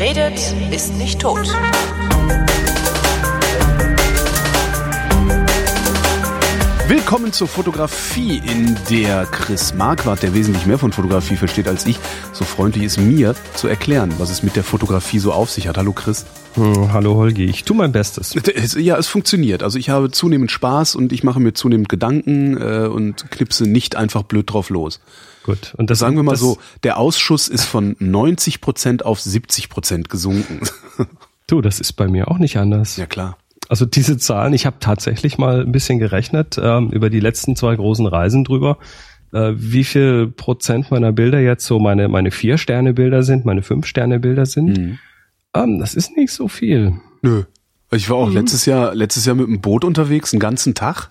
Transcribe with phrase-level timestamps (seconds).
[0.00, 1.46] Redet, ist nicht tot.
[6.88, 11.98] Willkommen zur Fotografie, in der Chris Marquardt, der wesentlich mehr von Fotografie versteht als ich,
[12.32, 15.76] so freundlich ist, mir zu erklären, was es mit der Fotografie so auf sich hat.
[15.76, 16.24] Hallo Chris.
[16.54, 18.34] Hm, hallo Holgi, ich tue mein Bestes.
[18.76, 19.62] Ja, es funktioniert.
[19.62, 23.96] Also ich habe zunehmend Spaß und ich mache mir zunehmend Gedanken äh, und knipse nicht
[23.96, 25.00] einfach blöd drauf los.
[25.44, 25.74] Gut.
[25.76, 30.08] Und das sagen wir mal so, der Ausschuss ist von 90 Prozent auf 70 Prozent
[30.10, 30.60] gesunken.
[31.46, 32.96] Du, das ist bei mir auch nicht anders.
[32.96, 33.36] Ja klar.
[33.68, 37.74] Also diese Zahlen, ich habe tatsächlich mal ein bisschen gerechnet ähm, über die letzten zwei
[37.74, 38.78] großen Reisen drüber,
[39.32, 43.62] äh, wie viel Prozent meiner Bilder jetzt so meine meine vier Sterne Bilder sind, meine
[43.62, 44.78] fünf Sterne Bilder sind.
[44.78, 44.98] Mhm.
[45.54, 47.00] Ähm, das ist nicht so viel.
[47.22, 47.44] Nö.
[47.92, 48.34] Ich war auch mhm.
[48.34, 51.08] letztes Jahr letztes Jahr mit dem Boot unterwegs, einen ganzen Tag.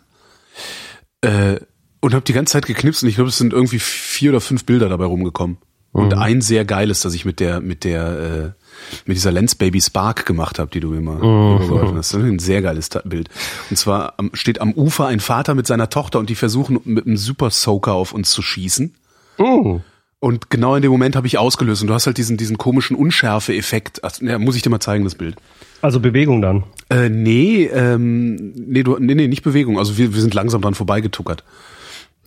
[1.22, 1.58] Äh,
[2.02, 4.64] und habe die ganze Zeit geknipst und ich glaube, es sind irgendwie vier oder fünf
[4.66, 5.58] Bilder dabei rumgekommen.
[5.92, 6.02] Mhm.
[6.02, 8.64] Und ein sehr geiles, das ich mit der mit der äh,
[9.06, 11.58] mit dieser Lens Baby Spark gemacht habe, die du immer mhm.
[11.58, 12.14] übergeholfen hast.
[12.14, 13.30] Das ist ein sehr geiles Bild.
[13.70, 17.18] Und zwar steht am Ufer ein Vater mit seiner Tochter und die versuchen mit einem
[17.18, 18.96] Super Soaker auf uns zu schießen.
[19.38, 19.82] Mhm.
[20.22, 22.98] Und genau in dem Moment habe ich ausgelöst und du hast halt diesen diesen komischen
[22.98, 24.04] Unschärfe-Effekt.
[24.04, 25.38] Also, ja, muss ich dir mal zeigen, das Bild.
[25.82, 26.64] Also Bewegung dann?
[26.90, 29.80] Äh, nee, ähm, nee, du, nee, nee, nicht Bewegung.
[29.80, 31.46] Also wir, wir sind langsam dran vorbeigetuckert.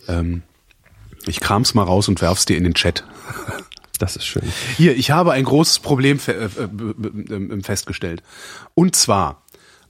[0.09, 0.43] Ähm,
[1.27, 3.05] ich kram's mal raus und werf's dir in den Chat.
[3.99, 4.43] Das ist schön.
[4.77, 8.21] Hier, ich habe ein großes Problem fe äh, äh, festgestellt.
[8.75, 9.45] Und zwar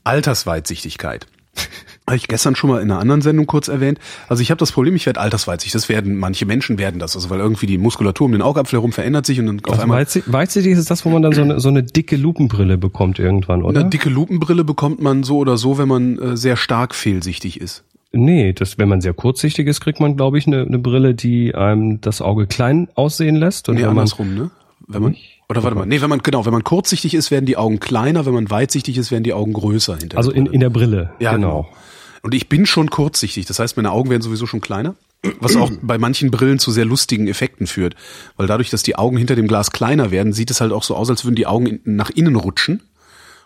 [0.05, 1.27] Altersweitsichtigkeit.
[2.07, 3.99] Habe ich gestern schon mal in einer anderen Sendung kurz erwähnt.
[4.29, 5.73] Also ich habe das Problem, ich werde altersweitsichtig.
[5.73, 7.15] Das werden, manche Menschen werden das.
[7.15, 9.83] Also weil irgendwie die Muskulatur um den Augapfel herum verändert sich und dann auf also
[9.83, 10.05] einmal...
[10.27, 13.81] Weitsichtig ist das, wo man dann so eine, so eine dicke Lupenbrille bekommt irgendwann, oder?
[13.81, 17.85] Eine dicke Lupenbrille bekommt man so oder so, wenn man äh, sehr stark fehlsichtig ist.
[18.13, 21.55] Nee, das, wenn man sehr kurzsichtig ist, kriegt man, glaube ich, eine, eine Brille, die
[21.55, 23.69] einem das Auge klein aussehen lässt.
[23.69, 24.51] Und nee, wenn andersrum, ne?
[24.87, 25.17] Wenn man,
[25.49, 28.27] oder warte mal, nee, wenn man, genau, wenn man kurzsichtig ist, werden die Augen kleiner,
[28.27, 31.33] wenn man weitsichtig ist, werden die Augen größer hinter Also in, in der Brille, ja,
[31.33, 31.63] genau.
[31.63, 31.77] genau.
[32.23, 34.95] Und ich bin schon kurzsichtig, das heißt, meine Augen werden sowieso schon kleiner,
[35.41, 37.97] was auch bei manchen Brillen zu sehr lustigen Effekten führt.
[38.37, 40.95] Weil dadurch, dass die Augen hinter dem Glas kleiner werden, sieht es halt auch so
[40.95, 42.83] aus, als würden die Augen nach innen rutschen.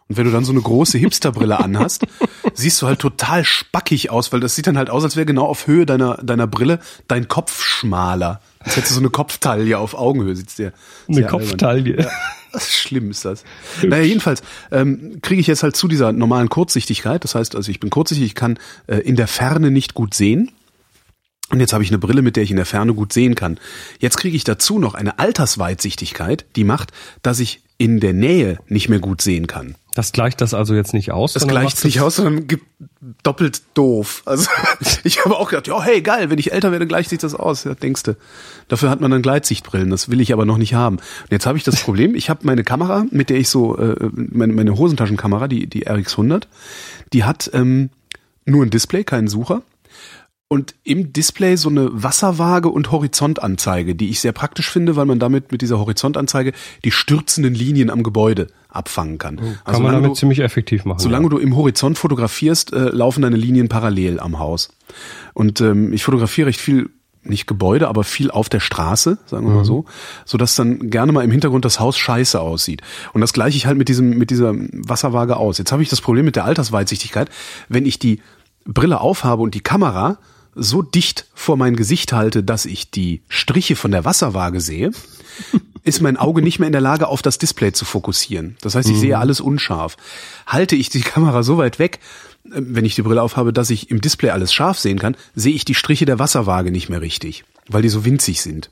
[0.09, 2.06] Und wenn du dann so eine große Hipsterbrille anhast,
[2.54, 5.47] siehst du halt total spackig aus, weil das sieht dann halt aus, als wäre genau
[5.47, 6.78] auf Höhe deiner, deiner Brille
[7.09, 8.41] dein Kopf schmaler.
[8.66, 10.72] Als hättest du so eine Kopftaille auf Augenhöhe, sitzt der.
[11.09, 12.03] Eine Kopftaille.
[12.03, 12.10] Ja,
[12.53, 13.44] das ist schlimm ist das.
[13.82, 17.22] Naja, jedenfalls ähm, kriege ich jetzt halt zu dieser normalen Kurzsichtigkeit.
[17.22, 20.50] Das heißt, also ich bin kurzsichtig, ich kann äh, in der Ferne nicht gut sehen.
[21.50, 23.59] Und jetzt habe ich eine Brille, mit der ich in der Ferne gut sehen kann.
[24.00, 28.88] Jetzt kriege ich dazu noch eine Altersweitsichtigkeit, die macht, dass ich in der Nähe nicht
[28.88, 29.77] mehr gut sehen kann.
[29.96, 31.32] Das gleicht das also jetzt nicht aus?
[31.32, 32.66] Das gleicht nicht aus, sondern gibt
[33.22, 34.22] doppelt doof.
[34.26, 34.50] Also
[35.04, 37.64] ich habe auch gedacht, ja, hey, geil, wenn ich älter werde, gleicht sich das aus.
[37.64, 38.18] Ja, denkste.
[38.68, 40.96] Dafür hat man dann Gleitsichtbrillen, das will ich aber noch nicht haben.
[40.96, 44.10] Und jetzt habe ich das Problem, ich habe meine Kamera, mit der ich so, äh,
[44.12, 46.42] meine, meine Hosentaschenkamera, die, die RX100,
[47.14, 47.88] die hat ähm,
[48.44, 49.62] nur ein Display, keinen Sucher
[50.48, 55.18] und im Display so eine Wasserwaage und Horizontanzeige, die ich sehr praktisch finde, weil man
[55.18, 56.52] damit mit dieser Horizontanzeige
[56.84, 59.38] die stürzenden Linien am Gebäude abfangen kann.
[59.38, 61.00] Oh, kann also man damit du, ziemlich effektiv machen.
[61.00, 61.30] Solange ja.
[61.30, 64.70] du im Horizont fotografierst, äh, laufen deine Linien parallel am Haus.
[65.34, 66.90] Und ähm, ich fotografiere recht viel
[67.24, 69.56] nicht Gebäude, aber viel auf der Straße, sagen wir mhm.
[69.56, 69.84] mal so,
[70.24, 72.82] so dass dann gerne mal im Hintergrund das Haus scheiße aussieht.
[73.14, 75.58] Und das gleiche ich halt mit diesem mit dieser Wasserwaage aus.
[75.58, 77.30] Jetzt habe ich das Problem mit der Altersweitsichtigkeit,
[77.68, 78.20] wenn ich die
[78.64, 80.18] Brille aufhabe und die Kamera
[80.56, 84.90] so dicht vor mein Gesicht halte, dass ich die Striche von der Wasserwaage sehe,
[85.84, 88.56] ist mein Auge nicht mehr in der Lage, auf das Display zu fokussieren.
[88.62, 89.00] Das heißt, ich mhm.
[89.00, 89.96] sehe alles unscharf.
[90.46, 92.00] Halte ich die Kamera so weit weg,
[92.46, 95.54] äh, wenn ich die Brille aufhabe, dass ich im Display alles scharf sehen kann, sehe
[95.54, 98.70] ich die Striche der Wasserwaage nicht mehr richtig, weil die so winzig sind.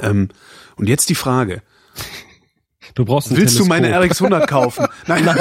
[0.00, 0.28] Ähm,
[0.76, 1.62] und jetzt die Frage.
[2.94, 3.78] Du brauchst ein Willst Teleskop.
[3.78, 4.86] du meine RX100 kaufen?
[5.06, 5.38] Nein, nein.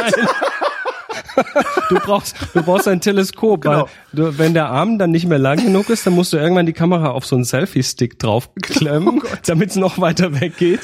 [1.90, 3.84] Du brauchst, du brauchst ein Teleskop, genau.
[3.84, 6.66] weil du, wenn der Arm dann nicht mehr lang genug ist, dann musst du irgendwann
[6.66, 10.82] die Kamera auf so einen Selfie-Stick draufklemmen, oh damit es noch weiter weg geht.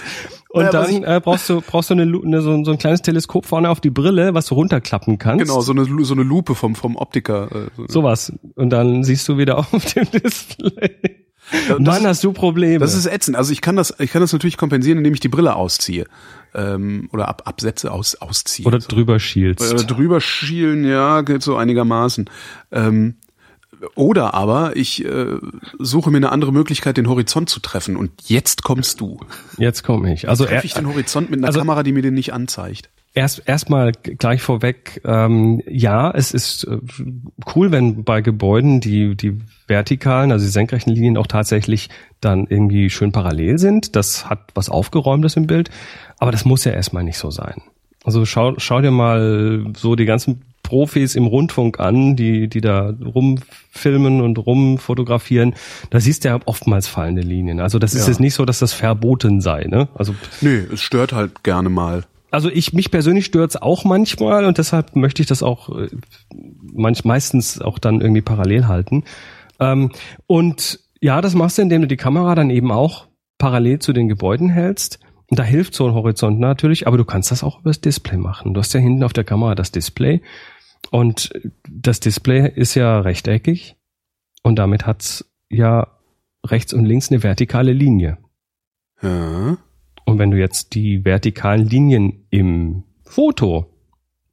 [0.49, 3.45] Und ja, dann äh, brauchst du brauchst du eine, eine so, so, ein kleines Teleskop
[3.45, 5.45] vorne auf die Brille, was du runterklappen kannst.
[5.45, 7.49] Genau, so eine so eine Lupe vom vom Optiker.
[7.51, 8.33] Äh, so Sowas.
[8.55, 11.25] Und dann siehst du wieder auf dem Display.
[11.67, 12.79] Das, Mann, hast du Probleme.
[12.79, 13.37] Das ist ätzend.
[13.37, 16.05] Also ich kann das, ich kann das natürlich kompensieren, indem ich die Brille ausziehe
[16.53, 18.67] ähm, oder ab, Absätze aus, ausziehen.
[18.67, 19.73] Oder drüber schielst.
[19.73, 22.29] Oder drüber schielen, ja, geht so einigermaßen.
[22.71, 23.15] Ähm,
[23.95, 25.37] oder aber ich äh,
[25.79, 27.95] suche mir eine andere Möglichkeit, den Horizont zu treffen.
[27.95, 29.19] Und jetzt kommst du.
[29.57, 30.27] Jetzt komme ich.
[30.29, 32.89] Also treffe ich den Horizont mit einer also, Kamera, die mir den nicht anzeigt.
[33.13, 36.77] Erst erstmal gleich vorweg, ähm, ja, es ist äh,
[37.55, 41.89] cool, wenn bei Gebäuden die die vertikalen, also die senkrechten Linien auch tatsächlich
[42.21, 43.95] dann irgendwie schön parallel sind.
[43.95, 45.71] Das hat was aufgeräumtes im Bild,
[46.19, 47.61] aber das muss ja erstmal nicht so sein.
[48.03, 52.93] Also schau, schau dir mal so die ganzen Profis im Rundfunk an, die, die da
[53.03, 55.55] rumfilmen und rumfotografieren,
[55.89, 57.59] da siehst du ja oftmals fallende Linien.
[57.61, 58.09] Also das ist Ja.
[58.09, 59.87] jetzt nicht so, dass das verboten sei, ne?
[59.95, 62.03] Also Nee, es stört halt gerne mal.
[62.31, 65.89] Also ich mich persönlich stört's auch manchmal und deshalb möchte ich das auch äh,
[66.73, 69.03] manch, meistens auch dann irgendwie parallel halten.
[69.59, 69.91] Ähm,
[70.27, 73.07] und ja, das machst du, indem du die Kamera dann eben auch
[73.37, 74.99] parallel zu den Gebäuden hältst.
[75.29, 78.17] Und da hilft so ein Horizont natürlich, aber du kannst das auch über das Display
[78.17, 78.53] machen.
[78.53, 80.21] Du hast ja hinten auf der Kamera das Display
[80.91, 81.33] und
[81.69, 83.75] das Display ist ja rechteckig
[84.43, 85.87] und damit hat's ja
[86.45, 88.17] rechts und links eine vertikale Linie.
[89.01, 89.57] Ja.
[90.07, 93.65] Und wenn du jetzt die vertikalen Linien im Foto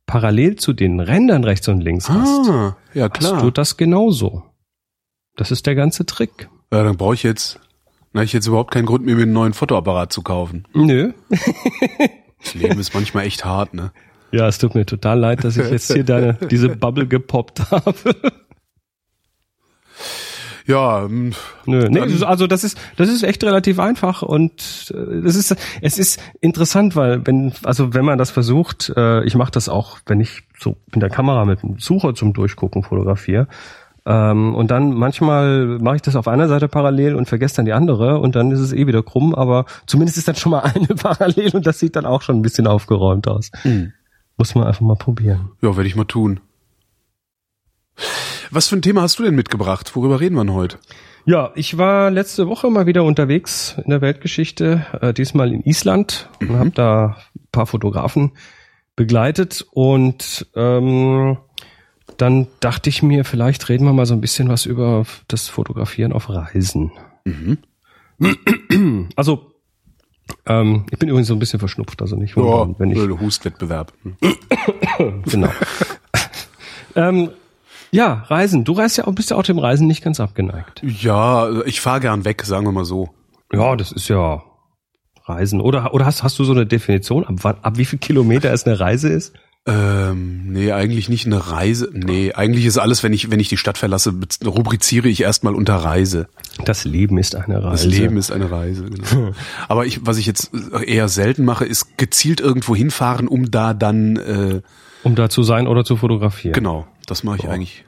[0.06, 3.43] parallel zu den Rändern rechts und links hast, Ah, ja hast klar.
[3.43, 4.44] du das genauso.
[5.37, 6.49] Das ist der ganze Trick.
[6.73, 7.59] Ja, dann brauche ich jetzt,
[8.12, 10.65] na, ich jetzt überhaupt keinen Grund, mir einen neuen Fotoapparat zu kaufen.
[10.75, 11.12] Nö.
[12.38, 13.91] Das Leben ist manchmal echt hart, ne?
[14.31, 17.94] Ja, es tut mir total leid, dass ich jetzt hier deine, diese Bubble gepoppt habe.
[20.66, 21.32] Ja, ähm,
[21.66, 25.99] Nö, nee, also das ist das ist echt relativ einfach und äh, das ist es
[25.99, 30.20] ist interessant, weil wenn also wenn man das versucht, äh, ich mache das auch, wenn
[30.20, 33.46] ich so mit der Kamera mit dem Sucher zum Durchgucken fotografiere
[34.06, 37.75] ähm, und dann manchmal mache ich das auf einer Seite parallel und vergesse dann die
[37.75, 40.87] andere und dann ist es eh wieder krumm, aber zumindest ist dann schon mal eine
[40.87, 43.50] parallel und das sieht dann auch schon ein bisschen aufgeräumt aus.
[44.37, 45.50] Muss man einfach mal probieren.
[45.62, 46.40] ja, werde ich mal tun.
[48.50, 49.94] Was für ein Thema hast du denn mitgebracht?
[49.96, 50.79] Worüber reden wir denn heute?
[51.26, 56.29] Ja, ich war letzte Woche mal wieder unterwegs in der Weltgeschichte, äh, diesmal in Island
[56.41, 58.32] und habe da ein paar Fotografen
[58.94, 61.38] begleitet und ähm,
[62.19, 66.12] dann dachte ich mir, vielleicht reden wir mal so ein bisschen was über das Fotografieren
[66.12, 66.93] auf Reisen.
[69.17, 69.52] Also
[70.47, 73.93] ähm, ich bin übrigens so ein bisschen verschnupft, also nicht wundern, wenn ich Hustwettbewerb.
[75.25, 75.50] genau.
[76.97, 77.31] ähm,
[77.94, 78.64] ja, Reisen.
[78.64, 80.82] Du reist ja auch, bist ja auch dem Reisen nicht ganz abgeneigt.
[80.82, 83.11] Ja, ich fahre gern weg, sagen wir mal so.
[83.52, 84.43] Ja, das ist ja
[85.25, 85.61] Reisen.
[85.61, 88.81] Oder, oder hast, hast du so eine Definition, ab, ab wie viel Kilometer es eine
[88.81, 89.32] Reise ist?
[89.67, 91.88] Ähm, nee, eigentlich nicht eine Reise.
[91.93, 94.12] Nee, eigentlich ist alles, wenn ich, wenn ich die Stadt verlasse,
[94.44, 96.29] rubriziere ich erstmal unter Reise.
[96.67, 97.70] Das Leben ist eine Reise.
[97.70, 99.31] Das Leben ist eine Reise, genau.
[99.69, 100.50] Aber ich, was ich jetzt
[100.85, 104.61] eher selten mache, ist gezielt irgendwo hinfahren, um da dann, äh,
[105.02, 106.52] Um da zu sein oder zu fotografieren.
[106.52, 107.84] genau, das mache ich eigentlich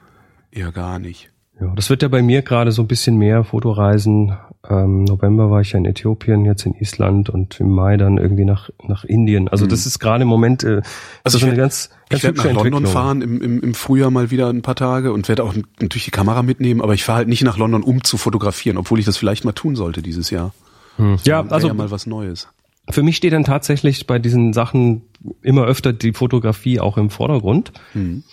[0.51, 1.29] eher gar nicht.
[1.59, 4.37] Ja, das wird ja bei mir gerade so ein bisschen mehr Fotoreisen.
[4.69, 8.45] Ähm, November war ich ja in Äthiopien, jetzt in Island und im Mai dann irgendwie
[8.45, 9.47] nach, nach Indien.
[9.47, 10.81] Also das ist gerade im Moment äh, Mhm.
[11.23, 13.73] Also so ich eine werd- ganz, ganz Ich werde nach London fahren im, im, im
[13.73, 17.03] Frühjahr mal wieder ein paar Tage und werde auch natürlich die Kamera mitnehmen, aber ich
[17.03, 20.03] fahre halt nicht nach London, um zu fotografieren, obwohl ich das vielleicht mal tun sollte
[20.03, 20.53] dieses Jahr.
[20.99, 22.47] Ja, Wäre also ja mal was Neues.
[22.89, 25.01] für mich steht dann tatsächlich bei diesen Sachen
[25.41, 27.71] immer öfter die Fotografie auch im Vordergrund.
[27.93, 28.23] Hm.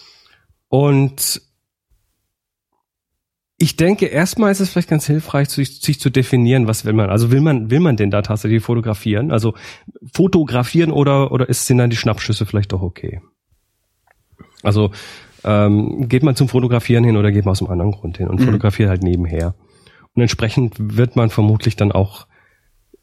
[0.75, 1.41] Und
[3.59, 7.11] ich denke, erstmal ist es vielleicht ganz hilfreich, sich, sich zu definieren, was will man.
[7.11, 9.31] Also will man, will man denn da tatsächlich fotografieren?
[9.31, 9.55] Also
[10.12, 13.21] fotografieren oder, oder ist, sind dann die Schnappschüsse vielleicht doch okay?
[14.65, 14.91] Also
[15.44, 18.43] ähm, geht man zum Fotografieren hin oder geht man aus einem anderen Grund hin und
[18.43, 19.55] fotografiert halt nebenher.
[20.17, 22.27] Und entsprechend wird man vermutlich dann auch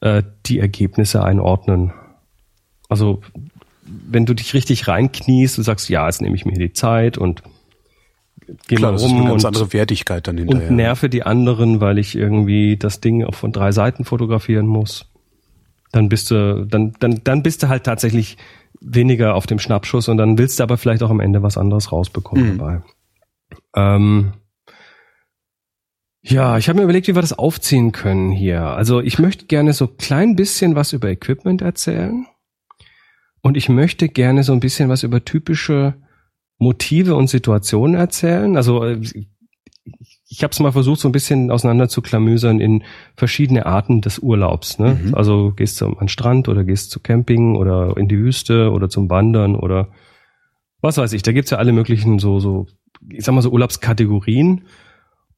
[0.02, 1.94] äh, die Ergebnisse einordnen.
[2.90, 3.22] Also
[3.86, 7.44] wenn du dich richtig reinkniest, du sagst, ja, jetzt nehme ich mir die Zeit und
[8.68, 10.70] geh Klar, mal das ist rum eine ganz und, andere Wertigkeit dann hinterher.
[10.70, 15.08] und nerve die anderen, weil ich irgendwie das Ding auch von drei Seiten fotografieren muss.
[15.92, 18.38] Dann bist du, dann, dann, dann bist du halt tatsächlich
[18.80, 21.92] weniger auf dem Schnappschuss und dann willst du aber vielleicht auch am Ende was anderes
[21.92, 22.58] rausbekommen Mhm.
[22.58, 22.82] dabei.
[23.76, 24.34] Ähm,
[26.24, 28.62] ja, ich habe mir überlegt, wie wir das aufziehen können hier.
[28.64, 32.28] Also ich möchte gerne so klein bisschen was über Equipment erzählen
[33.42, 35.96] und ich möchte gerne so ein bisschen was über typische
[36.62, 38.56] Motive und Situationen erzählen.
[38.56, 39.02] Also äh,
[40.30, 42.84] ich habe es mal versucht, so ein bisschen auseinander zu klamüsern in
[43.18, 44.78] verschiedene Arten des Urlaubs.
[44.78, 45.00] Ne?
[45.04, 45.16] Mhm.
[45.16, 48.90] Also gehst du an den Strand oder gehst zu Camping oder in die Wüste oder
[48.90, 49.90] zum Wandern oder
[50.82, 51.24] was weiß ich.
[51.24, 52.68] Da gibt's ja alle möglichen so, so,
[53.10, 54.66] ich sag mal so Urlaubskategorien.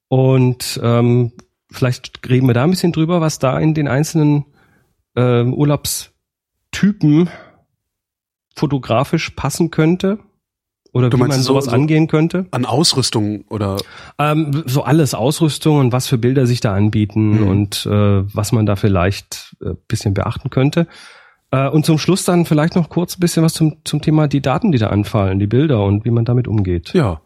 [0.09, 1.31] Und ähm,
[1.71, 4.45] vielleicht reden wir da ein bisschen drüber, was da in den einzelnen
[5.15, 7.29] ähm, Urlaubstypen
[8.55, 10.19] fotografisch passen könnte.
[10.93, 12.45] Oder Du wie man so- sowas so- angehen könnte.
[12.51, 13.77] An Ausrüstung oder
[14.19, 17.47] Ähm, so alles, Ausrüstung und was für Bilder sich da anbieten Mhm.
[17.47, 20.87] und äh, was man da vielleicht äh, bisschen beachten könnte.
[21.51, 24.41] Äh, und zum Schluss dann vielleicht noch kurz ein bisschen was zum, zum Thema die
[24.41, 26.93] Daten, die da anfallen, die Bilder und wie man damit umgeht.
[26.93, 27.21] Ja.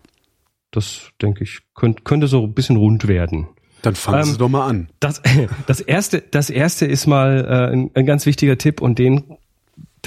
[0.71, 3.47] Das, denke ich, könnte, könnte so ein bisschen rund werden.
[3.83, 4.89] Dann fangen Sie Ähm, doch mal an.
[4.99, 5.21] Das,
[5.67, 9.23] das erste, das erste ist mal äh, ein, ein ganz wichtiger Tipp und den,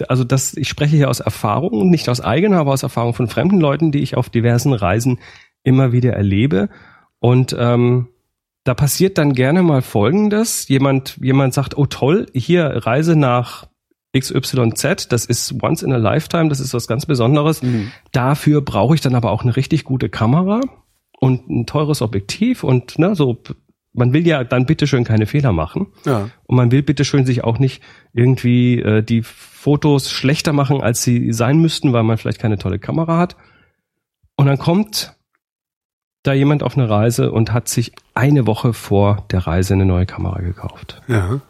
[0.09, 3.61] also das, ich spreche hier aus Erfahrung, nicht aus eigener, aber aus Erfahrung von fremden
[3.61, 5.19] Leuten, die ich auf diversen Reisen
[5.63, 6.69] immer wieder erlebe.
[7.19, 8.09] Und ähm,
[8.65, 13.67] da passiert dann gerne mal Folgendes: Jemand, jemand sagt, oh toll, hier Reise nach
[14.17, 17.61] XYZ, das ist once in a lifetime, das ist was ganz Besonderes.
[18.13, 20.61] Dafür brauche ich dann aber auch eine richtig gute Kamera
[21.21, 23.43] und ein teures Objektiv und ne, so
[23.93, 25.89] man will ja dann bitteschön keine Fehler machen.
[26.05, 26.31] Ja.
[26.45, 27.83] Und man will bitteschön sich auch nicht
[28.13, 32.79] irgendwie äh, die Fotos schlechter machen, als sie sein müssten, weil man vielleicht keine tolle
[32.79, 33.37] Kamera hat.
[34.37, 35.15] Und dann kommt
[36.23, 40.07] da jemand auf eine Reise und hat sich eine Woche vor der Reise eine neue
[40.07, 41.03] Kamera gekauft.
[41.09, 41.41] Ja.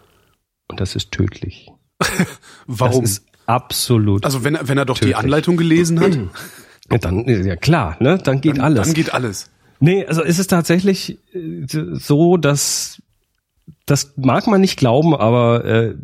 [0.68, 1.70] Und das ist tödlich.
[2.66, 3.02] Warum?
[3.02, 4.24] Das ist absolut.
[4.24, 5.16] also wenn, er- wenn er doch die Tödlich.
[5.18, 6.14] Anleitung gelesen hat,
[6.90, 8.18] ja, dann ja klar, ne?
[8.18, 8.86] Dann geht alles.
[8.86, 9.50] dann geht alles.
[9.80, 13.02] Nee, also ist es tatsächlich äh, so, dass
[13.86, 15.94] das mag man nicht glauben, aber äh,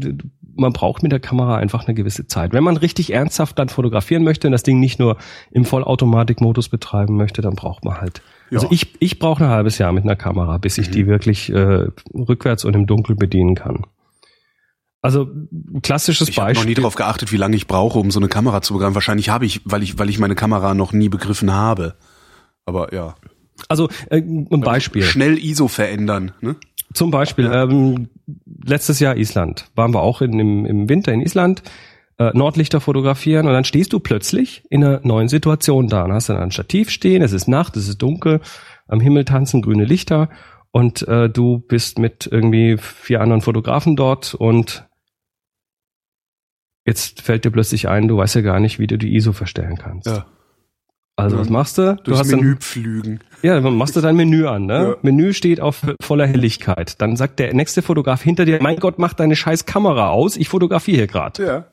[0.56, 2.52] man braucht mit der Kamera einfach eine gewisse Zeit.
[2.52, 5.18] Wenn man richtig ernsthaft dann fotografieren möchte und das Ding nicht nur
[5.50, 8.22] im Vollautomatikmodus betreiben möchte, dann braucht man halt.
[8.50, 8.58] Ja.
[8.58, 11.88] Also ich, ich brauche ein halbes Jahr mit einer Kamera, bis ich die wirklich äh,
[12.14, 13.84] rückwärts und im Dunkeln bedienen kann.
[15.02, 16.74] Also ein klassisches Ich habe noch nie Beispiel.
[16.76, 18.94] darauf geachtet, wie lange ich brauche, um so eine Kamera zu bekommen.
[18.94, 21.94] Wahrscheinlich habe ich, weil ich, weil ich meine Kamera noch nie begriffen habe.
[22.64, 23.14] Aber ja.
[23.68, 25.02] Also äh, ein Beispiel.
[25.02, 26.32] Schnell ISO verändern.
[26.40, 26.56] Ne?
[26.92, 28.08] Zum Beispiel, ähm,
[28.64, 29.66] letztes Jahr Island.
[29.74, 31.62] Waren wir auch in, im, im Winter in Island,
[32.18, 36.02] äh, Nordlichter fotografieren und dann stehst du plötzlich in einer neuen Situation da.
[36.02, 38.40] Dann hast du dann ein Stativ stehen, es ist Nacht, es ist dunkel,
[38.86, 40.30] am Himmel tanzen grüne Lichter
[40.70, 44.88] und äh, du bist mit irgendwie vier anderen Fotografen dort und
[46.86, 49.76] jetzt fällt dir plötzlich ein, du weißt ja gar nicht, wie du die ISO verstellen
[49.76, 50.06] kannst.
[50.06, 50.26] Ja.
[51.16, 51.96] Also was machst du?
[52.04, 53.20] Du hast dann Menü pflügen.
[53.42, 54.74] ja, dann machst du dein Menü an, ne?
[54.74, 54.96] Ja.
[55.00, 57.00] Menü steht auf voller Helligkeit.
[57.00, 60.50] Dann sagt der nächste Fotograf hinter dir, mein Gott, mach deine scheiß Kamera aus, ich
[60.50, 61.46] fotografiere hier gerade.
[61.46, 61.64] Ja.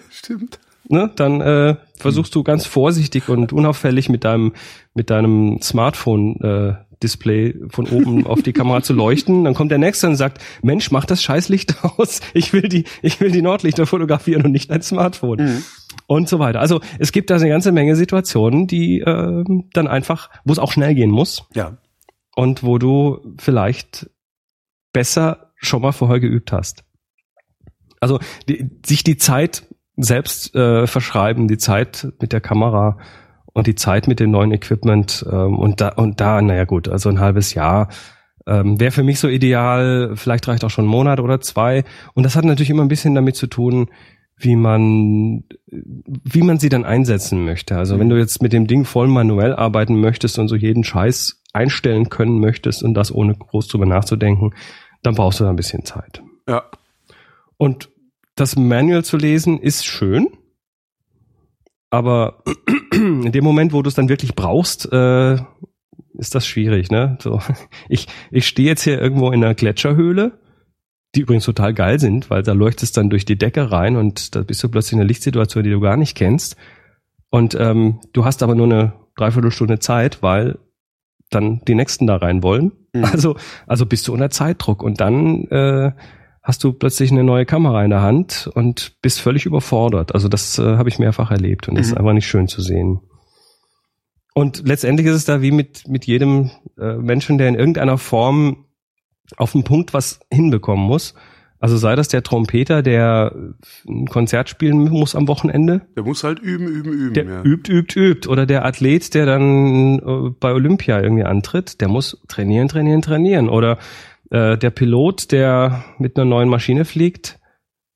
[0.10, 0.58] Stimmt.
[0.88, 1.10] Ne?
[1.16, 4.52] Dann äh, versuchst du ganz vorsichtig und unauffällig mit deinem
[4.92, 9.44] mit deinem Smartphone äh, Display von oben auf die Kamera zu leuchten.
[9.44, 12.20] Dann kommt der nächste und sagt, Mensch, mach das Scheißlicht aus.
[12.34, 15.64] Ich will die, ich will die Nordlichter fotografieren und nicht dein Smartphone.
[16.12, 16.60] Und so weiter.
[16.60, 20.72] Also es gibt da eine ganze Menge Situationen, die äh, dann einfach, wo es auch
[20.72, 21.78] schnell gehen muss Ja.
[22.36, 24.10] und wo du vielleicht
[24.92, 26.84] besser schon mal vorher geübt hast.
[28.00, 29.64] Also die, sich die Zeit
[29.96, 32.98] selbst äh, verschreiben, die Zeit mit der Kamera
[33.54, 37.08] und die Zeit mit dem neuen Equipment ähm, und da und da, naja gut, also
[37.08, 37.88] ein halbes Jahr
[38.46, 41.84] ähm, wäre für mich so ideal, vielleicht reicht auch schon ein Monat oder zwei.
[42.14, 43.88] Und das hat natürlich immer ein bisschen damit zu tun,
[44.36, 47.76] wie man, wie man sie dann einsetzen möchte.
[47.76, 51.42] Also wenn du jetzt mit dem Ding voll manuell arbeiten möchtest und so jeden Scheiß
[51.52, 54.54] einstellen können möchtest und das ohne groß drüber nachzudenken,
[55.02, 56.22] dann brauchst du da ein bisschen Zeit.
[56.48, 56.64] Ja.
[57.56, 57.90] Und
[58.34, 60.28] das Manual zu lesen ist schön,
[61.90, 62.42] aber
[62.92, 65.36] in dem Moment, wo du es dann wirklich brauchst, äh,
[66.14, 66.90] ist das schwierig.
[66.90, 67.18] Ne?
[67.20, 67.40] So,
[67.88, 70.38] ich ich stehe jetzt hier irgendwo in einer Gletscherhöhle,
[71.14, 74.34] die übrigens total geil sind, weil da leuchtet es dann durch die Decke rein und
[74.34, 76.56] da bist du plötzlich in einer Lichtsituation, die du gar nicht kennst.
[77.30, 80.58] Und ähm, du hast aber nur eine Dreiviertelstunde Zeit, weil
[81.30, 82.72] dann die nächsten da rein wollen.
[82.92, 83.04] Mhm.
[83.04, 85.92] Also, also bist du unter Zeitdruck und dann äh,
[86.42, 90.14] hast du plötzlich eine neue Kamera in der Hand und bist völlig überfordert.
[90.14, 91.98] Also das äh, habe ich mehrfach erlebt und das ist Mhm.
[91.98, 93.00] einfach nicht schön zu sehen.
[94.34, 98.64] Und letztendlich ist es da wie mit, mit jedem äh, Menschen, der in irgendeiner Form
[99.36, 101.14] auf einen Punkt was hinbekommen muss.
[101.60, 103.32] Also sei das der Trompeter, der
[103.88, 107.14] ein Konzert spielen muss am Wochenende, Der muss halt üben, üben, üben.
[107.14, 107.42] der ja.
[107.44, 108.28] übt, übt, übt.
[108.28, 113.48] Oder der Athlet, der dann äh, bei Olympia irgendwie antritt, der muss trainieren, trainieren, trainieren.
[113.48, 113.78] Oder
[114.30, 117.38] äh, der Pilot, der mit einer neuen Maschine fliegt,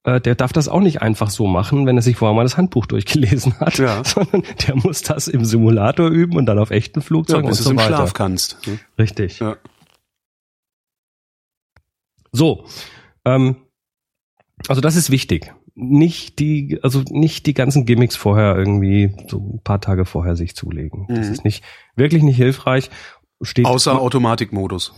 [0.04, 2.56] äh, der darf das auch nicht einfach so machen, wenn er sich vorher mal das
[2.56, 4.04] Handbuch durchgelesen hat, Ja.
[4.04, 7.58] sondern der muss das im Simulator üben und dann auf echten ja, Flugzeugen bis und
[7.58, 7.96] du es so im weiter.
[7.96, 8.64] Schlaf kannst.
[8.68, 8.78] ne?
[8.96, 9.40] Richtig.
[9.40, 9.56] Ja.
[12.36, 12.64] So,
[13.24, 13.56] ähm,
[14.68, 15.52] also das ist wichtig.
[15.74, 20.54] Nicht die, also nicht die ganzen Gimmicks vorher irgendwie so ein paar Tage vorher sich
[20.56, 21.06] zulegen.
[21.08, 21.32] Das Mhm.
[21.34, 21.64] ist nicht
[21.96, 22.90] wirklich nicht hilfreich.
[23.42, 24.94] Steht Außer Automatikmodus.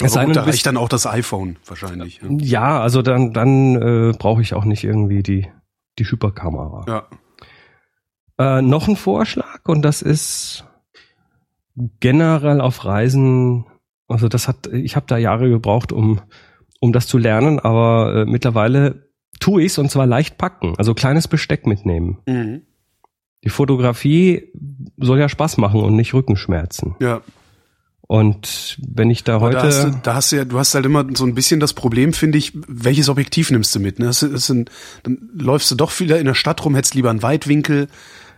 [0.00, 2.20] Es sei denn, da reicht dann auch das iPhone wahrscheinlich.
[2.22, 2.28] Ja.
[2.40, 5.48] ja, also dann dann äh, brauche ich auch nicht irgendwie die
[5.98, 6.84] die Hyperkamera.
[8.38, 8.58] Ja.
[8.58, 10.64] Äh, noch ein Vorschlag und das ist
[12.00, 13.66] generell auf Reisen,
[14.08, 16.20] also das hat, ich habe da Jahre gebraucht, um,
[16.80, 19.10] um das zu lernen, aber äh, mittlerweile
[19.40, 22.18] tue ich's und zwar leicht packen, also kleines Besteck mitnehmen.
[22.26, 22.62] Mhm.
[23.44, 24.52] Die Fotografie
[24.96, 26.96] soll ja Spaß machen und nicht Rückenschmerzen.
[27.00, 27.20] Ja.
[28.08, 30.86] Und wenn ich da heute da hast, du, da hast du ja, du hast halt
[30.86, 33.98] immer so ein bisschen das Problem, finde ich, welches Objektiv nimmst du mit?
[33.98, 34.06] Ne?
[34.06, 34.66] Das ist ein,
[35.02, 37.88] dann läufst du doch wieder in der Stadt rum, hättest lieber einen Weitwinkel,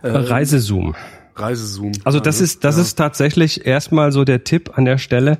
[0.01, 0.95] äh, Reisezoom.
[1.39, 1.91] Reisezoom.
[2.03, 2.81] Also das Ja, ist das ja.
[2.81, 5.37] ist tatsächlich erstmal so der Tipp an der Stelle.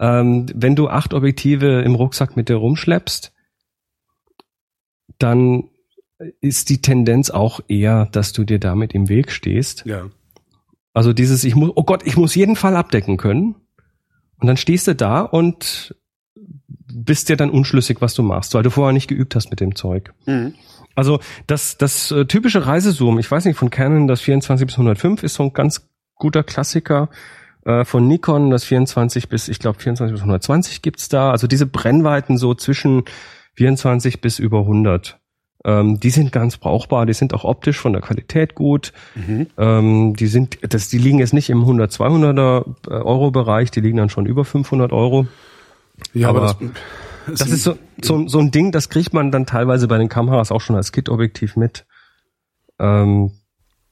[0.00, 3.32] Ähm, wenn du acht Objektive im Rucksack mit dir rumschleppst,
[5.18, 5.64] dann
[6.40, 9.84] ist die Tendenz auch eher, dass du dir damit im Weg stehst.
[9.86, 10.10] Ja.
[10.92, 13.56] Also dieses, ich muss, oh Gott, ich muss jeden Fall abdecken können.
[14.40, 15.94] Und dann stehst du da und
[16.36, 19.74] bist dir dann unschlüssig, was du machst, weil du vorher nicht geübt hast mit dem
[19.74, 20.12] Zeug.
[20.26, 20.54] Mhm.
[20.94, 25.22] Also das, das äh, typische Reisezoom, ich weiß nicht, von Canon das 24 bis 105
[25.22, 27.08] ist so ein ganz guter Klassiker.
[27.64, 31.30] Äh, von Nikon das 24 bis, ich glaube 24 bis 120 gibt's da.
[31.30, 33.04] Also diese Brennweiten so zwischen
[33.54, 35.18] 24 bis über 100.
[35.66, 38.92] Ähm, die sind ganz brauchbar, die sind auch optisch von der Qualität gut.
[39.14, 39.46] Mhm.
[39.56, 43.80] Ähm, die sind, das, die liegen jetzt nicht im 100, 200er äh, Euro Bereich, die
[43.80, 45.26] liegen dann schon über 500 Euro.
[46.12, 46.70] Ja, aber, Aber das,
[47.26, 50.52] Das ist so, so, so ein Ding, das kriegt man dann teilweise bei den Kameras
[50.52, 51.86] auch schon als Kit-Objektiv mit.
[52.78, 53.32] Ähm,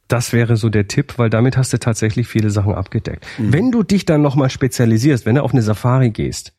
[0.09, 3.27] das wäre so der Tipp, weil damit hast du tatsächlich viele Sachen abgedeckt.
[3.39, 6.53] Wenn du dich dann nochmal spezialisierst, wenn du auf eine Safari gehst,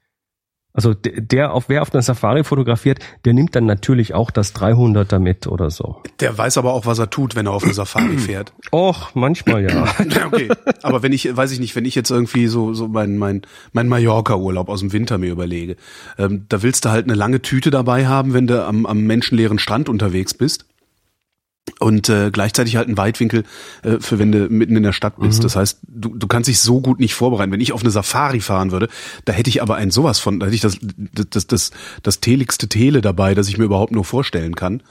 [0.74, 4.56] also der, der auf wer auf einer Safari fotografiert, der nimmt dann natürlich auch das
[4.56, 6.02] 300er mit oder so.
[6.20, 8.54] der weiß aber auch, was er tut, wenn er auf eine Safari fährt.
[8.72, 9.86] Och, manchmal ja.
[10.26, 10.50] Okay.
[10.82, 13.88] Aber wenn ich, weiß ich nicht, wenn ich jetzt irgendwie so, so mein, mein, mein
[13.88, 15.76] Mallorca-Urlaub aus dem Winter mir überlege,
[16.18, 19.60] ähm, da willst du halt eine lange Tüte dabei haben, wenn du am, am menschenleeren
[19.60, 20.66] Strand unterwegs bist.
[21.80, 23.44] Und äh, gleichzeitig halt einen Weitwinkel
[23.84, 25.44] äh, für wenn du mitten in der Stadt bist.
[25.44, 27.52] Das heißt, du, du kannst dich so gut nicht vorbereiten.
[27.52, 28.90] Wenn ich auf eine Safari fahren würde,
[29.26, 30.78] da hätte ich aber ein sowas von, da hätte ich das
[31.30, 31.72] das das
[32.04, 34.84] das teligste Tele dabei, das ich mir überhaupt nur vorstellen kann.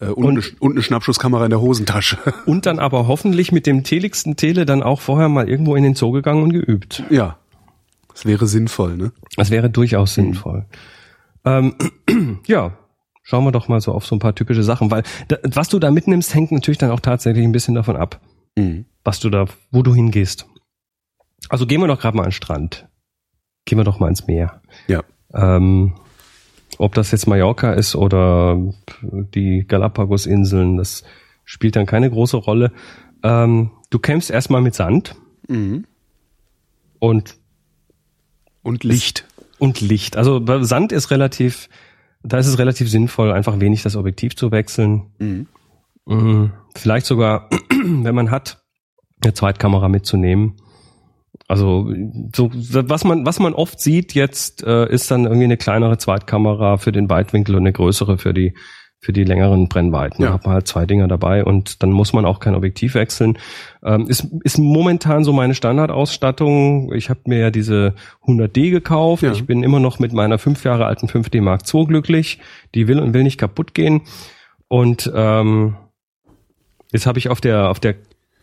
[0.00, 2.18] Äh, und, eine, und eine Schnappschusskamera in der Hosentasche.
[2.46, 5.94] Und dann aber hoffentlich mit dem teligsten Tele dann auch vorher mal irgendwo in den
[5.94, 7.02] Zoo gegangen und geübt.
[7.10, 7.38] ja.
[8.12, 9.12] Das wäre sinnvoll, ne?
[9.36, 10.64] Das wäre durchaus sinnvoll.
[11.44, 11.74] Ähm,
[12.46, 12.72] ja,
[13.28, 15.80] schauen wir doch mal so auf so ein paar typische Sachen, weil da, was du
[15.80, 18.20] da mitnimmst, hängt natürlich dann auch tatsächlich ein bisschen davon ab,
[18.56, 18.84] Mhm.
[19.02, 20.46] was du da, wo du hingehst.
[21.48, 22.86] Also gehen wir doch gerade mal an den Strand.
[23.64, 24.62] Gehen wir doch mal ins Meer.
[24.86, 25.02] Ja.
[25.34, 25.94] Ähm,
[26.78, 28.56] ob das jetzt Mallorca ist oder
[29.02, 31.02] die Galapagos-Inseln, das
[31.44, 32.70] spielt dann keine große Rolle.
[33.24, 35.16] Ähm, du kämpfst erstmal mit Sand
[35.48, 35.84] Mhm.
[37.00, 37.34] und
[38.62, 39.26] Und Licht.
[39.58, 40.16] und Licht.
[40.16, 41.68] Also Sand ist relativ,
[42.26, 45.12] da ist es relativ sinnvoll, einfach wenig das Objektiv zu wechseln.
[45.18, 45.46] Mhm.
[46.06, 46.52] Mhm.
[46.74, 47.48] Vielleicht sogar,
[47.84, 48.62] wenn man hat,
[49.22, 50.56] eine Zweitkamera mitzunehmen.
[51.48, 51.92] Also
[52.34, 56.78] so was man was man oft sieht jetzt äh, ist dann irgendwie eine kleinere Zweitkamera
[56.78, 58.56] für den Weitwinkel und eine größere für die
[58.98, 60.22] für die längeren Brennweiten.
[60.22, 60.28] Ja.
[60.28, 63.38] Da hat man halt zwei Dinger dabei und dann muss man auch kein Objektiv wechseln.
[63.84, 66.92] Ähm, ist, ist momentan so meine Standardausstattung.
[66.92, 67.94] Ich habe mir ja diese
[68.26, 69.22] 100D gekauft.
[69.22, 69.32] Ja.
[69.32, 72.40] Ich bin immer noch mit meiner fünf Jahre alten 5D Mark II glücklich.
[72.74, 74.02] Die will und will nicht kaputt gehen.
[74.68, 75.76] Und ähm,
[76.90, 77.94] jetzt habe ich auf der auf der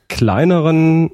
[0.08, 1.12] kleineren,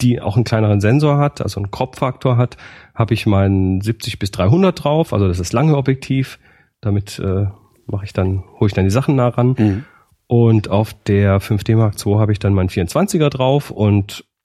[0.00, 2.56] die auch einen kleineren Sensor hat, also einen Crop-Faktor hat,
[2.94, 5.12] habe ich meinen 70 bis 300 drauf.
[5.12, 6.38] Also das ist lange Objektiv.
[6.82, 7.46] Damit äh,
[7.86, 9.54] mache ich dann, hole ich dann die Sachen nah ran.
[9.58, 9.84] Mhm.
[10.28, 14.24] Und auf der 5D Mark II habe ich dann meinen 24er drauf und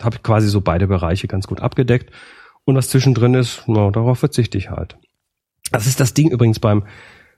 [0.00, 2.10] habe quasi so beide Bereiche ganz gut abgedeckt.
[2.64, 4.98] Und was zwischendrin ist, na, darauf verzichte ich halt.
[5.72, 6.84] Das ist das Ding übrigens beim,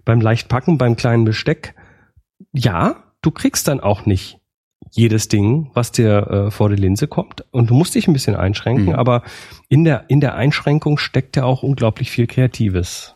[0.05, 1.75] beim Leichtpacken, beim kleinen Besteck.
[2.53, 4.39] Ja, du kriegst dann auch nicht
[4.93, 7.45] jedes Ding, was dir äh, vor die Linse kommt.
[7.53, 8.95] Und du musst dich ein bisschen einschränken, Mhm.
[8.95, 9.23] aber
[9.69, 13.15] in der, in der Einschränkung steckt ja auch unglaublich viel Kreatives.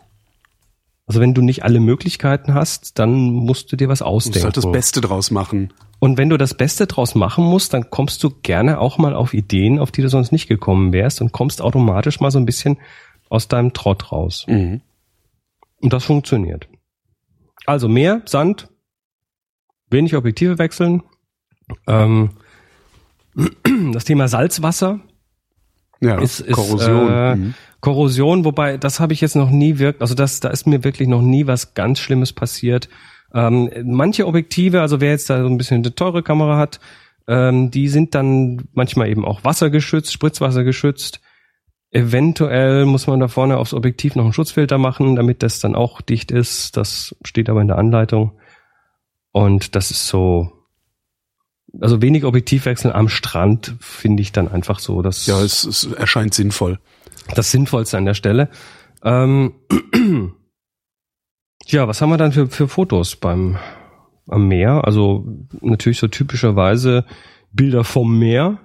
[1.06, 4.44] Also wenn du nicht alle Möglichkeiten hast, dann musst du dir was Du musst ausdenken.
[4.44, 5.72] halt das Beste draus machen.
[5.98, 9.34] Und wenn du das Beste draus machen musst, dann kommst du gerne auch mal auf
[9.34, 12.78] Ideen, auf die du sonst nicht gekommen wärst und kommst automatisch mal so ein bisschen
[13.28, 14.46] aus deinem Trott raus.
[14.48, 14.80] Mhm.
[15.80, 16.68] Und das funktioniert.
[17.66, 18.68] Also mehr Sand,
[19.90, 21.02] wenig Objektive wechseln.
[21.86, 22.30] Ähm,
[23.92, 25.00] das Thema Salzwasser
[26.00, 27.08] Ja, ist, ist Korrosion.
[27.12, 27.54] Äh, Mhm.
[27.84, 31.06] Korrosion, wobei das habe ich jetzt noch nie wirkt, also das, da ist mir wirklich
[31.06, 32.88] noch nie was ganz Schlimmes passiert.
[33.34, 36.80] Ähm, manche Objektive, also wer jetzt da so ein bisschen eine teure Kamera hat,
[37.28, 41.20] ähm, die sind dann manchmal eben auch wassergeschützt, spritzwassergeschützt.
[41.90, 46.00] Eventuell muss man da vorne aufs Objektiv noch einen Schutzfilter machen, damit das dann auch
[46.00, 46.78] dicht ist.
[46.78, 48.32] Das steht aber in der Anleitung.
[49.30, 50.50] Und das ist so,
[51.82, 56.32] also wenig Objektivwechsel am Strand finde ich dann einfach so, dass Ja, es, es erscheint
[56.32, 56.78] sinnvoll.
[57.34, 58.48] Das Sinnvollste an der Stelle.
[59.02, 59.54] Ähm,
[61.66, 63.56] Ja, was haben wir dann für, für Fotos beim
[64.28, 64.84] am Meer?
[64.84, 65.26] Also
[65.62, 67.04] natürlich so typischerweise
[67.52, 68.58] Bilder vom Meer.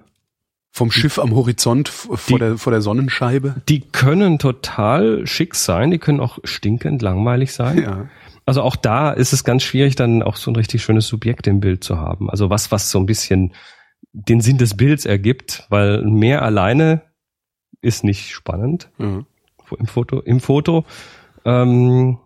[0.71, 3.55] Vom Schiff am Horizont vor Die- der, vor der Sonnenscheibe.
[3.69, 7.81] Die können total schick sein, die können auch stinkend langweilig sein.
[7.81, 8.09] Ja.
[8.45, 11.59] Also auch da ist es ganz schwierig, dann auch so ein richtig schönes Subjekt im
[11.59, 12.29] Bild zu haben.
[12.29, 13.53] Also was, was so ein bisschen
[14.11, 17.01] den Sinn des Bilds ergibt, weil mehr alleine
[17.81, 19.23] ist nicht spannend ja.
[19.77, 20.19] im Foto.
[20.21, 20.85] Im Foto.
[21.45, 22.17] Ähm,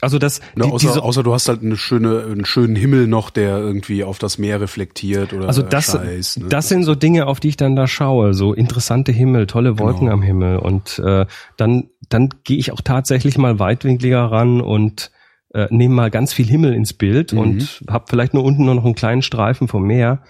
[0.00, 3.06] also das, Na, die, außer, diese, außer du hast halt eine schöne, einen schönen Himmel
[3.08, 6.48] noch, der irgendwie auf das Meer reflektiert oder also das, Scheiß, ne?
[6.48, 8.32] das sind so Dinge, auf die ich dann da schaue.
[8.32, 10.12] So interessante Himmel, tolle Wolken Genau.
[10.12, 10.58] am Himmel.
[10.58, 15.10] Und äh, dann, dann gehe ich auch tatsächlich mal weitwinkliger ran und
[15.52, 17.38] äh, nehme mal ganz viel Himmel ins Bild Mhm.
[17.38, 20.22] und habe vielleicht nur unten nur noch einen kleinen Streifen vom Meer.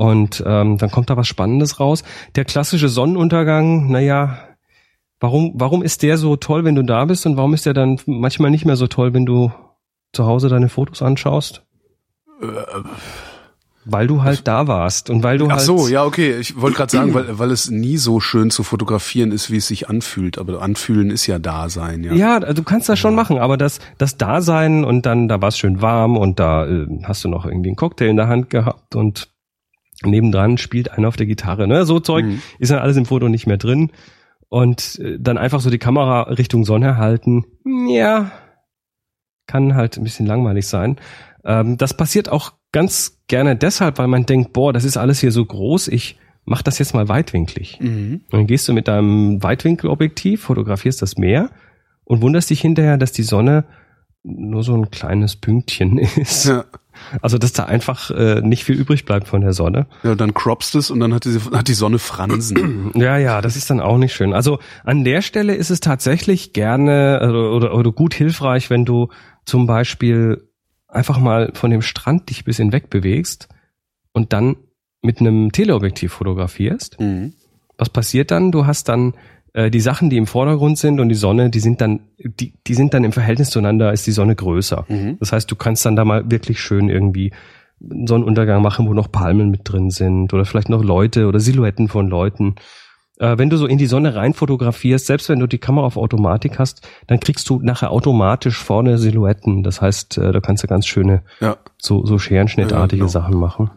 [0.00, 2.04] Und ähm, dann kommt da was Spannendes raus.
[2.34, 4.38] Der klassische Sonnenuntergang, naja,
[5.20, 8.00] warum, warum ist der so toll, wenn du da bist und warum ist der dann
[8.06, 9.52] manchmal nicht mehr so toll, wenn du
[10.14, 11.66] zu Hause deine Fotos anschaust?
[13.84, 16.38] Weil du halt da warst und weil du Ach halt so, ja, okay.
[16.40, 19.68] Ich wollte gerade sagen, weil, weil es nie so schön zu fotografieren ist, wie es
[19.68, 20.38] sich anfühlt.
[20.38, 22.14] Aber anfühlen ist ja Dasein, ja.
[22.14, 25.58] Ja, du kannst das schon machen, aber das, das Dasein und dann, da war es
[25.58, 28.96] schön warm und da äh, hast du noch irgendwie einen Cocktail in der Hand gehabt
[28.96, 29.28] und
[30.04, 31.66] nebendran spielt einer auf der Gitarre.
[31.68, 31.84] Ne?
[31.84, 32.42] So Zeug Mhm.
[32.58, 33.90] ist dann alles im Foto nicht mehr drin.
[34.48, 37.44] Und äh, dann einfach so die Kamera Richtung Sonne halten,
[37.88, 38.32] ja,
[39.46, 40.96] kann halt ein bisschen langweilig sein.
[41.44, 45.32] Ähm, das passiert auch ganz gerne deshalb, weil man denkt, boah, das ist alles hier
[45.32, 47.78] so groß, ich mach das jetzt mal weitwinklig.
[47.80, 48.22] Mhm.
[48.30, 51.50] Und dann gehst du mit deinem Weitwinkelobjektiv, fotografierst das Meer
[52.04, 53.64] und wunderst dich hinterher, dass die Sonne
[54.22, 56.46] nur so ein kleines Pünktchen ist.
[56.46, 56.64] Ja.
[57.22, 59.86] Also dass da einfach äh, nicht viel übrig bleibt von der Sonne.
[60.02, 62.92] ja, dann croppst es und dann hat die, hat die Sonne Fransen.
[63.00, 64.32] Ja, ja, das ist dann auch nicht schön.
[64.34, 69.08] Also an der Stelle ist es tatsächlich gerne oder, oder, oder gut hilfreich, wenn du
[69.44, 70.48] zum Beispiel
[70.88, 73.48] einfach mal von dem Strand dich ein bisschen wegbewegst
[74.12, 74.56] und dann
[75.02, 77.00] mit einem Teleobjektiv fotografierst.
[77.00, 77.34] mhm.
[77.78, 78.52] was passiert dann?
[78.52, 79.14] Du hast dann
[79.52, 82.74] äh, die Sachen, die im Vordergrund sind und die Sonne, die sind dann, die, die
[82.74, 84.84] sind dann im Verhältnis zueinander, ist die Sonne größer.
[84.88, 85.16] Mhm.
[85.20, 87.32] Das heißt, du kannst dann da mal wirklich schön irgendwie
[87.82, 91.88] einen Sonnenuntergang machen, wo noch Palmen mit drin sind oder vielleicht noch Leute oder Silhouetten
[91.88, 92.56] von Leuten.
[93.18, 95.96] Äh, wenn du so in die Sonne rein fotografierst, selbst wenn du die Kamera auf
[95.96, 99.62] Automatik hast, dann kriegst du nachher automatisch vorne Silhouetten.
[99.62, 101.56] Das heißt, äh, da kannst du ganz schöne Ja.
[101.78, 103.08] so, so scherenschnittartige Ja, genau.
[103.12, 103.70] Sachen machen.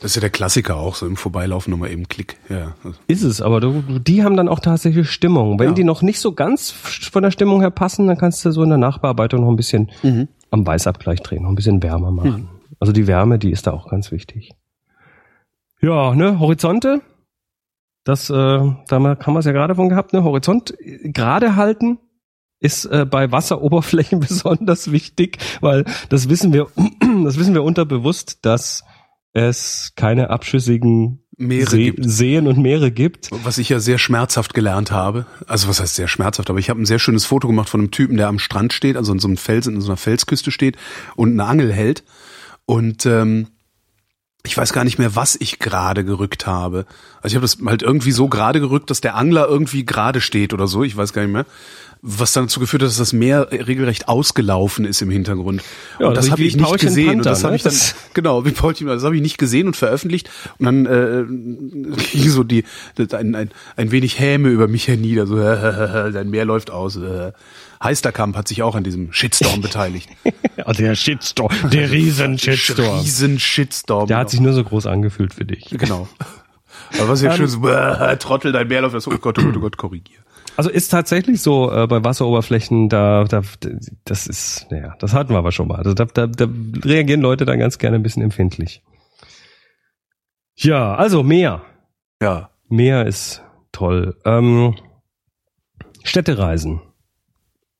[0.00, 2.38] Das ist ja der Klassiker auch, so im Vorbeilaufen nochmal eben Klick.
[2.48, 2.74] Ja.
[3.06, 5.58] Ist es, aber du, die haben dann auch tatsächlich Stimmung.
[5.58, 5.74] Wenn Ja.
[5.74, 8.70] die noch nicht so ganz von der Stimmung her passen, dann kannst du so in
[8.70, 10.28] der Nachbearbeitung noch ein bisschen Mhm.
[10.50, 12.48] am Weißabgleich drehen, noch ein bisschen wärmer machen.
[12.78, 14.52] Also die Wärme, die ist da auch ganz wichtig.
[15.82, 17.02] Ja, ne, Horizonte.
[18.04, 20.24] Das, äh, da haben wir- haben wir es ja gerade von gehabt, ne?
[20.24, 21.98] Horizont äh, gerade halten
[22.58, 26.68] ist äh, bei Wasseroberflächen besonders wichtig, weil das wissen wir,
[27.24, 28.84] das wissen wir unterbewusst, dass
[29.32, 32.04] es keine abschüssigen Meere See, gibt.
[32.04, 33.30] Seen und Meere gibt.
[33.44, 35.26] Was ich ja sehr schmerzhaft gelernt habe.
[35.46, 37.90] Also was heißt sehr schmerzhaft, aber ich habe ein sehr schönes Foto gemacht von einem
[37.90, 40.76] Typen, der am Strand steht, also in so einem Felsen, in so einer Felsküste steht
[41.16, 42.04] und eine Angel hält.
[42.66, 43.48] Und ähm,
[44.44, 46.86] ich weiß gar nicht mehr, was ich gerade gerückt habe.
[47.22, 50.52] Also ich habe das halt irgendwie so gerade gerückt, dass der Angler irgendwie gerade steht
[50.52, 50.82] oder so.
[50.82, 51.46] Ich weiß gar nicht mehr.
[52.02, 55.62] Was dann dazu geführt hat, dass das Meer regelrecht ausgelaufen ist im Hintergrund.
[55.98, 57.08] Ja, und das habe ich nicht Paulchen gesehen.
[57.08, 57.56] und Panther, das habe ne?
[57.56, 57.74] ich dann,
[58.14, 60.30] genau, wie Paulchen, das habe ich nicht gesehen und veröffentlicht.
[60.58, 61.24] Und dann äh,
[62.12, 62.64] ging so die
[63.12, 65.26] ein, ein, ein wenig Häme über mich hernieder.
[65.26, 65.36] So,
[66.10, 66.96] dein Meer läuft aus.
[66.96, 67.32] Äh.
[67.82, 70.10] Heisterkamp hat sich auch an diesem Shitstorm beteiligt.
[70.56, 73.00] Ja, der Shitstorm, der riesen Shitstorm.
[73.00, 74.06] Riesen Shitstorm.
[74.06, 75.66] Der hat sich nur so groß angefühlt für dich.
[75.70, 76.06] genau.
[76.98, 79.06] Aber was ja schön so, äh, Trottel, dein Meer läuft aus.
[79.06, 80.18] Oh Gott, oh Gott, oh Gott, korrigier.
[80.60, 83.40] Also ist tatsächlich so äh, bei Wasseroberflächen, da, da,
[84.04, 85.76] das ist, naja, das hatten wir aber schon mal.
[85.76, 86.46] Also da, da, da
[86.84, 88.82] reagieren Leute dann ganz gerne ein bisschen empfindlich.
[90.58, 91.62] Ja, also Meer.
[92.20, 92.50] Ja.
[92.68, 93.42] Meer ist
[93.72, 94.18] toll.
[94.26, 94.74] Ähm,
[96.04, 96.82] Städtereisen.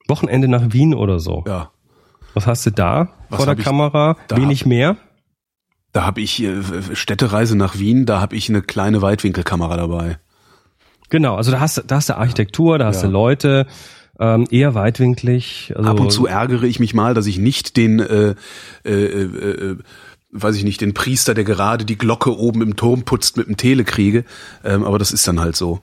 [0.09, 1.45] Wochenende nach Wien oder so.
[1.47, 1.73] Ja.
[2.33, 4.17] Was hast du da Was vor der Kamera?
[4.27, 4.39] da?
[4.39, 4.97] Wenig mehr?
[5.93, 6.63] Da habe ich äh,
[6.95, 10.19] Städtereise nach Wien, da habe ich eine kleine Weitwinkelkamera dabei.
[11.11, 13.09] Genau, also da hast, du- da hast du Architektur, da hast Ja.
[13.09, 13.67] du Leute,
[14.19, 15.73] ähm, eher weitwinklig.
[15.77, 18.35] Also, Ab und zu ärgere ich mich mal, dass ich nicht den, äh,
[18.85, 19.23] äh, äh,
[19.73, 19.77] äh,
[20.33, 23.57] weiß ich nicht, den Priester, der gerade die Glocke oben im Turm putzt, mit dem
[23.57, 24.25] Tele kriege.
[24.65, 25.81] Ähm, aber das ist dann halt so.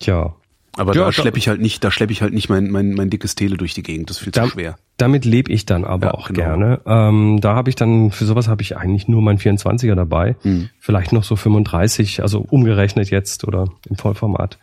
[0.00, 0.34] Tja,
[0.76, 3.10] Aber Ja, da schleppe ich halt nicht, da schleppe ich halt nicht mein, mein, mein
[3.10, 4.10] dickes Tele durch die Gegend.
[4.10, 4.78] Das ist viel zu Da- schwer.
[4.96, 6.38] damit lebe ich dann aber Ja, auch genau.
[6.40, 6.80] gerne.
[6.86, 10.36] Ähm, da habe ich dann, für sowas habe ich eigentlich nur mein 24er dabei.
[10.42, 10.68] Hm.
[10.78, 14.58] Vielleicht noch so 35, also umgerechnet jetzt oder im Vollformat.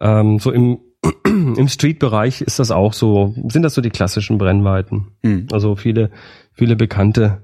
[0.00, 0.78] Ähm, so im,
[1.24, 5.08] im Street-Bereich ist das auch so, sind das so die klassischen Brennweiten.
[5.22, 5.46] Hm.
[5.52, 6.10] Also viele,
[6.52, 7.40] viele bekannte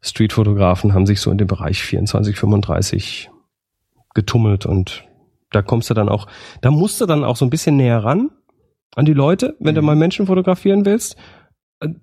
[0.00, 3.30] Street-Fotografen haben sich so in dem Bereich 24, 35
[4.14, 5.04] getummelt und
[5.52, 6.26] da kommst du dann auch,
[6.60, 8.30] da musst du dann auch so ein bisschen näher ran
[8.94, 9.86] an die Leute, wenn du Mhm.
[9.86, 11.16] mal Menschen fotografieren willst.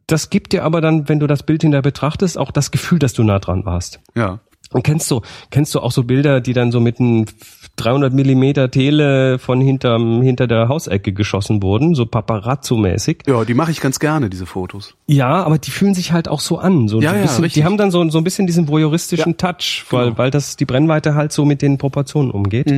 [0.08, 3.13] Das gibt dir aber dann, wenn du das Bild hinterher betrachtest, auch das Gefühl, dass
[3.13, 3.99] du nah dran warst.
[4.15, 4.39] Ja.
[4.71, 7.25] Und kennst du, kennst du auch so Bilder, die dann so mit einem
[7.75, 13.23] 300 Millimeter Tele von hinterm, hinter der Hausecke geschossen wurden, so Paparazzo-mäßig?
[13.27, 14.95] Ja, die mache ich ganz gerne, diese Fotos.
[15.08, 16.88] Ja, aber die fühlen sich halt auch so an.
[16.88, 17.62] So Ja, ein ja, bisschen, richtig.
[17.62, 20.17] Die haben dann so, so ein bisschen diesen voyeuristischen Touch, weil, genau.
[20.17, 22.71] weil das die Brennweite halt so mit den Proportionen umgeht.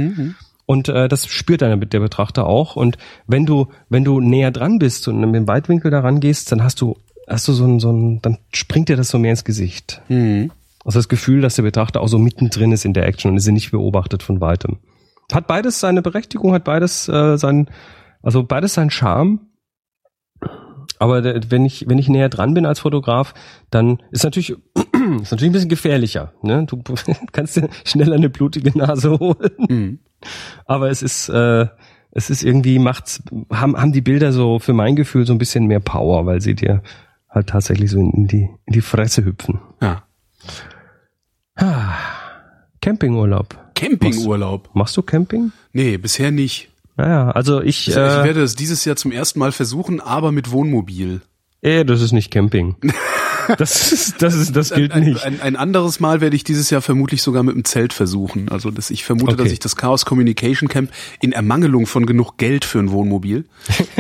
[0.65, 2.75] Und äh, das spürt dann der Betrachter auch.
[2.75, 2.97] Und
[3.28, 6.82] wenn du, wenn du näher dran bist und mit dem Weitwinkel da rangehst, dann hast
[6.82, 6.97] du,
[7.28, 10.01] hast du so ein, so ein, dann springt dir das so mehr ins Gesicht.
[10.10, 10.51] Mhm.
[10.84, 13.47] Also das Gefühl, dass der Betrachter auch so mittendrin ist in der Action und ist
[13.47, 14.78] nicht beobachtet von weitem.
[15.32, 17.67] Hat beides seine Berechtigung, hat beides äh, sein,
[18.21, 19.39] also beides seinen Charme.
[20.99, 23.34] Aber wenn ich, wenn ich näher dran bin als Fotograf,
[23.69, 26.34] dann ist natürlich, ist natürlich ein bisschen gefährlicher.
[26.41, 26.65] Ne?
[26.65, 26.81] Du
[27.31, 29.51] kannst dir schneller eine blutige Nase holen.
[29.69, 29.99] Mhm.
[30.65, 31.67] Aber es ist, äh,
[32.12, 35.65] es ist irgendwie macht's, haben, haben die Bilder so für mein Gefühl so ein bisschen
[35.65, 36.81] mehr Power, weil sie dir
[37.29, 39.60] halt tatsächlich so in die, in die Fresse hüpfen.
[39.81, 40.03] Ja.
[42.81, 43.58] Campingurlaub.
[43.75, 44.69] Campingurlaub.
[44.73, 45.51] Machst du Camping?
[45.73, 46.69] Nee, bisher nicht.
[46.97, 50.51] Naja, also ich, Ich äh, werde es dieses Jahr zum ersten Mal versuchen, aber mit
[50.51, 51.21] Wohnmobil.
[51.62, 52.75] äh, das ist nicht Camping.
[53.60, 55.23] Das ist, das ist, das gilt ein, nicht.
[55.23, 58.49] Ein, ein anderes Mal werde ich dieses Jahr vermutlich sogar mit dem Zelt versuchen.
[58.49, 59.43] Also das, ich vermute, Okay.
[59.43, 60.89] dass ich das Chaos Communication Camp
[61.21, 63.45] in Ermangelung von genug Geld für ein Wohnmobil.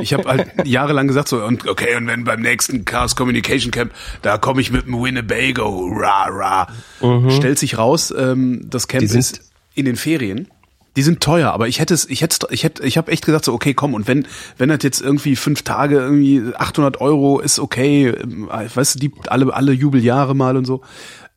[0.01, 3.91] Ich habe halt jahrelang gesagt so und okay und wenn beim nächsten Chaos Communication Camp
[4.23, 7.29] da komme ich mit dem Winnebago, ra ra.
[7.29, 9.15] Stellt sich raus, ähm, das Camp Mhm.
[9.19, 9.41] Ist
[9.75, 10.47] in den Ferien.
[10.95, 13.45] Die sind teuer, aber ich hätte es, ich hätte, ich hätte, ich habe echt gesagt
[13.45, 14.25] so, okay, komm und wenn,
[14.57, 19.11] wenn das jetzt irgendwie fünf Tage irgendwie 800 Euro ist okay, ähm, weißt du, die
[19.27, 20.81] alle alle Jubeljahre mal und so.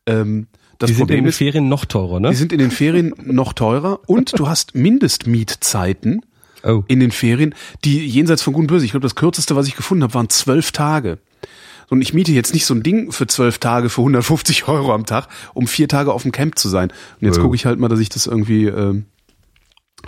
[0.05, 2.29] Ähm, das Die sind in Problem den ist, Ferien noch teurer, ne?
[2.29, 6.21] die sind in den Ferien noch teurer und du hast Mindestmietzeiten
[6.61, 6.83] Oh.
[6.89, 8.83] in den Ferien, die jenseits von gut und böse.
[8.83, 11.19] Ich glaube, das kürzeste, was ich gefunden habe, waren zwölf Tage.
[11.89, 15.05] Und ich miete jetzt nicht so ein Ding für zwölf Tage für 150 Euro am
[15.05, 16.89] Tag, um vier Tage auf dem Camp zu sein.
[17.21, 17.43] Und jetzt Oh.
[17.43, 19.05] gucke ich halt mal, dass ich das irgendwie ähm,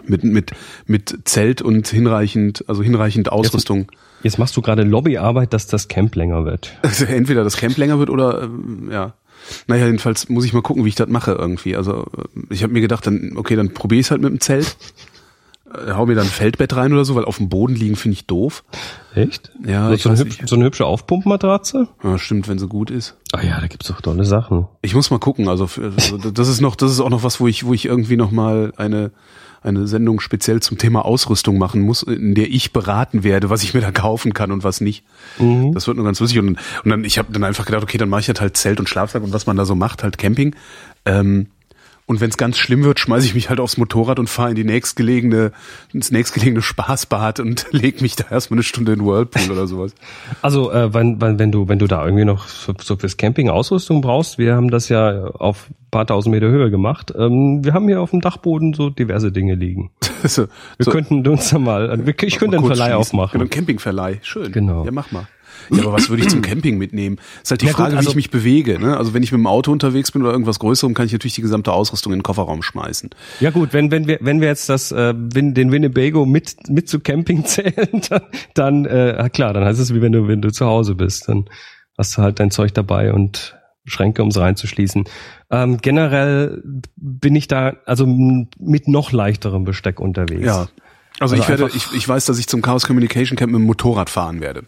[0.05, 0.51] mit mit
[0.85, 3.87] mit Zelt und hinreichend, also hinreichend Ausrüstung.
[4.23, 6.73] Jetzt machst du gerade Lobbyarbeit, dass das Camp länger wird.
[6.83, 9.13] Also entweder das Camp länger wird oder ähm, ja.
[9.65, 11.75] Naja, jedenfalls muss ich mal gucken, wie ich das mache irgendwie.
[11.75, 14.77] Also äh, ich habe mir gedacht, dann okay, dann probiere ich halt mit dem Zelt.
[15.73, 18.13] Äh, hau mir dann ein Feldbett rein oder so, weil auf dem Boden liegen finde
[18.13, 18.63] ich doof.
[19.15, 19.51] Echt?
[19.65, 20.49] Ja, so, ich so, eine weiß hübsch, nicht.
[20.49, 21.87] so eine hübsche Aufpumpmatratze?
[22.03, 23.15] Ja, stimmt, wenn sie gut ist.
[23.31, 24.67] Ah ja, da gibt's doch tolle Sachen.
[24.81, 25.47] Ich muss mal gucken.
[25.47, 27.85] Also, für- also das ist noch, das ist auch noch was, wo ich, wo ich
[27.85, 29.11] irgendwie noch mal eine
[29.61, 33.73] eine Sendung speziell zum Thema Ausrüstung machen muss, in der ich beraten werde, was ich
[33.73, 35.03] mir da kaufen kann und was nicht.
[35.37, 35.73] Mhm.
[35.73, 36.39] Das wird nur ganz lustig.
[36.39, 38.79] Und, und dann, ich habe dann einfach gedacht, okay, dann mache ich halt, halt Zelt
[38.79, 40.55] und Schlafsack und was man da so macht, halt Camping.
[41.05, 41.47] Ähm,
[42.05, 44.55] und wenn es ganz schlimm wird, schmeiße ich mich halt aufs Motorrad und fahre in
[44.55, 45.51] die nächstgelegene,
[45.93, 49.93] ins nächstgelegene Spaßbad und leg mich da erstmal eine Stunde in den Whirlpool oder sowas.
[50.41, 53.49] Also äh, wenn, wenn, wenn du wenn du da irgendwie noch so, so fürs Camping
[53.49, 57.13] Ausrüstung brauchst, wir haben das ja auf ein paar tausend Meter Höhe gemacht.
[57.17, 59.91] Ähm, wir haben hier auf dem Dachboden so diverse Dinge liegen.
[60.23, 62.93] so, Wir so, könnten uns da mal, ich könnte einen Verleih schließen.
[62.93, 63.31] aufmachen.
[63.33, 64.19] Genau, einen Campingverleih.
[64.21, 64.51] Schön.
[64.51, 64.85] Genau.
[64.85, 65.27] Ja, mach mal.
[65.71, 67.17] Ja, aber was würde ich zum Camping mitnehmen?
[67.41, 68.77] Ist halt die Ja, gut, Frage, wie also- ich mich bewege.
[68.79, 68.97] Ne?
[68.97, 71.41] Also wenn ich mit dem Auto unterwegs bin oder irgendwas Größerem, kann ich natürlich die
[71.41, 73.09] gesamte Ausrüstung in den Kofferraum schmeißen.
[73.39, 76.99] Ja gut, wenn wenn wir wenn wir jetzt das äh, den Winnebago mit mit zu
[76.99, 78.21] Camping zählen, dann,
[78.53, 81.45] dann äh, klar, dann heißt es wie wenn du wenn du zu Hause bist, dann
[81.97, 83.55] hast du halt dein Zeug dabei und
[83.85, 85.05] Schränke, um es reinzuschließen.
[85.49, 86.61] Ähm, generell
[86.97, 90.45] bin ich da also mit noch leichterem Besteck unterwegs.
[90.45, 90.67] Ja.
[91.19, 93.65] Also, Also ich werde, ich, ich weiß, dass ich zum Chaos Communication Camp mit dem
[93.65, 94.63] Motorrad fahren werde.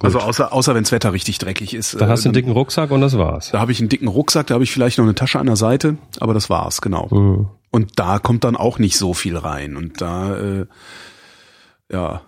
[0.00, 1.94] Also außer, außer wenn das Wetter richtig dreckig ist.
[1.94, 3.50] Äh, hast du einen dicken Rucksack und das war's.
[3.50, 5.56] Da habe ich einen dicken Rucksack, da habe ich vielleicht noch eine Tasche an der
[5.56, 7.08] Seite, aber das war's, genau.
[7.10, 7.48] Mhm.
[7.70, 9.76] Und da kommt dann auch nicht so viel rein.
[9.76, 10.66] Und da, äh,
[11.92, 12.22] ja,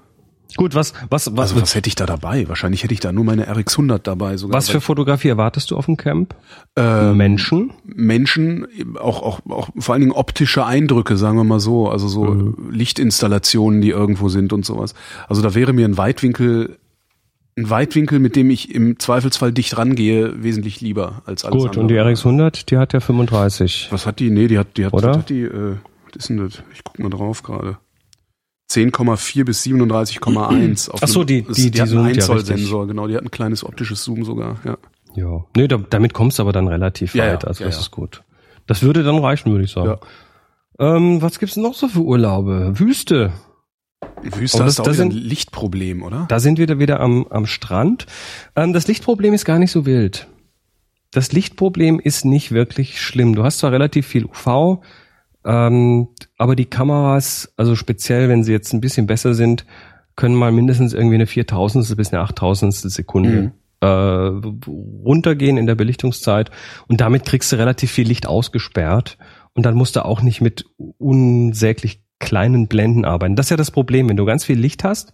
[0.57, 2.49] Gut, was was was also was hätte ich da dabei?
[2.49, 4.57] Wahrscheinlich hätte ich da nur meine RX100 dabei sogar.
[4.59, 6.35] was für Fotografie erwartest du auf dem Camp?
[6.75, 7.73] ähm, Menschen?
[7.85, 8.67] Menschen,
[8.99, 12.71] auch, auch, auch vor allen Dingen optische Eindrücke, sagen wir mal so, also so Mhm.
[12.73, 14.95] Lichtinstallationen, die irgendwo sind und sowas.
[15.29, 16.80] Also da wäre mir ein Weitwinkel,
[17.61, 21.81] ein Weitwinkel, mit dem ich im Zweifelsfall dicht rangehe, wesentlich lieber als alles Gut, andere.
[21.83, 23.88] und die RX100, die hat ja 35.
[23.90, 24.31] Was hat die?
[24.31, 25.11] Nee, die hat, die hat, Oder?
[25.11, 26.62] was hat die, äh, was ist denn das?
[26.73, 27.79] Ich guck mal drauf gerade.
[28.70, 30.90] 10,4 bis 37,1.
[30.90, 33.09] auf Ach so, die- die- die, die hat einen Einzoll-Sensor, genau.
[33.09, 34.77] Die hat ein kleines optisches Zoom sogar, ja.
[35.16, 35.44] Ja.
[35.57, 37.81] Nee, da, damit kommst du aber dann relativ Ja, weit, also ja, das ja.
[37.83, 38.23] ist gut.
[38.68, 39.96] Das würde dann reichen, würde ich sagen.
[40.79, 42.79] Ähm, was gibt's denn noch so für Urlaube?
[42.79, 43.33] Wüste.
[44.23, 46.27] Wüste Und das- du auch das wieder ein sind- Lichtproblem, oder?
[46.29, 48.07] Da sind wir da wieder am, am Strand.
[48.57, 50.29] Ähm, das Lichtproblem ist gar nicht so wild.
[51.13, 53.35] Das Lichtproblem ist nicht wirklich schlimm.
[53.35, 54.81] Du hast zwar relativ viel UV,
[55.45, 59.65] ähm, aber die Kameras, also speziell, wenn sie jetzt ein bisschen besser sind,
[60.17, 66.51] können mal mindestens irgendwie eine 4000 bis eine 8000 Sekunde äh, runtergehen in der Belichtungszeit
[66.89, 69.17] und damit kriegst du relativ viel Licht ausgesperrt
[69.55, 70.67] und dann musst du auch nicht mit
[70.99, 73.35] unsäglich kleinen Blenden arbeiten.
[73.35, 75.13] Das ist ja das Problem, wenn du ganz viel Licht hast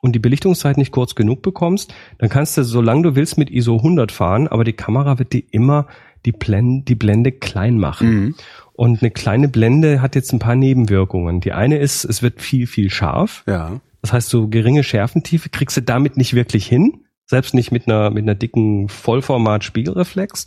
[0.00, 3.76] und die Belichtungszeit nicht kurz genug bekommst, dann kannst du, solange du willst, mit ISO
[3.76, 5.86] 100 fahren, aber die Kamera wird dir immer
[6.24, 8.08] die Blende, die Blende klein machen.
[8.08, 8.34] Mhm.
[8.72, 11.40] Und eine kleine Blende hat jetzt ein paar Nebenwirkungen.
[11.40, 13.44] Die eine ist, es wird viel, viel scharf.
[13.46, 13.80] Ja.
[14.02, 17.04] Das heißt, so geringe Schärfentiefe kriegst du damit nicht wirklich hin.
[17.26, 20.46] Selbst nicht mit einer, mit einer dicken Vollformat-Spiegelreflex.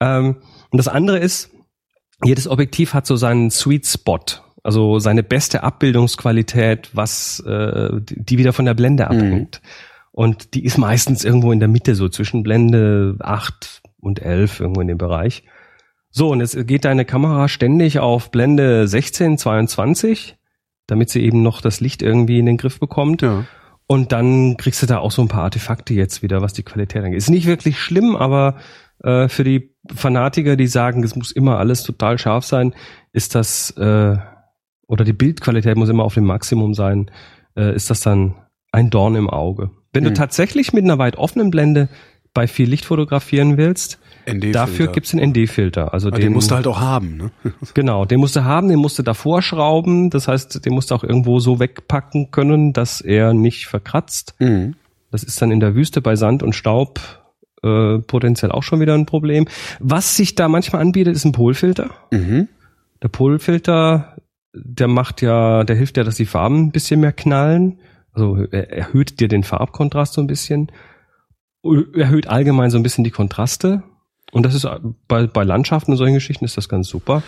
[0.00, 0.36] Ähm,
[0.70, 1.50] und das andere ist,
[2.24, 4.24] jedes Objektiv hat so seinen Sweet Spot.
[4.62, 9.60] Also seine beste Abbildungsqualität, was äh, die wieder von der Blende abhängt.
[10.12, 14.80] Und die ist meistens irgendwo in der Mitte, so zwischen Blende 8 und 11, irgendwo
[14.80, 15.42] in dem Bereich.
[16.10, 20.36] So, und jetzt geht deine Kamera ständig auf Blende 16, 22,
[20.86, 23.22] damit sie eben noch das Licht irgendwie in den Griff bekommt.
[23.22, 23.44] Ja.
[23.86, 27.02] Und dann kriegst du da auch so ein paar Artefakte jetzt wieder, was die Qualität
[27.02, 27.18] angeht.
[27.18, 28.56] Ist nicht wirklich schlimm, aber
[29.02, 32.74] äh, für die Fanatiker, die sagen, es muss immer alles total scharf sein,
[33.12, 34.16] ist das, äh,
[34.92, 37.10] oder die Bildqualität muss immer auf dem Maximum sein,
[37.56, 38.34] äh, ist das dann
[38.72, 39.70] ein Dorn im Auge.
[39.94, 40.14] Wenn du Hm.
[40.16, 41.88] tatsächlich mit einer weit offenen Blende
[42.34, 43.98] bei viel Licht fotografieren willst,
[44.52, 45.92] dafür gibt's einen ND-Filter.
[45.94, 47.30] Also Ah, den musst du halt auch haben, ne?
[47.74, 50.10] Genau, den musst du haben, den musst du davor schrauben.
[50.10, 54.34] Das heißt, den musst du auch irgendwo so wegpacken können, dass er nicht verkratzt.
[54.38, 54.74] Mhm.
[55.10, 57.00] Das ist dann in der Wüste bei Sand und Staub
[57.62, 59.46] äh, potenziell auch schon wieder ein Problem.
[59.80, 61.90] Was sich da manchmal anbietet, ist ein Polfilter.
[62.10, 62.48] Mhm.
[63.02, 64.11] Der Polfilter,
[64.54, 67.80] der macht ja, der hilft ja, dass die Farben ein bisschen mehr knallen.
[68.12, 70.70] Also er erhöht dir den Farbkontrast so ein bisschen.
[71.94, 73.82] Erhöht allgemein so ein bisschen die Kontraste.
[74.32, 77.22] Und das ist äh, bei, bei Landschaften und solchen Geschichten ist das ganz super.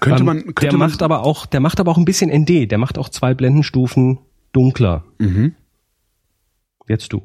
[0.00, 2.30] Könnte Ähm, man, könnte der man, macht aber auch, der macht aber auch ein bisschen
[2.30, 2.70] ND.
[2.70, 4.18] Der macht auch zwei Blendenstufen
[4.52, 5.04] dunkler.
[5.18, 5.54] mhm.
[6.88, 7.22] Jetzt du.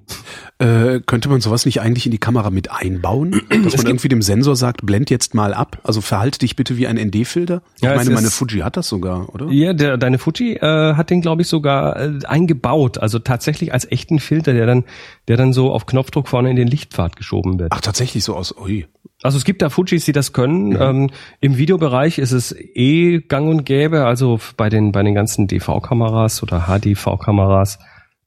[0.59, 3.41] äh, könnte man sowas nicht eigentlich in die Kamera mit einbauen?
[3.63, 5.79] Dass man irgendwie dem Sensor sagt, blend jetzt mal ab.
[5.83, 7.61] Also verhalte dich bitte wie ein ND-Filter.
[7.77, 9.49] Ich Ja, es meine, meine Fuji hat das sogar, oder?
[9.49, 12.97] Ja, der, deine Fuji äh, hat den, glaube ich, sogar äh, eingebaut.
[12.97, 14.83] Also tatsächlich als echten Filter, der dann,
[15.27, 17.71] der dann so auf Knopfdruck vorne in den Lichtpfad geschoben wird.
[17.73, 18.85] Ach, tatsächlich so aus, ui.
[19.23, 20.77] Also es gibt da Fujis, die das können.
[20.79, 24.05] Ähm, Im Videobereich ist es eh gang und gäbe.
[24.05, 27.79] Also bei den, bei den ganzen DV-Kameras oder HDV-Kameras,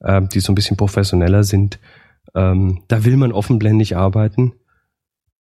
[0.05, 1.79] ähm, die so ein bisschen professioneller sind,
[2.35, 4.53] ähm, da will man offenblendig arbeiten.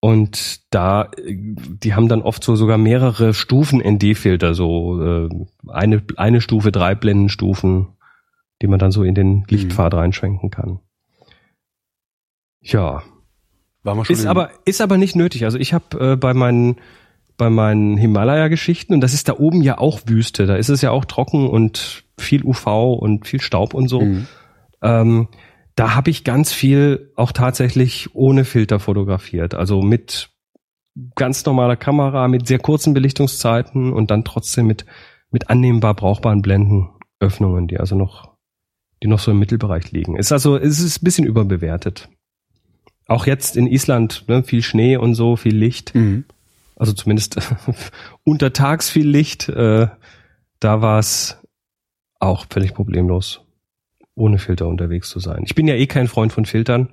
[0.01, 5.29] Und da, äh, die haben dann oft so sogar mehrere Stufen ND-Filter, so äh,
[5.69, 7.89] eine, eine Stufe, drei Blendenstufen,
[8.63, 10.81] die man dann so in den Lichtpfad reinschwenken kann.
[12.61, 13.03] Ja,
[13.85, 15.45] Waren wir schon ist aber, ist aber nicht nötig.
[15.45, 16.77] Also ich habe äh, bei meinen
[17.37, 20.47] bei meinen Himalaya-Geschichten und das ist da oben ja auch Wüste.
[20.47, 24.01] Da ist es ja auch trocken und viel UV und viel Staub und so.
[24.01, 24.27] Mhm.
[24.85, 25.29] Ähm,
[25.75, 29.55] da habe ich ganz viel auch tatsächlich ohne Filter fotografiert.
[29.55, 30.31] Also mit
[31.17, 34.87] ganz normaler Kamera, mit sehr kurzen Belichtungszeiten und dann trotzdem mit
[35.35, 38.35] mit annehmbar brauchbaren Blendenöffnungen, die also noch
[39.03, 40.17] die noch so im Mittelbereich liegen.
[40.17, 42.09] Ist also es ist ein bisschen überbewertet.
[43.07, 45.95] Auch jetzt in Island, ne, viel Schnee und so, viel Licht.
[45.95, 46.25] Mhm.
[46.77, 47.37] Also zumindest
[48.25, 49.49] untertags viel Licht.
[49.49, 49.89] Äh,
[50.61, 51.39] da war es
[52.21, 53.44] auch völlig problemlos,
[54.15, 55.43] ohne Filter unterwegs zu sein.
[55.45, 56.89] Ich bin ja eh kein Freund von Filtern,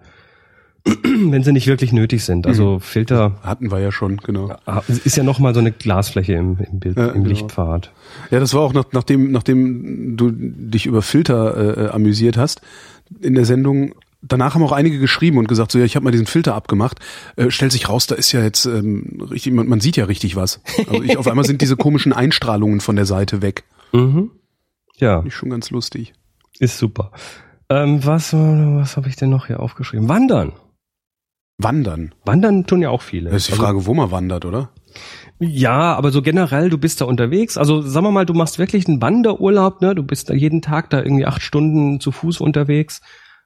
[0.86, 2.48] wenn sie nicht wirklich nötig sind.
[2.48, 4.56] Also Filter Hatten wir ja schon, genau.
[4.88, 7.30] ist ja noch mal so eine Glasfläche im, im Bild, Ja, im genau.
[7.30, 7.92] Lichtpfad.
[8.32, 12.62] Ja, das war auch nach, nachdem, nachdem du dich über Filter äh, amüsiert hast
[13.20, 13.94] in der Sendung.
[14.24, 17.00] Danach haben auch einige geschrieben und gesagt, so ja, ich habe mal diesen Filter abgemacht.
[17.36, 20.36] Äh, stellt sich raus, da ist ja jetzt ähm, richtig, man, man sieht ja richtig
[20.36, 20.62] was.
[20.90, 23.64] Also ich, auf einmal sind diese komischen Einstrahlungen von der Seite weg.
[23.94, 24.32] Mhm.
[24.96, 26.14] Ja, Ist schon ganz lustig.
[26.62, 27.12] Ist super.
[27.70, 30.08] Ähm, was was habe ich denn noch hier aufgeschrieben?
[30.10, 30.54] Wandern.
[31.58, 32.14] Wandern.
[32.26, 33.30] Wandern tun ja auch viele.
[33.30, 34.70] Das ist die Also- Frage, wo man wandert, oder?
[35.40, 37.58] Ja, aber so generell, du bist da unterwegs.
[37.58, 39.96] Also sagen wir mal, du machst wirklich einen Wanderurlaub, ne?
[39.96, 43.02] Du bist da jeden Tag da irgendwie acht Stunden zu Fuß unterwegs.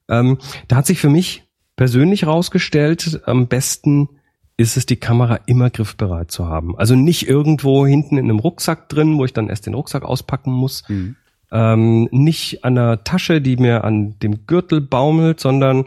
[0.10, 0.38] Ähm,
[0.68, 1.44] da hat sich für mich
[1.76, 4.10] persönlich rausgestellt, am besten
[4.58, 6.78] ist es, die Kamera immer griffbereit zu haben.
[6.78, 10.52] Also nicht irgendwo hinten in einem Rucksack drin, wo ich dann erst den Rucksack auspacken
[10.52, 10.88] muss.
[10.88, 11.18] Mhm.
[11.52, 15.86] Ähm, nicht an einer Tasche, die mir an dem Gürtel baumelt, sondern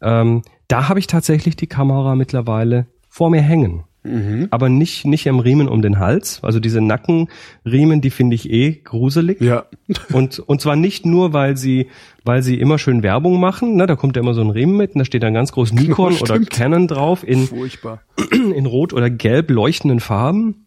[0.00, 3.84] ähm, da habe ich tatsächlich die Kamera mittlerweile vor mir hängen.
[4.02, 4.48] Mhm.
[4.50, 6.40] aber nicht, nicht am Riemen um den Hals.
[6.42, 9.40] Also diese Nackenriemen, die finde ich eh gruselig.
[9.42, 9.66] Ja.
[10.12, 11.88] Und, und zwar nicht nur, weil sie,
[12.24, 14.94] weil sie immer schön Werbung machen, ne, da kommt ja immer so ein Riemen mit
[14.94, 16.38] und da steht dann ganz groß Nikon oder.
[16.40, 18.02] Canon drauf in, Furchtbar.
[18.32, 20.66] in rot oder gelb leuchtenden Farben.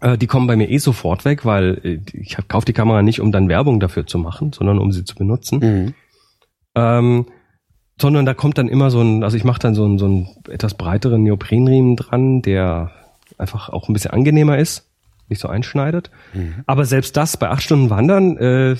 [0.00, 3.20] Äh, die kommen bei mir eh sofort weg, weil äh, ich kaufe die Kamera nicht,
[3.20, 5.58] um dann Werbung dafür zu machen, sondern um sie zu benutzen.
[5.60, 5.94] Mhm.
[6.74, 7.26] Ähm,
[8.00, 10.28] sondern da kommt dann immer so ein, also ich mache dann so einen, so einen
[10.50, 12.90] etwas breiteren Neoprenriemen dran, der
[13.38, 14.86] einfach auch ein bisschen angenehmer ist,
[15.28, 16.10] nicht so einschneidet.
[16.66, 18.76] Aber selbst das bei acht Stunden Wandern, äh,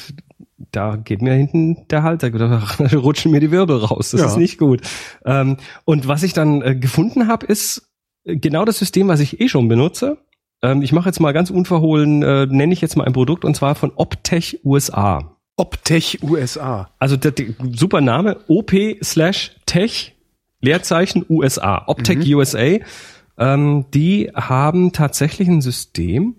[0.71, 2.63] da geht mir hinten der Hals, da, da
[2.95, 4.11] rutschen mir die Wirbel raus.
[4.11, 4.27] Das Ja.
[4.27, 4.83] ist nicht gut.
[5.25, 5.57] Ähm,
[5.87, 7.89] und was ich dann äh, gefunden habe, ist
[8.25, 10.19] äh, genau das System, was ich eh schon benutze.
[10.67, 13.55] Ähm, ich mache jetzt mal ganz unverhohlen, äh, nenne ich jetzt mal ein Produkt und
[13.55, 15.37] zwar von Optech USA.
[15.57, 16.91] Optech USA.
[16.99, 20.15] Also der, der super Name, OP slash Tech,
[20.61, 22.79] Leerzeichen USA, Optech USA.
[23.39, 26.35] Ähm, die haben tatsächlich ein System,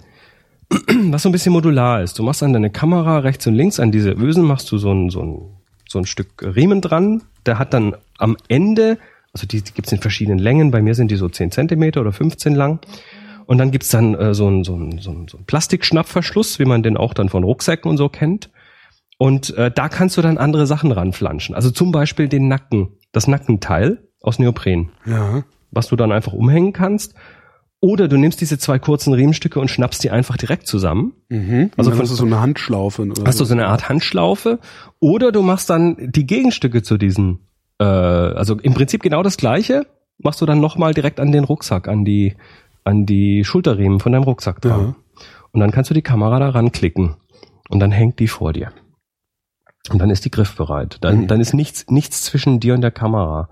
[0.70, 2.20] was so ein bisschen modular ist.
[2.20, 5.10] Du machst an deine Kamera rechts und links an diese Ösen machst du so ein,
[5.10, 5.42] so ein,
[5.88, 7.24] so ein Stück Riemen dran.
[7.46, 8.98] Der hat dann am Ende,
[9.32, 12.12] also die, die gibt's in verschiedenen Längen, bei mir sind die so 10 Zentimeter oder
[12.12, 12.82] 15 lang.
[13.48, 16.66] Und dann gibt's dann äh, so ein, so ein, so ein, so ein Plastikschnappverschluss, wie
[16.66, 18.50] man den auch dann von Rucksäcken und so kennt.
[19.18, 21.56] Und äh, da kannst du dann andere Sachen ranflanschen.
[21.56, 25.44] Also zum Beispiel den Nacken, das Nackenteil aus Neopren, Ja.
[25.72, 27.16] was du dann einfach umhängen kannst.
[27.80, 31.14] Oder du nimmst diese zwei kurzen Riemenstücke und schnappst die einfach direkt zusammen.
[31.30, 31.72] Mhm.
[31.78, 33.04] Also von- von so eine Handschlaufe.
[33.04, 34.60] Oder Hast du so eine Art Handschlaufe.
[35.00, 37.40] Oder du machst dann die Gegenstücke zu diesen,
[37.80, 39.86] äh, also im Prinzip genau das gleiche,
[40.18, 42.36] machst du dann nochmal direkt an den Rucksack, an die,
[42.88, 44.96] an die Schulterriemen von deinem Rucksack dran.
[45.52, 47.16] Und dann kannst du die Kamera da ranklicken.
[47.70, 48.72] Und dann hängt die vor dir.
[49.90, 50.98] Und dann ist die griffbereit.
[51.02, 51.28] Dann, Mhm.
[51.28, 53.50] dann ist nichts, nichts zwischen dir und der Kamera.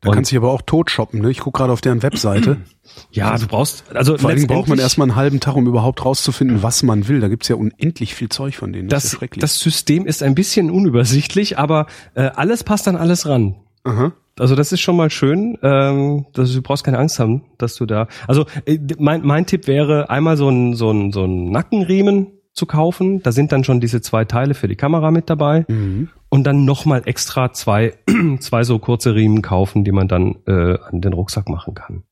[0.00, 1.20] Da Und- kannst du dich aber auch tot shoppen.
[1.20, 1.30] Ne?
[1.30, 2.58] Ich gucke gerade auf deren Webseite.
[3.10, 6.62] Ja, du brauchst, also Vor allem braucht man erstmal einen halben Tag, um überhaupt rauszufinden,
[6.62, 7.20] was man will.
[7.20, 8.88] Da gibt's ja unendlich viel Zeug von denen.
[8.88, 9.40] Das, ist das, ja schrecklich.
[9.42, 13.56] das System ist ein bisschen unübersichtlich, aber äh, alles passt an alles ran.
[13.84, 14.12] Aha.
[14.38, 15.58] Also das ist schon mal schön.
[15.62, 18.08] Ähm, dass du brauchst keine Angst haben, dass du da.
[18.26, 22.66] Also äh, mein, mein Tipp wäre einmal so ein so ein so ein Nackenriemen zu
[22.66, 23.22] kaufen.
[23.22, 26.08] Da sind dann schon diese zwei Teile für die Kamera mit dabei Mhm.
[26.28, 27.94] und dann nochmal extra zwei
[28.40, 32.02] zwei so kurze Riemen kaufen, die man dann äh, an den Rucksack machen kann.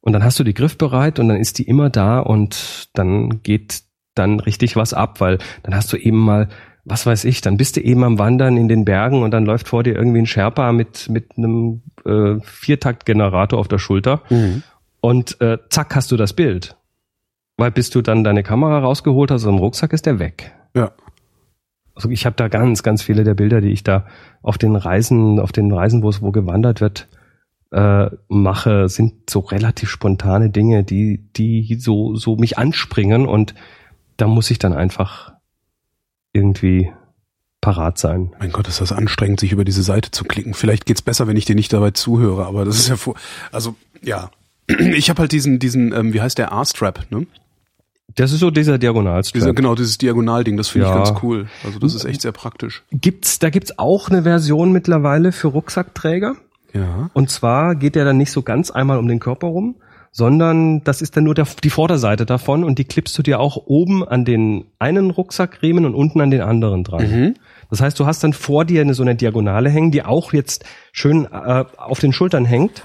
[0.00, 3.82] Und dann hast du die griffbereit und dann ist die immer da und dann geht
[4.14, 6.48] dann richtig was ab, weil dann hast du eben mal,
[6.84, 9.68] was weiß ich, dann bist du eben am Wandern in den Bergen und dann läuft
[9.68, 14.62] vor dir irgendwie ein Sherpa mit, mit einem äh, Viertaktgenerator auf der Schulter Mhm.
[15.00, 16.76] und äh, zack hast du das Bild.
[17.56, 20.52] Weil bis du dann deine Kamera rausgeholt hast, im Rucksack ist der weg.
[20.74, 20.90] Ja.
[21.94, 24.06] Also ich habe da ganz, ganz viele der Bilder, die ich da
[24.42, 27.06] auf den Reisen, auf den Reisen, wo es wo gewandert wird,
[27.70, 33.54] äh, mache, sind so relativ spontane Dinge, die, die so, so mich anspringen und
[34.16, 35.33] da muss ich dann einfach
[36.34, 36.92] irgendwie
[37.62, 38.32] parat sein.
[38.38, 40.52] Mein Gott, ist das anstrengend, sich über diese Seite zu klicken.
[40.52, 43.14] Vielleicht geht's besser, wenn ich dir nicht dabei zuhöre, aber das ist ja vor.
[43.52, 44.30] Also, ja.
[44.68, 47.26] Ich habe halt diesen, diesen, ähm, wie heißt der R-Strap, ne?
[48.16, 49.40] Das ist so dieser Diagonalstrap.
[49.40, 50.98] Dieser, genau, dieses Diagonalding, das finde Ja.
[50.98, 51.48] ich ganz cool.
[51.64, 52.84] Also das ist echt sehr praktisch.
[52.92, 56.36] Gibt's, da gibt's auch eine Version mittlerweile für Rucksackträger.
[56.74, 57.10] Ja.
[57.14, 59.76] Und zwar geht der dann nicht so ganz einmal um den Körper rum,
[60.16, 63.56] sondern das ist dann nur der, die Vorderseite davon und die klippst du dir auch
[63.66, 67.10] oben an den einen Rucksackriemen und unten an den anderen dran.
[67.10, 67.34] Mhm.
[67.68, 70.64] Das heißt, du hast dann vor dir eine, so eine Diagonale hängen, die auch jetzt
[70.92, 72.84] schön äh, auf den Schultern hängt,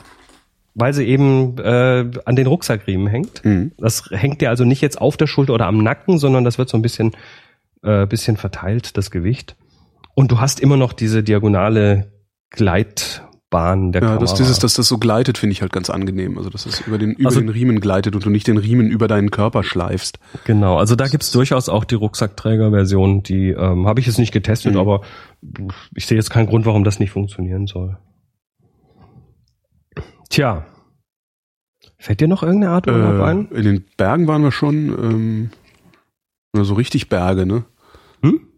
[0.73, 3.45] weil sie eben äh, an den Rucksackriemen hängt.
[3.45, 3.73] Mhm.
[3.77, 6.69] Das hängt dir also nicht jetzt auf der Schulter oder am Nacken, sondern das wird
[6.69, 7.11] so ein bisschen,
[7.83, 9.55] äh, bisschen verteilt, das Gewicht.
[10.15, 12.11] Und du hast immer noch diese diagonale
[13.49, 14.21] Gleitbahn der Ja, Kamera.
[14.21, 16.37] dass dieses, dass das so gleitet, finde ich halt ganz angenehm.
[16.37, 18.87] Also dass es über den, über Also- den Riemen gleitet und du nicht den Riemen
[18.89, 20.19] über deinen Körper schleifst.
[20.45, 24.73] Genau, also da gibt's durchaus auch die Rucksackträger-Version, die ähm, habe ich jetzt nicht getestet,
[24.73, 24.79] Mhm.
[24.79, 25.01] aber
[25.95, 27.97] ich sehe jetzt keinen Grund, warum das nicht funktionieren soll.
[30.29, 30.65] Tja.
[31.97, 33.47] Fällt dir noch irgendeine Art Urlaub Äh, ein?
[33.51, 35.49] in den Bergen waren wir schon, ähm,
[36.53, 37.63] so richtig Berge, ne?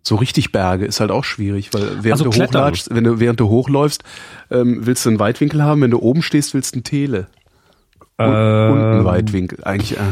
[0.04, 3.40] So richtig Berge ist halt auch schwierig, weil während Also du hochlatschst, wenn du während
[3.40, 4.04] du hochläufst,
[4.50, 7.28] ähm, willst du einen Weitwinkel haben, wenn du oben stehst, willst du einen Tele.
[8.18, 9.64] Und, und einen Ähm, Weitwinkel.
[9.64, 10.04] Eigentlich, äh,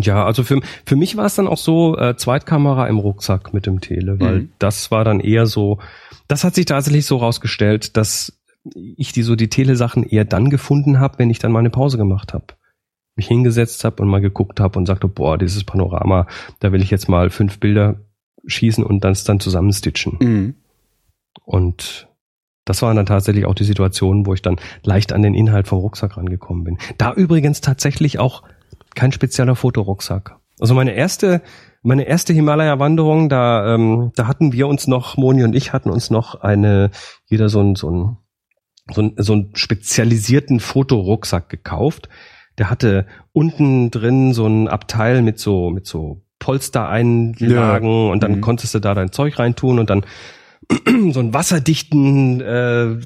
[0.00, 3.66] Ja, also für, für mich war es dann auch so, äh, Zweitkamera im Rucksack mit
[3.66, 4.52] dem Tele, weil Mhm.
[4.58, 5.78] das war dann eher so,
[6.28, 8.32] das hat sich tatsächlich so rausgestellt, dass
[8.74, 11.96] ich die so die Telesachen eher dann gefunden habe, wenn ich dann mal eine Pause
[11.98, 12.46] gemacht habe.
[13.16, 16.26] Mich hingesetzt habe und mal geguckt habe und sagte, boah, dieses Panorama,
[16.60, 17.96] da will ich jetzt mal fünf Bilder
[18.46, 20.16] schießen und das dann zusammenstitchen.
[20.20, 20.52] mh.
[21.44, 22.08] Und
[22.64, 25.80] Das waren dann tatsächlich auch die Situationen, wo ich dann leicht an den Inhalt vom
[25.80, 26.78] Rucksack rangekommen bin.
[26.96, 28.42] Da übrigens tatsächlich auch
[28.94, 30.38] kein spezieller Fotorucksack.
[30.60, 31.42] Also meine erste,
[31.82, 36.10] meine erste Himalaya-Wanderung, da, ähm, da hatten wir uns noch, Moni und ich hatten uns
[36.10, 36.90] noch eine,
[37.26, 38.16] jeder so ein, so ein,
[38.92, 42.08] so ein, so einen spezialisierten Fotorucksack gekauft.
[42.56, 48.12] Der hatte unten drin so ein Abteil mit so, mit so Polstereinlagen ja.
[48.12, 48.40] und dann mhm.
[48.42, 50.04] konntest du da dein Zeug reintun und dann
[51.10, 52.96] so einen wasserdichten äh,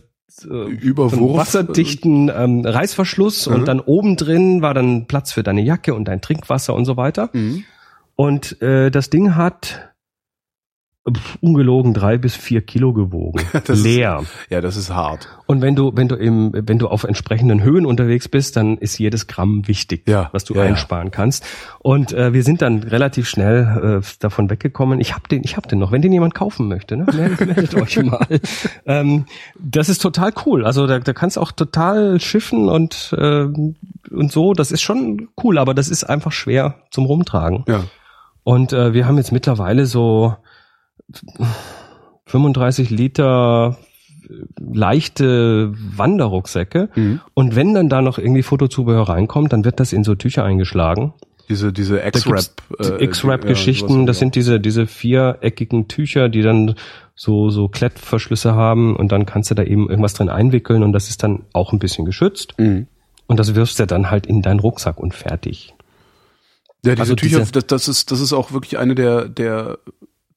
[0.44, 1.38] Überwurf.
[1.38, 3.54] wasserdichten ähm, Reißverschluss mhm.
[3.54, 6.96] und dann oben drin war dann Platz für deine Jacke und dein Trinkwasser und so
[6.96, 7.30] weiter.
[7.32, 7.62] Mhm.
[8.16, 9.94] Und äh, das Ding hat
[11.40, 13.42] ungelogen drei bis vier Kilo gewogen.
[13.66, 14.20] das leer.
[14.22, 15.28] Ist, ja, das ist hart.
[15.46, 18.98] Und wenn du, wenn du im, wenn du auf entsprechenden Höhen unterwegs bist, dann ist
[18.98, 21.10] jedes Gramm wichtig, ja, was du ja, einsparen ja.
[21.10, 21.46] kannst.
[21.78, 25.00] Und äh, wir sind dann relativ schnell äh, davon weggekommen.
[25.00, 25.92] Ich habe den, ich habe den noch.
[25.92, 28.26] Wenn den jemand kaufen möchte, ne, meldet, meldet euch mal.
[28.86, 29.26] Ähm,
[29.58, 30.64] das ist total cool.
[30.64, 33.46] Also da, da kannst du auch total schiffen und äh,
[34.10, 34.52] und so.
[34.52, 37.64] Das ist schon cool, aber das ist einfach schwer zum Rumtragen.
[37.68, 37.84] Ja.
[38.44, 40.36] Und äh, wir haben jetzt mittlerweile so
[42.26, 43.78] 35 Liter
[44.58, 46.90] leichte Wanderrucksäcke.
[46.94, 47.20] Mhm.
[47.34, 51.14] Und wenn dann da noch irgendwie Fotozubehör reinkommt, dann wird das in so Tücher eingeschlagen.
[51.48, 52.44] Diese, diese X-Rap.
[52.78, 56.74] Äh, X-Rap-Geschichten, ja, das sind diese, diese viereckigen Tücher, die dann
[57.14, 61.08] so, so Klettverschlüsse haben und dann kannst du da eben irgendwas drin einwickeln und das
[61.08, 62.54] ist dann auch ein bisschen geschützt.
[62.58, 62.86] Mhm.
[63.26, 65.74] Und das wirfst du dann halt in deinen Rucksack und fertig.
[66.84, 69.78] Ja, diese also Tücher, diese, das, das ist, das ist auch wirklich eine der, der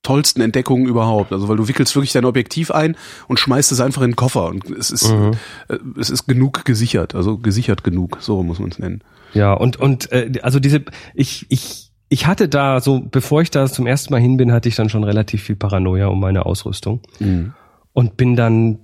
[0.04, 1.32] tollsten Entdeckungen überhaupt.
[1.32, 2.96] Also weil du wickelst wirklich dein Objektiv ein
[3.28, 5.32] und schmeißt es einfach in den Koffer und es ist mhm.
[5.68, 9.04] äh, es ist genug gesichert, also gesichert genug, so muss man es nennen.
[9.34, 10.84] Ja und und äh, also diese
[11.14, 14.70] ich ich ich hatte da so bevor ich da zum ersten Mal hin bin, hatte
[14.70, 17.54] ich dann schon relativ viel Paranoia um meine Ausrüstung mhm.
[17.94, 18.80] und bin dann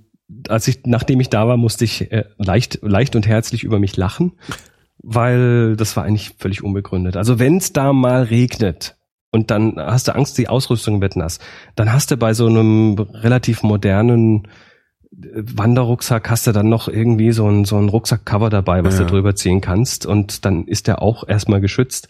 [0.48, 3.96] als ich nachdem ich da war, musste ich äh, leicht leicht und herzlich über mich
[3.96, 4.32] lachen.
[5.00, 7.16] Weil das war eigentlich völlig unbegründet.
[7.16, 8.97] Also wenn es da mal regnet,
[9.30, 11.38] und dann hast du Angst, die Ausrüstung wird nass.
[11.76, 14.48] Dann hast du bei so einem relativ modernen
[15.12, 19.04] äh, Wanderrucksack hast du dann noch irgendwie so ein, so ein Rucksackcover dabei, was ja.
[19.04, 22.08] du drüber ziehen kannst und dann ist der auch erstmal geschützt.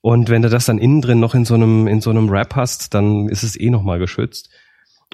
[0.00, 2.56] Und wenn du das dann innen drin noch in so einem, in so einem Wrap
[2.56, 4.50] hast, dann ist es eh nochmal geschützt.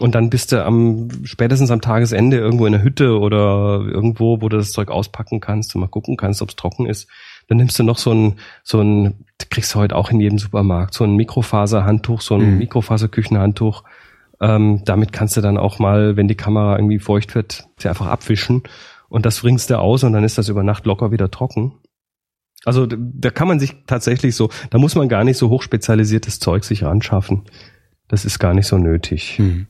[0.00, 4.48] Und dann bist du am, spätestens am Tagesende irgendwo in der Hütte oder irgendwo, wo
[4.48, 7.08] du das Zeug auspacken kannst und mal gucken kannst, ob es trocken ist.
[7.48, 10.94] Dann nimmst du noch so ein, so ein, kriegst du heute auch in jedem Supermarkt,
[10.94, 12.58] so ein Mikrofaserhandtuch, so ein mhm.
[12.58, 13.82] Mikrofaserküchenhandtuch.
[14.40, 18.06] Ähm, damit kannst du dann auch mal, wenn die Kamera irgendwie feucht wird, sie einfach
[18.06, 18.62] abwischen
[19.08, 21.72] und das bringst du aus und dann ist das über Nacht locker wieder trocken.
[22.64, 26.64] Also da kann man sich tatsächlich so, da muss man gar nicht so hochspezialisiertes Zeug
[26.64, 27.44] sich anschaffen.
[28.08, 29.38] Das ist gar nicht so nötig.
[29.38, 29.66] Mhm.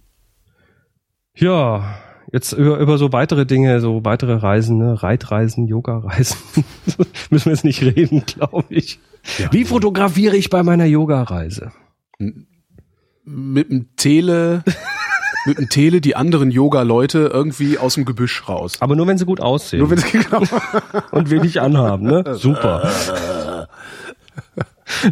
[1.35, 1.99] Ja,
[2.33, 5.03] jetzt über, über so weitere Dinge, so weitere Reisen, ne?
[5.03, 6.37] Reitreisen, Yoga-Reisen,
[7.31, 9.01] müssen wir jetzt nicht reden, glaube ich.
[9.39, 9.53] Ja.
[9.53, 11.73] Wie fotografiere ich bei meiner Yoga-Reise?
[13.25, 14.65] Mit dem Tele,
[15.47, 18.75] mit dem Tele die anderen Yoga-Leute irgendwie aus dem Gebüsch raus.
[18.81, 19.81] Aber nur wenn sie gut aussehen.
[19.81, 20.43] Nur wenn sie genau.
[21.11, 22.25] Und wenig anhaben, ne?
[22.35, 23.69] Super.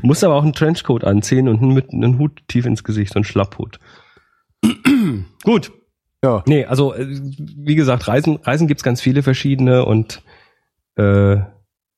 [0.02, 3.24] Muss aber auch einen Trenchcoat anziehen und mit einen Hut tief ins Gesicht, so einen
[3.24, 3.78] Schlapphut.
[5.44, 5.70] Gut.
[6.26, 6.42] Ja.
[6.46, 10.22] Nee, also äh, wie gesagt, Reisen, Reisen gibt's ganz viele verschiedene und
[10.96, 11.36] äh,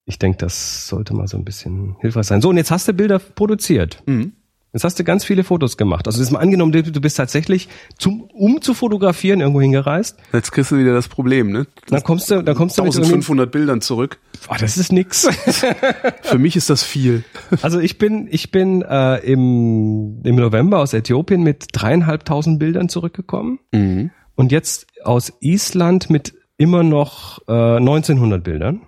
[0.05, 2.43] ich denke, das sollte mal so ein bisschen hilfreich sein.
[2.43, 4.03] So, und jetzt hast du Bilder produziert.
[4.05, 4.33] Mhm.
[4.75, 6.07] Jetzt hast du ganz viele Fotos gemacht.
[6.07, 10.19] Also jetzt mal angenommen, du bist tatsächlich zum, um zu fotografieren irgendwo hingereist.
[10.35, 11.67] Jetzt kriegst du wieder das Problem, ne?
[11.89, 14.19] Dann kommst du, dann kommst du 1500 Bildern zurück.
[14.51, 15.27] Oh, das ist nix.
[16.23, 17.25] Für mich ist das viel.
[17.63, 23.61] Also ich bin, ich bin äh, im, im November aus Äthiopien mit dreieinhalbtausend Bildern zurückgekommen.
[23.73, 24.11] Mhm.
[24.39, 28.83] Und jetzt aus Island mit immer noch äh, 1900 Bildern.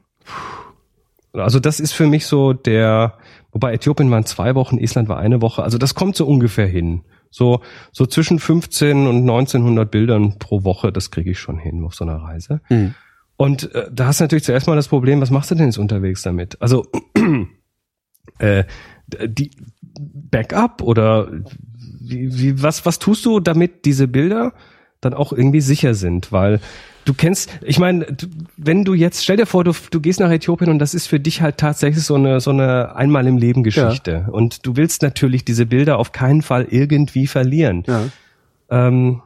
[1.33, 3.19] Also das ist für mich so der,
[3.51, 5.65] wobei Äthiopien waren zwei Wochen, Island war eine Woche.
[5.65, 7.03] Also das kommt so ungefähr hin.
[7.31, 11.97] So, so zwischen 15 und 1900 Bildern pro Woche, das kriege ich schon hin auf
[11.97, 12.61] so einer Reise.
[12.69, 12.95] Mhm.
[13.37, 15.79] Und äh, da hast du natürlich zuerst mal das Problem, was machst du denn jetzt
[15.79, 16.63] unterwegs damit?
[16.63, 16.87] Also
[18.39, 18.63] äh,
[19.09, 19.51] die
[19.99, 21.29] Backup oder
[22.01, 24.53] wie, wie, was, was tust du damit, diese Bilder
[25.01, 26.61] dann auch irgendwie sicher sind, weil
[27.05, 28.07] du kennst, ich meine,
[28.57, 31.19] wenn du jetzt, stell dir vor, du, du gehst nach Äthiopien und das ist für
[31.19, 34.25] dich halt tatsächlich so eine, so eine einmal im Leben Geschichte.
[34.27, 34.33] Ja.
[34.33, 37.85] Und du willst natürlich diese Bilder auf keinen Fall irgendwie verlieren.
[37.87, 38.05] Ja.
[38.71, 39.23] Ähm,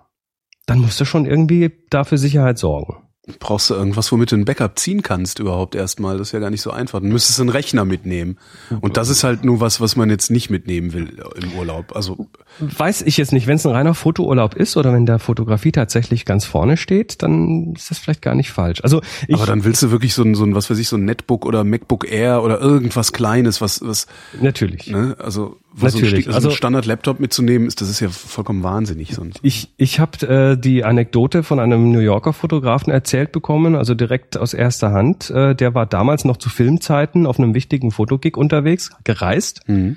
[0.66, 3.03] dann musst du schon irgendwie dafür Sicherheit sorgen.
[3.38, 6.18] Brauchst du irgendwas, womit du ein Backup ziehen kannst überhaupt erstmal?
[6.18, 7.00] Das ist ja gar nicht so einfach.
[7.00, 8.36] Du müsstest einen Rechner mitnehmen.
[8.80, 11.96] Und das ist halt nur was, was man jetzt nicht mitnehmen will im Urlaub.
[11.96, 12.28] Also
[12.60, 16.24] Weiß ich jetzt nicht, wenn es ein reiner Fotourlaub ist oder wenn der Fotografie tatsächlich
[16.24, 18.80] ganz vorne steht, dann ist das vielleicht gar nicht falsch.
[18.82, 20.96] Also ich, aber dann willst du wirklich so ein, so ein, was weiß ich, so
[20.96, 24.06] ein Netbook oder MacBook Air oder irgendwas Kleines, was, was,
[24.40, 24.86] natürlich.
[24.88, 26.24] ne, also, was Natürlich.
[26.24, 29.40] So ein, also Also- ein Standard-Laptop mitzunehmen, ist, das ist ja vollkommen wahnsinnig sonst.
[29.42, 34.36] Ich, ich habe äh, die Anekdote von einem New Yorker Fotografen erzählt bekommen, also direkt
[34.36, 35.30] aus erster Hand.
[35.30, 39.96] Äh, der war damals noch zu Filmzeiten auf einem wichtigen Fotogig unterwegs, gereist, Mhm.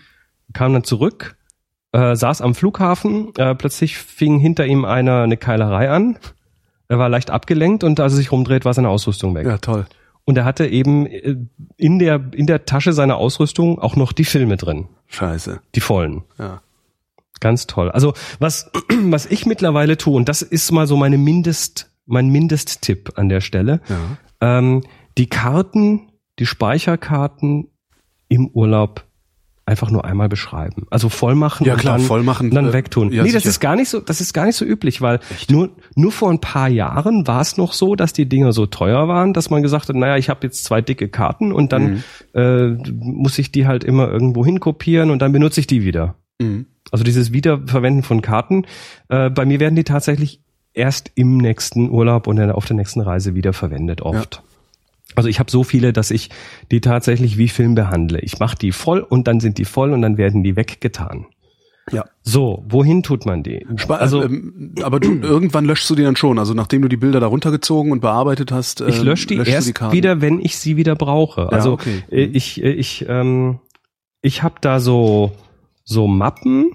[0.54, 1.36] kam dann zurück,
[1.92, 6.18] äh, saß am Flughafen, äh, plötzlich fing hinter ihm einer eine Keilerei an.
[6.90, 9.46] Er war leicht abgelenkt und als er sich rumdreht, war seine Ausrüstung weg.
[9.46, 9.86] Ja, toll.
[10.28, 11.38] Und er hatte eben äh,
[11.78, 15.62] in der, in der Tasche seiner Ausrüstung auch noch die Filme drin, Scheiße.
[15.74, 16.24] die vollen.
[16.38, 16.62] Ja.
[17.40, 17.90] Ganz toll.
[17.92, 18.70] Also was,
[19.04, 23.40] was ich mittlerweile tue, und das ist mal so meine Mindest, mein Mindesttipp an der
[23.42, 24.58] Stelle, Ja.
[24.60, 24.84] ähm,
[25.18, 27.70] die Karten, die Speicherkarten
[28.28, 29.06] im Urlaub
[29.68, 30.88] einfach nur einmal beschreiben.
[30.90, 33.12] Also voll machen Ja, und klar, dann, voll machen, und dann äh, wegtun.
[33.12, 33.50] ja, nee, das sicher.
[33.50, 36.40] ist gar nicht so, das ist gar nicht so üblich, weil nur, nur vor ein
[36.40, 39.90] paar Jahren war es noch so, dass die Dinger so teuer waren, dass man gesagt
[39.90, 42.04] hat, naja, ich habe jetzt zwei dicke Karten und dann Mhm.
[42.34, 42.68] äh,
[43.02, 46.16] muss ich die halt immer irgendwo hinkopieren und dann benutze ich die wieder.
[46.42, 46.66] Mhm.
[46.92, 48.66] Also dieses Wiederverwenden von Karten.
[49.10, 50.40] Äh, bei mir werden die tatsächlich
[50.74, 54.44] erst im nächsten Urlaub und dann auf der nächsten Reise wieder verwendet oft.
[55.18, 56.30] Also ich habe so viele, dass ich
[56.72, 58.20] die tatsächlich wie Film behandle.
[58.20, 61.26] Ich mache die voll und dann sind die voll und dann werden die weggetan.
[61.92, 62.06] Ja.
[62.22, 63.66] So, wohin tut man die?
[63.78, 66.38] Spa also ähm, aber du, irgendwann löschst du die dann schon.
[66.38, 69.74] Also nachdem du die Bilder da runtergezogen und bearbeitet hast, ich ähm, lösche die erst
[69.74, 69.96] Karten.
[69.96, 71.52] wieder, wenn ich sie wieder brauche.
[71.52, 72.04] Also okay.
[72.12, 73.60] äh, ich äh, ich ähm,
[74.22, 75.32] ich habe da so
[75.86, 76.74] so Mappen,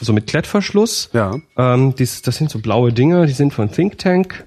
[0.00, 1.10] so mit Klettverschluss.
[1.12, 1.36] Ja.
[1.58, 4.46] Ähm, dies, das sind so blaue Dinge, die sind von Think Tank,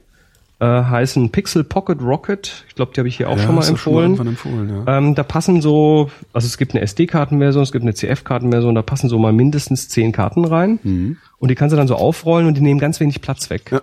[0.59, 2.65] äh, heißen Pixel Pocket Rocket.
[2.69, 4.11] Ich glaube, die habe ich hier auch ja, schon mal empfohlen.
[4.11, 4.97] irgendwann empfohlen ja.
[4.97, 9.09] ähm, da passen so, also es gibt eine SD-Kartenversion, es gibt eine CF-Kartenversion, da passen
[9.09, 10.79] so mal mindestens zehn Karten rein.
[11.37, 13.69] Und die kannst du dann so aufrollen und die nehmen ganz wenig Platz weg.
[13.71, 13.81] Ja.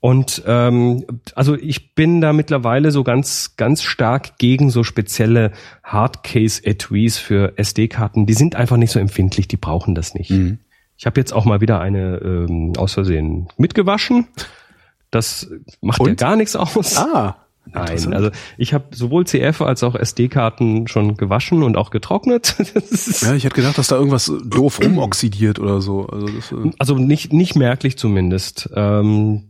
[0.00, 5.52] Und ähm, also ich bin da mittlerweile so ganz ganz stark gegen so spezielle
[5.82, 8.26] Hardcase-Etuis für SD-Karten.
[8.26, 10.30] Die sind einfach nicht so empfindlich, die brauchen das nicht.
[10.98, 14.26] Ich habe jetzt auch mal wieder eine ähm, aus Versehen mitgewaschen.
[15.14, 15.48] Das
[15.80, 16.18] macht ja Und?
[16.18, 16.96] gar nichts aus.
[16.98, 17.36] Ah.
[17.72, 22.56] Nein, also ich habe sowohl CF als auch SD-Karten schon gewaschen und auch getrocknet.
[23.22, 26.06] Ja, ich hätte gedacht, dass da irgendwas doof rumoxidiert oder so.
[26.06, 28.68] Also das, äh, Also nicht, nicht merklich zumindest.
[28.74, 29.44] Ähm,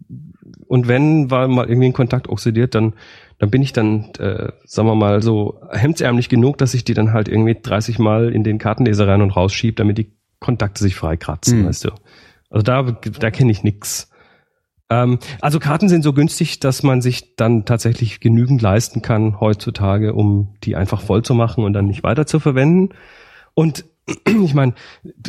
[0.68, 2.94] und wenn war mal irgendwie ein Kontakt oxidiert, dann,
[3.38, 7.12] dann bin ich dann, äh, sagen wir mal, so hemdsärmlich genug, dass ich die dann
[7.12, 11.62] halt irgendwie 30 Mal in den Kartenleser rein und rausschiebe, damit die Kontakte sich freikratzen,
[11.62, 11.66] Mhm.
[11.66, 11.90] weißt du.
[12.48, 14.08] Also da, da kenne ich nix.
[14.90, 20.14] Ähm, also Karten sind so günstig, dass man sich dann tatsächlich genügend leisten kann heutzutage,
[20.14, 22.94] um die einfach voll zu machen und dann nicht weiter zu verwenden.
[23.54, 23.84] Und
[24.44, 24.74] ich meine,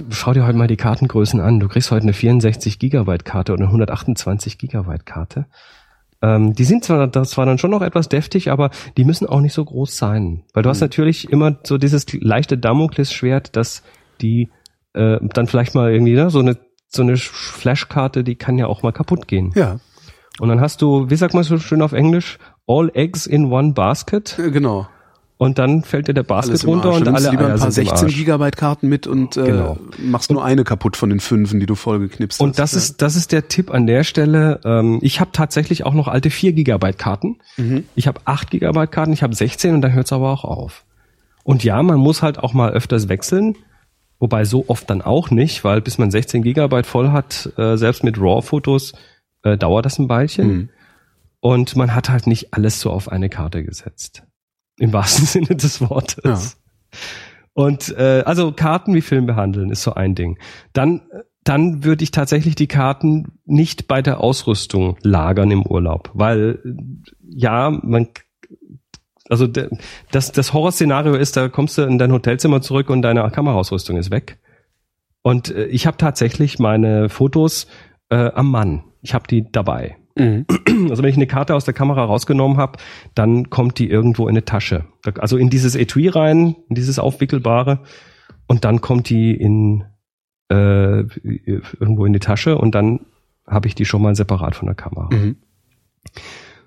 [0.10, 1.60] schau dir heute mal die Kartengrößen an.
[1.60, 5.46] Du kriegst heute eine 64 Gigabyte Karte oder eine 128 Gigabyte Karte.
[6.22, 9.42] Ähm, die sind zwar, das zwar dann schon noch etwas deftig, aber die müssen auch
[9.42, 10.44] nicht so groß sein.
[10.54, 13.84] Weil du hast natürlich immer so dieses leichte Damoklesschwert, dass
[14.22, 14.50] die
[14.94, 16.58] äh, dann vielleicht mal irgendwie, ne, so eine
[16.88, 19.52] so eine Flashkarte, die kann ja auch mal kaputt gehen.
[19.56, 19.78] ja,
[20.40, 23.74] Und dann hast du, wie sagt man so schön auf Englisch, all eggs in one
[23.74, 24.88] basket äh, genau.
[25.38, 27.90] und dann fällt dir der Basket runter und alle lieber Eier ein paar sind im
[27.90, 28.16] 16 Arsch.
[28.16, 29.78] Gigabyte Karten mit und äh, Genau.
[30.00, 32.60] machst nur eine kaputt von den fünfen, die du vollgeknipst Und hast.
[32.60, 32.78] das ja.
[32.80, 34.62] ist, das ist der Tipp an der Stelle.
[34.64, 37.38] Ähm, ich habe tatsächlich auch noch alte 4 Gigabyte Karten.
[37.58, 37.84] Mhm.
[37.96, 40.86] Ich habe 8 Gigabyte Karten, ich habe 16 und dann hört es aber auch auf.
[41.44, 43.56] Und ja, man muss halt auch mal öfters wechseln.
[44.20, 48.04] Wobei so oft dann auch nicht, weil bis man 16 Gigabyte voll hat, äh, selbst
[48.04, 48.94] mit RAW-Fotos,
[49.44, 50.48] äh, dauert das ein Weilchen.
[50.48, 50.70] Mhm.
[51.42, 54.24] Und man hat halt nicht alles so auf eine Karte gesetzt.
[54.78, 56.24] Im wahrsten Sinne des Wortes.
[56.24, 57.00] Ja.
[57.54, 60.38] Und äh, also Karten wie Film behandeln ist so ein Ding.
[60.74, 61.02] Dann,
[61.44, 66.60] dann würde ich tatsächlich die Karten nicht bei der Ausrüstung lagern im Urlaub, weil
[67.22, 68.08] ja, man
[69.30, 73.98] also das, das Horrorszenario ist, da kommst du in dein Hotelzimmer zurück und deine Kameraausrüstung
[73.98, 74.38] ist weg.
[75.22, 77.68] Und äh, ich habe tatsächlich meine Fotos
[78.10, 78.84] äh, am Mann.
[79.02, 79.98] Ich habe die dabei.
[80.16, 80.46] Mhm.
[80.90, 82.78] Also wenn ich eine Karte aus der Kamera rausgenommen habe,
[83.16, 84.84] dann kommt die irgendwo in eine Tasche.
[85.20, 87.80] Also in dieses Etui rein, in dieses aufwickelbare,
[88.46, 89.86] und dann kommt die in
[90.50, 91.00] äh,
[91.80, 93.00] irgendwo in die Tasche und dann
[93.48, 95.10] habe ich die schon mal separat von der Kamera.
[95.12, 95.38] Mhm.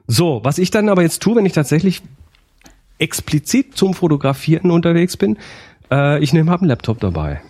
[0.07, 2.03] So, was ich dann aber jetzt tue, wenn ich tatsächlich
[2.99, 5.39] explizit zum Fotografieren unterwegs bin,
[5.91, 7.41] äh, ich nehme hab einen Laptop dabei.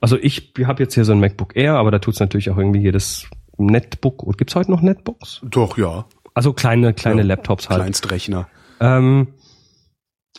[0.00, 2.80] Also ich habe jetzt hier so ein MacBook Air, aber da tut's natürlich auch irgendwie
[2.80, 4.36] jedes Netbook.
[4.36, 5.40] Gibt's heute noch Netbooks?
[5.44, 6.04] Doch, ja.
[6.34, 7.80] Also kleine, kleine Ja, Laptops halt.
[7.80, 8.48] Kleinstrechner.
[8.80, 9.28] Ähm,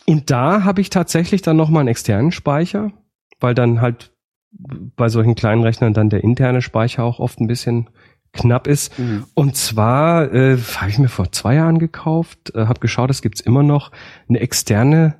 [0.06, 2.92] und da habe ich tatsächlich dann nochmal einen externen Speicher,
[3.40, 4.12] weil dann halt
[4.50, 7.90] bei solchen kleinen Rechnern dann der interne Speicher auch oft ein bisschen
[8.32, 8.92] knapp ist.
[9.34, 13.40] Und zwar äh, habe ich mir vor zwei Jahren gekauft, äh, habe geschaut, es gibt's
[13.40, 13.90] immer noch
[14.28, 15.16] eine externe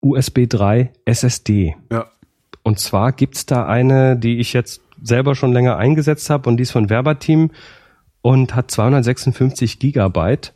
[0.00, 1.76] USB 3 SSD.
[1.90, 2.06] Ja.
[2.62, 6.62] Und zwar gibt's da eine, die ich jetzt selber schon länger eingesetzt habe und die
[6.62, 7.50] ist von Verbateam
[8.20, 10.54] und hat 256 Gigabyte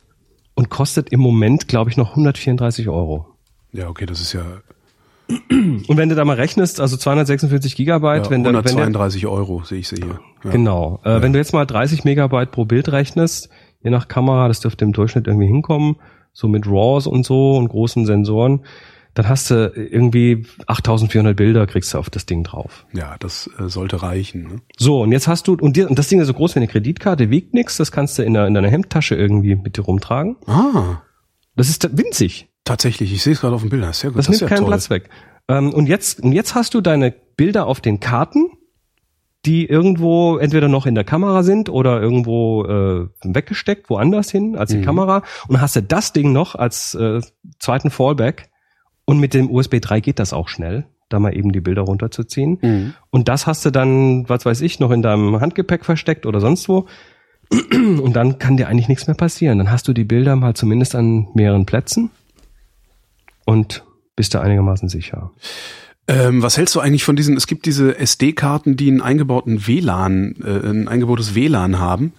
[0.55, 3.27] und kostet im Moment, glaube ich, noch 134 Euro.
[3.73, 4.43] Ja, okay, das ist ja,
[5.29, 9.27] Und wenn du da mal rechnest, also 256 Gigabyte, ja wenn, dann, wenn der, 132
[9.27, 10.19] Euro, sehe ich sie hier.
[10.43, 10.51] Ja.
[10.51, 13.49] genau, äh, wenn du jetzt mal 30 Megabyte pro Bild rechnest,
[13.83, 15.97] je nach Kamera, das dürfte im Durchschnitt irgendwie hinkommen,
[16.33, 18.63] so mit RAWs und so und großen Sensoren,
[19.15, 22.85] dann hast du irgendwie 8400 Bilder kriegst du auf das Ding drauf.
[22.93, 24.43] Ja, das äh, sollte reichen.
[24.43, 24.61] Ne?
[24.77, 26.67] So, und jetzt hast du, und, dir, und das Ding ist so groß wie eine
[26.67, 30.35] Kreditkarte, wiegt nix, das kannst du in, der, in deiner Hemdtasche irgendwie mit dir rumtragen.
[30.45, 31.01] Ah,
[31.55, 32.47] Das ist winzig.
[32.67, 33.83] Tatsächlich, ich sehe es gerade auf dem Bild.
[33.95, 34.19] Sehr gut.
[34.19, 34.67] Das, ist nimmt ja keinen toll.
[34.67, 35.09] Platz weg.
[35.47, 38.51] Ähm, und jetzt, und jetzt hast du deine Bilder auf den Karten,
[39.45, 44.71] die irgendwo entweder noch in der Kamera sind oder irgendwo äh, weggesteckt, woanders hin als
[44.71, 45.23] die Kamera.
[45.47, 47.21] Und hast du das Ding noch als äh,
[47.59, 48.49] zweiten Fallback.
[49.05, 52.57] Und mit dem USB 3 geht das auch schnell, da mal eben die Bilder runterzuziehen.
[52.61, 52.93] Mhm.
[53.09, 56.67] Und das hast du dann, was weiß ich, noch in deinem Handgepäck versteckt oder sonst
[56.67, 56.87] wo.
[57.49, 59.59] Und dann kann dir eigentlich nichts mehr passieren.
[59.59, 62.09] Dann hast du die Bilder mal zumindest an mehreren Plätzen
[63.47, 63.83] und
[64.15, 65.31] bist da einigermaßen sicher.
[66.07, 70.35] Ähm, was hältst du eigentlich von diesen, es gibt diese SD-Karten, die einen eingebauten WLAN,
[70.43, 72.13] äh, ein eingebautes WLAN haben.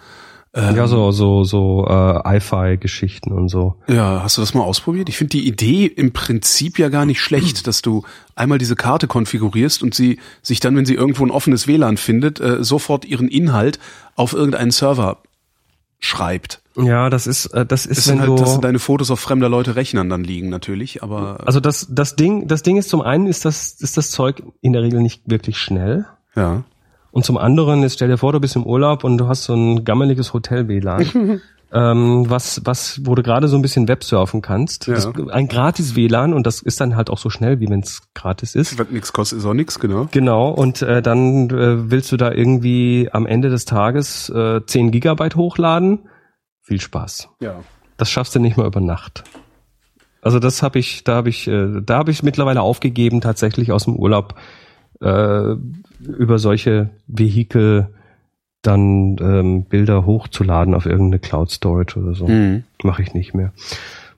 [0.54, 3.76] Ähm, ja, so, so, so äh, iFi-Geschichten und so.
[3.86, 5.10] Ja, hast du das mal ausprobiert?
[5.10, 8.04] Ich finde die Idee im Prinzip ja gar nicht schlecht, dass du
[8.34, 12.40] einmal diese Karte konfigurierst und sie sich dann, wenn sie irgendwo ein offenes WLAN findet,
[12.40, 13.78] äh, sofort ihren Inhalt
[14.16, 15.18] auf irgendeinen Server
[15.98, 16.62] schreibt.
[16.76, 19.18] Ja, das ist, äh, das ist, Das wenn sind halt, du, dass deine Fotos auf
[19.20, 23.02] fremder Leute Rechnern dann liegen natürlich, aber also das, das Ding, das Ding ist zum
[23.02, 26.06] einen ist das, ist das Zeug in der Regel nicht wirklich schnell.
[26.36, 26.62] ja.
[27.10, 29.54] Und zum anderen ist, stell dir vor, du bist im Urlaub und du hast so
[29.54, 31.40] ein gammeliges Hotel-WLAN.
[31.72, 34.86] ähm, was, was, wo du gerade so ein bisschen Websurfen kannst.
[34.86, 34.94] Ja.
[34.94, 38.02] Das, ein gratis WLAN und das ist dann halt auch so schnell, wie wenn es
[38.14, 38.78] gratis ist.
[38.78, 40.08] Wenn nichts kostet, ist auch nichts, genau.
[40.10, 44.90] Genau, und äh, dann äh, willst du da irgendwie am Ende des Tages äh, 10
[44.92, 46.08] Gigabyte hochladen.
[46.62, 47.28] Viel Spaß.
[47.40, 47.60] Ja.
[47.96, 49.24] Das schaffst du nicht mal über Nacht.
[50.22, 53.84] Also das habe ich, da habe ich, äh, da habe ich mittlerweile aufgegeben, tatsächlich aus
[53.84, 54.34] dem Urlaub
[55.00, 55.54] äh,
[56.00, 57.94] über solche Vehikel
[58.62, 62.26] dann ähm, Bilder hochzuladen auf irgendeine Cloud Storage oder so.
[62.26, 62.64] Mhm.
[62.82, 63.52] Mache ich nicht mehr.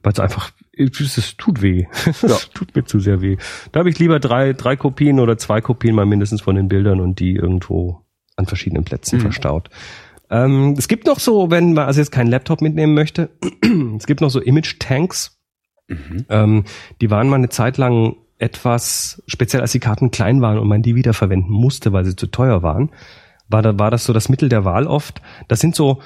[0.03, 1.87] Weil es einfach, es tut weh.
[2.07, 3.37] Es tut mir zu sehr weh.
[3.73, 7.01] Da habe ich lieber drei, drei Kopien oder zwei Kopien mal mindestens von den Bildern
[7.01, 8.01] und die irgendwo
[8.37, 9.23] an verschiedenen Plätzen Mhm.
[9.23, 9.69] verstaut.
[10.31, 13.29] Ähm, es gibt noch so, wenn man also jetzt keinen Laptop mitnehmen möchte,
[13.99, 15.39] es gibt noch so Image-Tanks.
[15.89, 16.25] Mhm.
[16.31, 16.65] Ähm,
[17.01, 20.81] die waren mal eine Zeit lang etwas, speziell als die Karten klein waren und man
[20.81, 22.91] die wiederverwenden musste, weil sie zu teuer waren,
[23.51, 25.21] war, da, war das so das Mittel der Wahl oft.
[25.49, 26.01] Das sind so,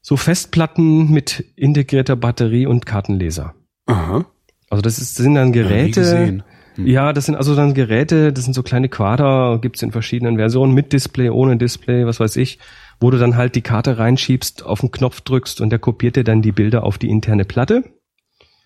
[0.00, 3.54] so Festplatten mit integrierter Batterie und Kartenleser.
[3.86, 4.24] Aha.
[4.70, 6.00] Also das, ist, das sind dann Ja, Geräte.
[6.00, 6.42] gesehen.
[6.78, 10.74] Ja, das sind also dann Geräte, das sind so kleine Quader, gibt's in verschiedenen Versionen,
[10.74, 12.58] mit Display, ohne Display, was weiß ich,
[13.00, 16.24] wo du dann halt die Karte reinschiebst, auf den Knopf drückst und der kopiert dir
[16.24, 17.84] dann die Bilder auf die interne Platte.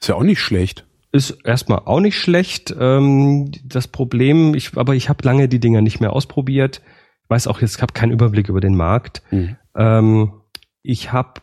[0.01, 0.87] Ist ja auch nicht schlecht.
[1.13, 2.75] Ist erstmal auch nicht schlecht.
[2.79, 6.81] Ähm, das Problem, ich, aber ich habe lange die Dinger nicht mehr ausprobiert.
[7.31, 9.23] Ich weiß auch jetzt, ich habe keinen Überblick über den Markt.
[9.31, 9.57] Mhm.
[9.77, 10.33] Ähm,
[10.83, 11.35] ich habe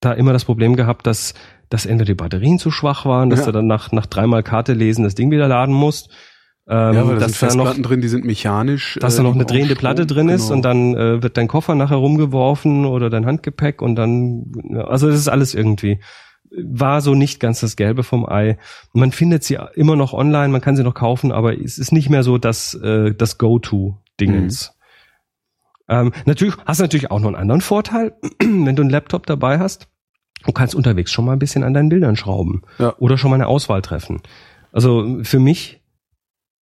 [0.00, 1.34] da immer das Problem gehabt, dass,
[1.68, 3.46] dass entweder die Batterien zu schwach waren, dass Ja.
[3.46, 6.08] du dann nach, nach dreimal Karte lesen das Ding wieder laden musst.
[6.66, 8.96] Ähm, Ja, weil da dass sind da noch, drin, die sind mechanisch.
[9.02, 9.78] dass äh, da noch die eine drehende Strom.
[9.80, 10.54] Platte drin ist Genau.
[10.54, 14.50] und dann äh, wird dein Koffer nachher rumgeworfen oder dein Handgepäck und dann,
[14.86, 16.00] also das ist alles irgendwie
[16.50, 18.56] war so nicht ganz das Gelbe vom Ei.
[18.92, 22.08] Man findet sie immer noch online, man kann sie noch kaufen, aber es ist nicht
[22.10, 24.72] mehr so das, äh, das Go-To-Dingens.
[25.90, 29.58] Ähm, natürlich hast du natürlich auch noch einen anderen Vorteil, wenn du einen Laptop dabei
[29.58, 29.88] hast.
[30.44, 32.94] Du kannst unterwegs schon mal ein bisschen an deinen Bildern schrauben Ja.
[32.98, 34.22] oder schon mal eine Auswahl treffen.
[34.72, 35.82] Also für mich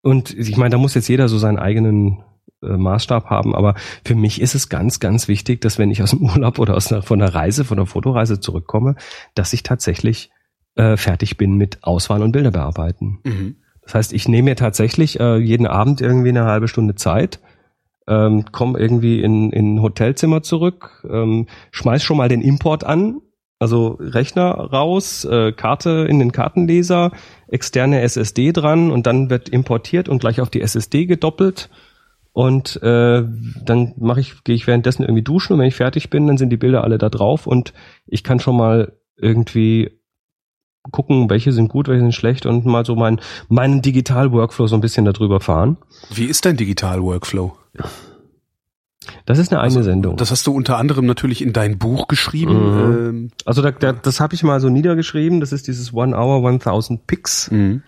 [0.02, 2.22] und ich meine, da muss jetzt jeder so seinen eigenen
[2.62, 3.74] äh, Maßstab haben, aber
[4.04, 6.90] für mich ist es ganz, ganz wichtig, dass wenn ich aus dem Urlaub oder aus
[6.92, 8.94] einer, von einer Reise, von einer Fotoreise zurückkomme,
[9.34, 10.30] dass ich tatsächlich
[10.76, 13.18] äh, fertig bin mit Auswahl und Bilder bearbeiten.
[13.24, 13.56] Mhm.
[13.82, 17.40] Das heißt, ich nehme mir tatsächlich äh, jeden Abend irgendwie eine halbe Stunde Zeit,
[18.08, 23.20] ähm, komme irgendwie in, in Hotelzimmer zurück, ähm, schmeiß schon mal den Import an,
[23.58, 27.12] also Rechner raus, äh, Karte in den Kartenleser,
[27.48, 31.68] externe SSD dran und dann wird importiert und gleich auf die SSD gedoppelt.
[32.32, 33.24] Und äh,
[33.64, 36.50] dann mache ich, gehe ich währenddessen irgendwie duschen und wenn ich fertig bin, dann sind
[36.50, 37.72] die Bilder alle da drauf und
[38.06, 39.97] ich kann schon mal irgendwie
[40.90, 44.80] gucken, welche sind gut, welche sind schlecht und mal so mein, meinen Digital-Workflow so ein
[44.80, 45.76] bisschen darüber fahren.
[46.10, 47.56] Wie ist dein Digital-Workflow?
[49.24, 50.16] Das ist eine eigene also, Sendung.
[50.16, 52.54] Das hast du unter anderem natürlich in dein Buch geschrieben.
[52.54, 53.08] Mhm.
[53.08, 53.30] Ähm.
[53.44, 55.40] Also da, da, das habe ich mal so niedergeschrieben.
[55.40, 57.50] Das ist dieses One Hour 1000 Picks.
[57.50, 57.82] Mhm.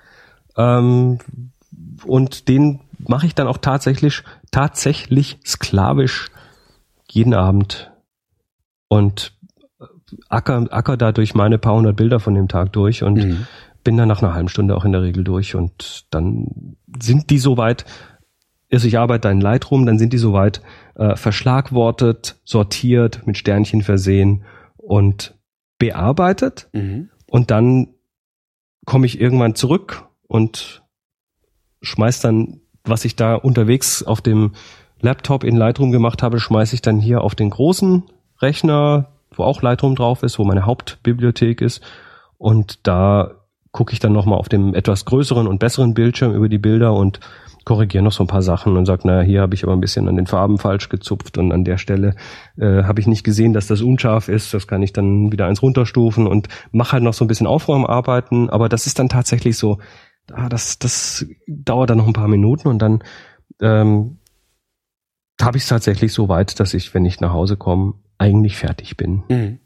[0.56, 1.18] Ähm,
[2.04, 6.30] und den mache ich dann auch tatsächlich tatsächlich sklavisch
[7.08, 7.90] jeden Abend
[8.88, 9.32] und
[10.28, 13.46] acker, acker da durch meine paar hundert Bilder von dem Tag durch und mhm.
[13.84, 17.38] bin dann nach einer halben Stunde auch in der Regel durch und dann sind die
[17.38, 17.84] soweit,
[18.72, 20.62] also ich arbeite da in Lightroom, dann sind die soweit
[20.94, 24.44] äh, verschlagwortet, sortiert, mit Sternchen versehen
[24.76, 25.34] und
[25.78, 27.10] bearbeitet mhm.
[27.26, 27.88] und dann
[28.86, 30.82] komme ich irgendwann zurück und
[31.82, 34.52] schmeiß dann, was ich da unterwegs auf dem
[35.00, 38.04] Laptop in Lightroom gemacht habe, schmeiße ich dann hier auf den großen
[38.40, 39.08] Rechner,
[39.40, 41.82] wo auch Lightroom drauf ist, wo meine Hauptbibliothek ist.
[42.38, 43.32] Und da
[43.72, 47.20] gucke ich dann nochmal auf dem etwas größeren und besseren Bildschirm über die Bilder und
[47.64, 50.08] korrigiere noch so ein paar Sachen und sage, naja, hier habe ich aber ein bisschen
[50.08, 52.16] an den Farben falsch gezupft und an der Stelle
[52.56, 54.52] äh, habe ich nicht gesehen, dass das unscharf ist.
[54.54, 58.50] Das kann ich dann wieder eins runterstufen und mache halt noch so ein bisschen Aufräumarbeiten.
[58.50, 59.78] Aber das ist dann tatsächlich so,
[60.32, 63.04] ah, das, das dauert dann noch ein paar Minuten und dann
[63.60, 64.18] ähm,
[65.40, 68.96] habe ich es tatsächlich so weit, dass ich, wenn ich nach Hause komme, eigentlich fertig
[68.96, 69.22] bin.
[69.28, 69.58] Mhm.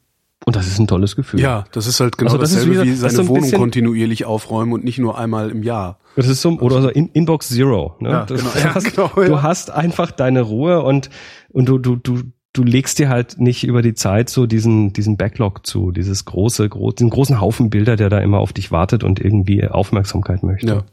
[0.46, 1.40] Und das ist ein tolles Gefühl.
[1.40, 4.26] Ja, das ist halt genau also das dasselbe wie, wie seine so Wohnung bisschen, kontinuierlich
[4.26, 5.98] aufräumen und nicht nur einmal im Jahr.
[6.16, 7.96] Das ist so, oder so in, Inbox Zero.
[7.98, 8.10] Ne?
[8.10, 9.28] Ja, das, genau, ja, hast, genau, ja.
[9.28, 11.08] Du hast einfach deine Ruhe und,
[11.48, 15.16] und du, du, du, du legst dir halt nicht über die Zeit so diesen, diesen
[15.16, 19.02] Backlog zu, dieses große, gro diesen großen Haufen Bilder, der da immer auf dich wartet
[19.02, 20.66] und irgendwie Aufmerksamkeit möchte.
[20.66, 20.84] Ja.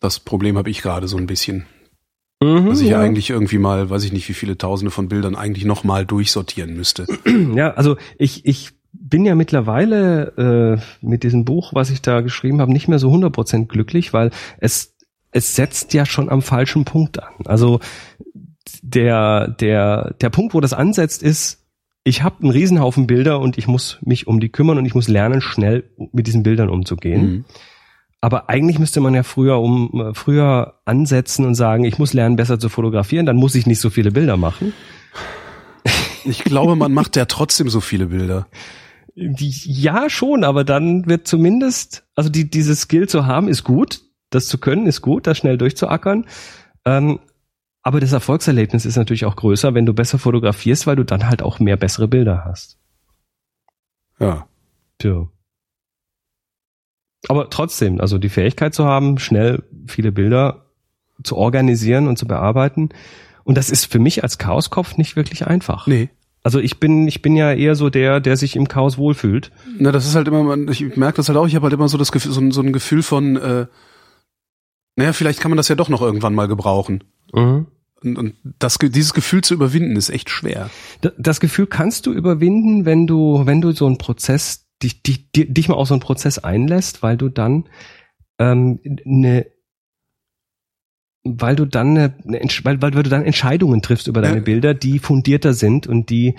[0.00, 1.64] Das Problem habe ich gerade so ein bisschen.
[2.44, 3.00] Mhm, dass ich ja.
[3.00, 7.06] eigentlich irgendwie mal, weiß ich nicht, wie viele Tausende von Bildern eigentlich nochmal durchsortieren müsste.
[7.54, 12.60] Ja, also ich, ich bin ja mittlerweile äh, mit diesem Buch, was ich da geschrieben
[12.60, 14.94] habe, nicht mehr so 100% glücklich, weil es,
[15.30, 17.32] es setzt ja schon am falschen Punkt an.
[17.44, 17.80] Also
[18.82, 21.64] der, der, der Punkt, wo das ansetzt, ist,
[22.04, 25.08] ich habe einen Riesenhaufen Bilder und ich muss mich um die kümmern und ich muss
[25.08, 27.22] lernen, schnell mit diesen Bildern umzugehen.
[27.22, 27.44] Mhm.
[28.24, 32.36] Aber eigentlich müsste man ja früher um äh, früher ansetzen und sagen, ich muss lernen,
[32.36, 34.72] besser zu fotografieren, dann muss ich nicht so viele Bilder machen.
[36.24, 38.46] Ich glaube, man macht ja trotzdem so viele Bilder.
[39.14, 44.00] Ja, schon, aber dann wird zumindest, also die, dieses Skill zu haben, ist gut.
[44.30, 46.24] Das zu können, ist gut, das schnell durchzuackern.
[46.86, 47.18] Ähm,
[47.82, 51.42] aber das Erfolgserlebnis ist natürlich auch größer, wenn du besser fotografierst, weil du dann halt
[51.42, 52.78] auch mehr bessere Bilder hast.
[54.18, 54.48] Ja.
[54.96, 55.28] Tja.
[57.28, 60.66] Aber trotzdem, also die Fähigkeit zu haben, schnell viele Bilder
[61.22, 62.90] zu organisieren und zu bearbeiten.
[63.44, 65.86] Und das ist für mich als Chaoskopf nicht wirklich einfach.
[65.86, 66.10] Nee.
[66.42, 69.50] Also ich bin, ich bin ja eher so der, der sich im Chaos wohlfühlt.
[69.78, 71.96] Na, das ist halt immer, ich merke das halt auch, ich habe halt immer so
[71.96, 73.66] das Gefühl, so, ein, so ein Gefühl von, äh,
[74.96, 77.02] naja, vielleicht kann man das ja doch noch irgendwann mal gebrauchen.
[77.32, 77.66] Mhm.
[78.02, 80.68] Und, und das, dieses Gefühl zu überwinden, ist echt schwer.
[81.16, 85.68] Das Gefühl kannst du überwinden, wenn du, wenn du so einen Prozess dich, dich, dich
[85.68, 87.68] mal auf so einen Prozess einlässt, weil du dann
[88.38, 89.46] ähm, eine
[91.24, 94.42] weil du dann eine, eine weil, weil du dann Entscheidungen triffst über deine ja.
[94.42, 96.36] Bilder, die fundierter sind und die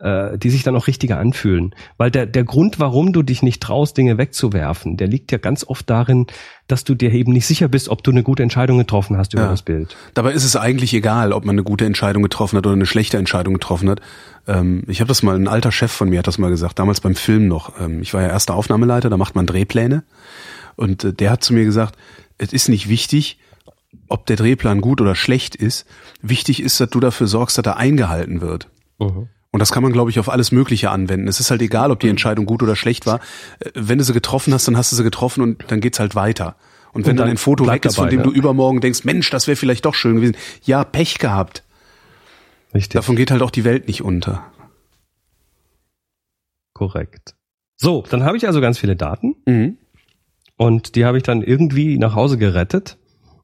[0.00, 1.74] äh, die sich dann auch richtiger anfühlen.
[1.96, 5.64] Weil der, der Grund, warum du dich nicht traust, Dinge wegzuwerfen, der liegt ja ganz
[5.64, 6.26] oft darin,
[6.68, 9.44] dass du dir eben nicht sicher bist, ob du eine gute Entscheidung getroffen hast über
[9.44, 9.50] ja.
[9.50, 9.96] das Bild.
[10.14, 13.16] Dabei ist es eigentlich egal, ob man eine gute Entscheidung getroffen hat oder eine schlechte
[13.16, 14.00] Entscheidung getroffen hat.
[14.46, 17.00] Ähm, ich habe das mal, ein alter Chef von mir hat das mal gesagt, damals
[17.00, 17.80] beim Film noch.
[17.80, 20.04] Ähm, ich war ja erster Aufnahmeleiter, da macht man Drehpläne.
[20.76, 21.96] Und äh, der hat zu mir gesagt,
[22.36, 23.38] es ist nicht wichtig,
[24.08, 25.86] ob der Drehplan gut oder schlecht ist.
[26.22, 28.68] Wichtig ist, dass du dafür sorgst, dass er eingehalten wird.
[28.98, 29.10] Uh mhm.
[29.10, 29.26] -huh.
[29.58, 31.26] Und das kann man, glaube ich, auf alles Mögliche anwenden.
[31.26, 33.18] Es ist halt egal, ob die Entscheidung gut oder schlecht war.
[33.58, 36.14] Äh, wenn du sie getroffen hast, dann hast du sie getroffen und dann geht's halt
[36.14, 36.54] weiter.
[36.92, 38.22] Und wenn und dann, dann ein Foto weg ist, von dem ne?
[38.22, 40.36] du übermorgen denkst, Mensch, das wäre vielleicht doch schön gewesen.
[40.62, 41.64] Ja, Pech gehabt.
[42.72, 42.92] Richtig.
[42.92, 44.46] Davon geht halt auch die Welt nicht unter.
[46.72, 47.34] Korrekt.
[47.74, 49.34] So, dann habe ich also ganz viele Daten.
[49.44, 49.76] Mhm.
[50.56, 52.96] Und die habe ich dann irgendwie nach Hause gerettet.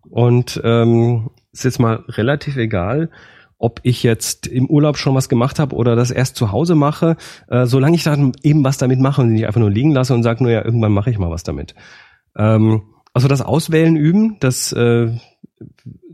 [0.08, 3.10] Und ähm, ist jetzt mal relativ egal,
[3.58, 7.16] ob ich jetzt im Urlaub schon was gemacht habe oder das erst zu Hause mache,
[7.48, 10.22] äh, solange ich dann eben was damit mache und nicht einfach nur liegen lasse und
[10.22, 11.74] sage nur, ja, irgendwann mache ich mal was damit.
[12.36, 12.82] Ähm,
[13.12, 15.12] also das Auswählen üben, das, äh,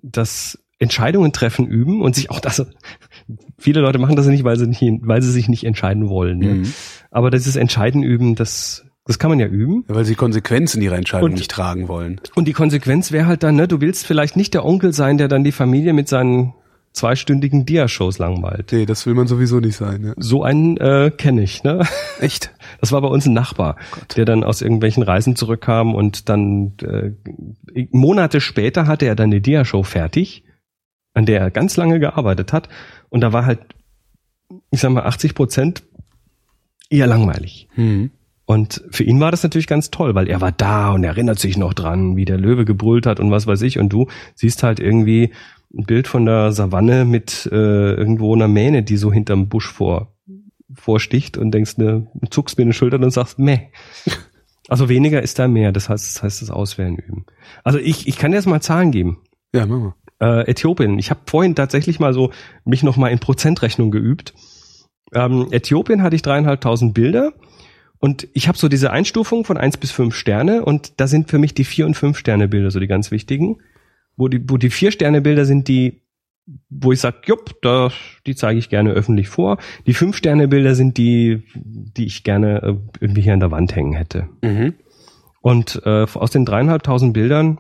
[0.03, 2.67] das Entscheidungen treffen üben und sich auch das,
[3.59, 6.39] viele Leute machen das nicht, weil sie nicht, weil sie sich nicht entscheiden wollen.
[6.39, 6.55] Ne?
[6.55, 6.73] Mhm.
[7.11, 9.85] Aber dieses Entscheiden üben, das, das kann man ja üben.
[9.89, 12.21] Ja, weil sie Konsequenzen ihrer Entscheidung und, nicht tragen wollen.
[12.35, 15.29] Und die Konsequenz wäre halt dann, ne, du willst vielleicht nicht der Onkel sein, der
[15.29, 16.55] dann die Familie mit seinen
[16.93, 18.73] zweistündigen Dia-Shows langweilt.
[18.73, 20.05] Nee, das will man sowieso nicht sein.
[20.05, 20.15] Ja.
[20.17, 21.87] So einen äh, kenne ich, ne?
[22.21, 22.53] Echt?
[22.81, 23.77] Das war bei uns ein Nachbar,
[24.17, 27.13] der dann aus irgendwelchen Reisen zurückkam und dann äh,
[27.93, 30.45] Monate später hatte er dann eine Dia-Show fertig,
[31.15, 32.69] an der er ganz lange gearbeitet hat.
[33.09, 33.61] Und da war halt,
[34.71, 35.83] ich sag mal, 80 Prozent
[36.89, 37.69] eher langweilig.
[37.77, 38.11] Mhm.
[38.47, 41.57] Und für ihn war das natürlich ganz toll, weil er war da und erinnert sich
[41.57, 43.79] noch dran, wie der Löwe gebrüllt hat und was weiß ich.
[43.79, 45.31] Und du siehst halt irgendwie
[45.75, 50.15] ein Bild von der Savanne mit äh, irgendwo einer Mähne, die so hinterm Busch vor,
[50.75, 53.69] vorsticht und denkst, ne, zuckst mir eine Schulter und sagst, meh.
[54.69, 57.27] Also weniger ist da mehr, das heißt, das heißt das Auswählen üben.
[57.65, 59.19] Also ich, ich kann jetzt mal Zahlen geben.
[59.53, 59.95] Ja, mach mal.
[60.21, 60.97] Äh, Äthiopien.
[61.01, 62.31] Ich habe vorhin tatsächlich mal so
[62.65, 64.33] mich noch mal in Prozentrechnung geübt.
[65.13, 67.33] Ähm, Äthiopien hatte ich dreieinhalbtausend Bilder
[67.99, 71.39] und ich habe so diese Einstufung von eins bis fünf Sterne und da sind für
[71.39, 73.59] mich die vier und fünf Sterne Bilder so die ganz wichtigen.
[74.21, 76.03] Wo die, wo die vier Sterne Bilder sind die,
[76.69, 77.91] wo ich sag, jupp, da,
[78.27, 79.59] die zeige ich gerne öffentlich vor.
[79.87, 83.75] Die fünf Sterne Bilder sind die, die ich gerne äh, irgendwie hier an der Wand
[83.75, 84.29] hängen hätte.
[84.43, 84.75] Mhm.
[85.41, 87.59] Und äh, aus den dreieinhalbtausend Bildern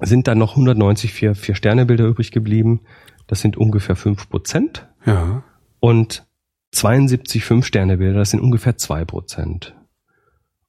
[0.00, 2.80] sind dann noch 190 vier, vier Sterne Bilder übrig geblieben.
[3.26, 4.88] Das sind ungefähr fünf Prozent.
[5.04, 5.42] Ja.
[5.78, 6.26] Und
[6.72, 9.74] 72 Fünf-Sterne-Bilder, das sind ungefähr zwei Prozent.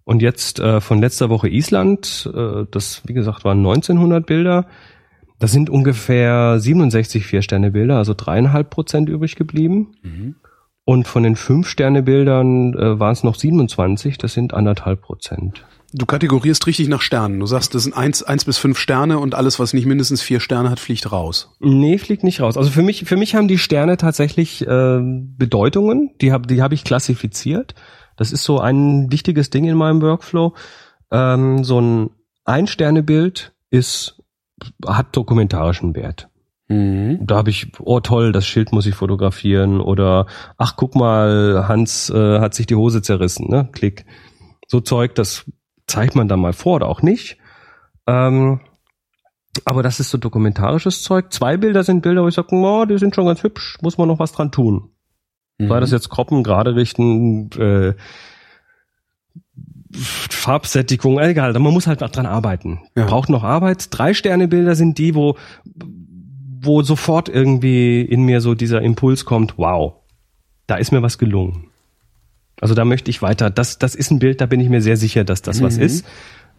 [0.04, 4.68] Und jetzt äh, von letzter Woche Island, äh, das wie gesagt waren 1900 Bilder,
[5.40, 9.94] das sind ungefähr 67 Vier-Sterne-Bilder, also dreieinhalb Prozent übrig geblieben.
[10.02, 10.36] Mhm.
[10.84, 15.66] Und von den Fünf-Sterne-Bildern äh, waren es noch 27, das sind anderthalb Prozent.
[15.94, 17.40] Du kategorierst richtig nach Sternen.
[17.40, 20.40] Du sagst, das sind eins, eins bis fünf Sterne und alles, was nicht mindestens vier
[20.40, 21.52] Sterne hat, fliegt raus.
[21.60, 22.58] Nee, fliegt nicht raus.
[22.58, 26.12] Also für mich, für mich haben die Sterne tatsächlich äh, Bedeutungen.
[26.22, 27.74] Die habe die hab ich klassifiziert.
[28.18, 30.54] Das ist so ein wichtiges Ding in meinem Workflow.
[31.12, 32.10] Ähm, so ein
[32.44, 34.22] Ein-Sterne-Bild ist,
[34.86, 36.30] hat dokumentarischen Wert.
[36.68, 37.20] Mhm.
[37.26, 40.26] Da habe ich, oh toll, das Schild muss ich fotografieren oder
[40.58, 43.70] ach guck mal, Hans äh, hat sich die Hose zerrissen, ne?
[43.72, 44.06] Klick.
[44.68, 45.46] So Zeug, das
[45.88, 47.38] zeigt man dann mal vor oder auch nicht.
[48.06, 48.60] Ähm,
[49.66, 51.32] aber das ist so dokumentarisches Zeug.
[51.32, 54.08] Zwei Bilder sind Bilder, wo ich sage, oh, die sind schon ganz hübsch, muss man
[54.08, 54.92] noch was dran tun.
[55.58, 55.70] Mhm.
[55.70, 57.94] Sei das jetzt Kroppen, gerade richten, äh,
[59.94, 62.82] Farbsättigung, egal, man muss halt dran arbeiten.
[62.96, 63.06] Ja.
[63.06, 63.88] Braucht noch Arbeit.
[63.92, 65.38] Drei Sterne Bilder sind die, wo,
[66.62, 69.94] wo sofort irgendwie in mir so dieser Impuls kommt, wow,
[70.68, 71.68] da ist mir was gelungen.
[72.60, 73.50] Also da möchte ich weiter.
[73.50, 75.84] Das, das ist ein Bild, da bin ich mir sehr sicher, dass das was Mhm.
[75.84, 76.06] ist.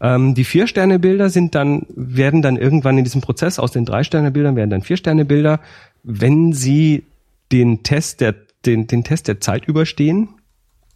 [0.00, 4.70] Ähm, die Vier-Sterne-Bilder sind dann, werden dann irgendwann in diesem Prozess aus den Drei-Sterne-Bildern werden
[4.70, 5.60] dann Vier-Sterne-Bilder,
[6.04, 7.04] wenn sie
[7.50, 10.28] den Test der, den, den Test der Zeit überstehen.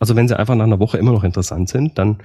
[0.03, 2.17] Also wenn sie einfach nach einer Woche immer noch interessant sind, dann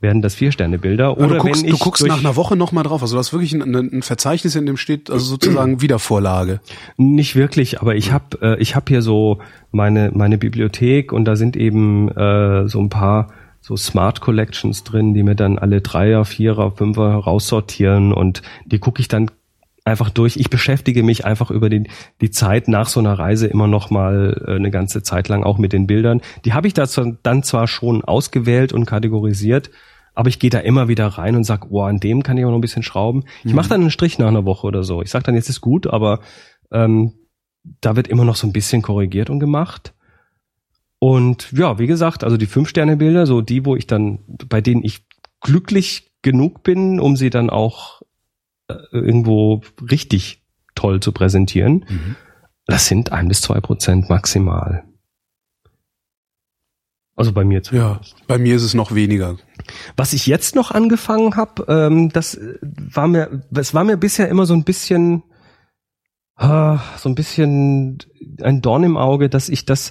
[0.00, 1.18] werden das Vier-Sterne-Bilder.
[1.18, 3.02] Oder du guckst, wenn ich du guckst nach einer Woche nochmal drauf.
[3.02, 6.60] Also du hast wirklich ein, ein Verzeichnis, in dem steht also sozusagen Wiedervorlage.
[6.96, 9.40] Nicht wirklich, aber ich habe äh, ich hab hier so
[9.72, 13.28] meine meine Bibliothek und da sind eben äh, so ein paar
[13.60, 19.02] so Smart Collections drin, die mir dann alle Dreier, Vierer, Fünfer raussortieren und die gucke
[19.02, 19.30] ich dann
[19.88, 20.36] einfach durch.
[20.36, 21.84] Ich beschäftige mich einfach über die,
[22.20, 25.58] die Zeit nach so einer Reise immer noch mal äh, eine ganze Zeit lang auch
[25.58, 26.20] mit den Bildern.
[26.44, 29.70] Die habe ich dazu dann zwar schon ausgewählt und kategorisiert,
[30.14, 32.50] aber ich gehe da immer wieder rein und sag, oh, an dem kann ich auch
[32.50, 33.24] noch ein bisschen schrauben.
[33.44, 35.00] Ich mache dann einen Strich nach einer Woche oder so.
[35.00, 36.20] Ich sag dann, jetzt ist gut, aber
[36.72, 37.12] ähm,
[37.80, 39.94] da wird immer noch so ein bisschen korrigiert und gemacht.
[40.98, 44.18] Und ja, wie gesagt, also die Fünf-Sterne-Bilder, so die, wo ich dann,
[44.48, 45.06] bei denen ich
[45.40, 48.02] glücklich genug bin, um sie dann auch
[48.92, 50.44] irgendwo richtig
[50.74, 51.84] toll zu präsentieren,
[52.66, 54.84] das sind ein bis zwei Prozent maximal.
[57.18, 59.36] Also bei mir Ja, bei mir ist es noch weniger.
[59.96, 64.28] Was ich jetzt noch angefangen habe, ähm, das äh, war mir, es war mir bisher
[64.28, 65.24] immer so ein bisschen,
[66.36, 67.98] ah, so ein bisschen
[68.40, 69.90] ein Dorn im Auge, dass ich das,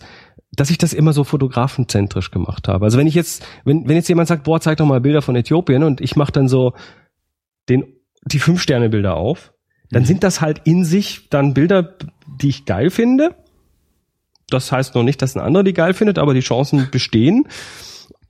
[0.54, 2.86] dass ich das immer so fotografenzentrisch gemacht habe.
[2.86, 5.36] Also wenn ich jetzt, wenn, wenn jetzt jemand sagt, boah, zeig doch mal Bilder von
[5.36, 6.76] Äthiopien und ich mache dann so
[7.68, 9.54] den, die Fünf-Sterne-Bilder auf,
[9.90, 11.96] dann sind das halt in sich dann Bilder,
[12.42, 13.36] die ich geil finde.
[14.50, 17.48] Das heißt noch nicht, dass ein anderer die geil findet, aber die Chancen bestehen.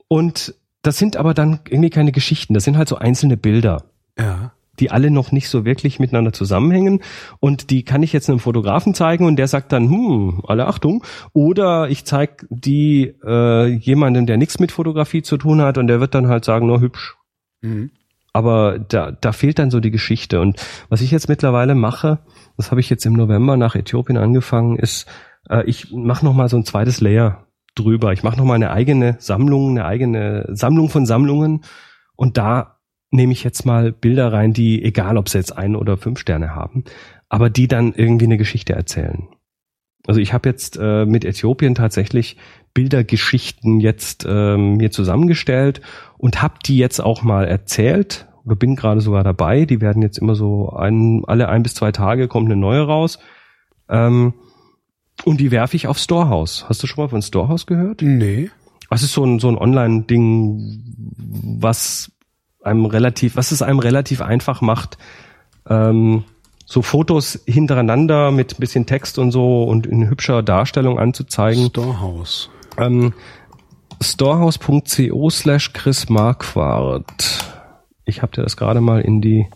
[0.08, 3.84] Und das sind aber dann irgendwie keine Geschichten, das sind halt so einzelne Bilder,
[4.18, 4.52] Ja.
[4.78, 7.02] die alle noch nicht so wirklich miteinander zusammenhängen.
[7.40, 11.04] Und die kann ich jetzt einem Fotografen zeigen und der sagt dann, hm, alle Achtung.
[11.32, 16.00] Oder ich zeig die äh, jemandem, der nichts mit Fotografie zu tun hat und der
[16.00, 17.16] wird dann halt sagen, nur hübsch.
[17.60, 17.90] Mhm.
[18.38, 20.40] Aber da, da fehlt dann so die Geschichte.
[20.40, 22.20] Und was ich jetzt mittlerweile mache,
[22.56, 25.08] das habe ich jetzt im November nach Äthiopien angefangen, ist,
[25.50, 28.12] äh, ich mache noch mal so ein zweites Layer drüber.
[28.12, 31.64] Ich mache noch mal eine eigene Sammlung, eine eigene Sammlung von Sammlungen.
[32.14, 32.78] Und da
[33.10, 36.54] nehme ich jetzt mal Bilder rein, die, egal ob sie jetzt ein oder fünf Sterne
[36.54, 36.84] haben,
[37.28, 39.26] aber die dann irgendwie eine Geschichte erzählen.
[40.06, 42.36] Also ich habe jetzt äh, mit Äthiopien tatsächlich
[42.72, 45.80] Bildergeschichten jetzt ähm, mir zusammengestellt
[46.18, 49.66] und habe die jetzt auch mal erzählt oder bin gerade sogar dabei.
[49.66, 53.18] Die werden jetzt immer so ein, alle ein bis zwei Tage kommt eine neue raus.
[53.90, 54.32] Ähm,
[55.24, 56.64] und die werfe ich auf Storehouse.
[56.66, 58.00] Hast du schon mal von Storehouse gehört?
[58.00, 58.50] Nee.
[58.88, 60.82] Was ist so ein, so ein Online-Ding,
[61.60, 62.10] was
[62.62, 64.96] einem relativ, was es einem relativ einfach macht,
[65.68, 66.24] ähm,
[66.64, 71.66] so Fotos hintereinander mit ein bisschen Text und so und in hübscher Darstellung anzuzeigen.
[71.66, 72.48] Storehouse.
[72.78, 73.12] Ähm,
[74.02, 77.57] storehouse.co slash Chris Marquardt.
[78.08, 79.46] Ich habe dir das gerade mal in die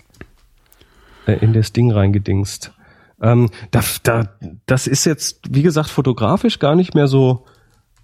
[1.26, 2.72] äh, in das Ding reingedingst.
[3.20, 4.28] Ähm, da, da,
[4.66, 7.44] das ist jetzt, wie gesagt, fotografisch gar nicht mehr so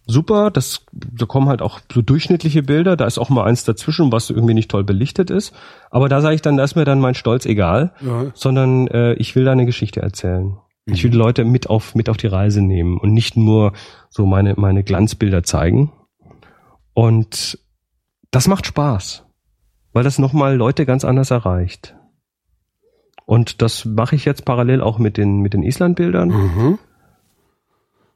[0.06, 0.50] super.
[0.50, 2.96] Das, da kommen halt auch so durchschnittliche Bilder.
[2.96, 5.52] Da ist auch mal eins dazwischen, was irgendwie nicht toll belichtet ist.
[5.90, 8.26] Aber da sage ich dann, da ist mir dann mein Stolz egal, Ja.
[8.34, 10.56] sondern äh, ich will da eine Geschichte erzählen.
[10.86, 13.74] Ich will die Leute mit auf, mit auf die Reise nehmen und nicht nur
[14.08, 15.92] so meine, meine Glanzbilder zeigen.
[16.94, 17.58] Und
[18.30, 19.24] das macht Spaß,
[19.92, 21.94] weil das nochmal Leute ganz anders erreicht.
[23.26, 26.28] Und das mache ich jetzt parallel auch mit den, mit den Island-Bildern.
[26.28, 26.78] Mhm.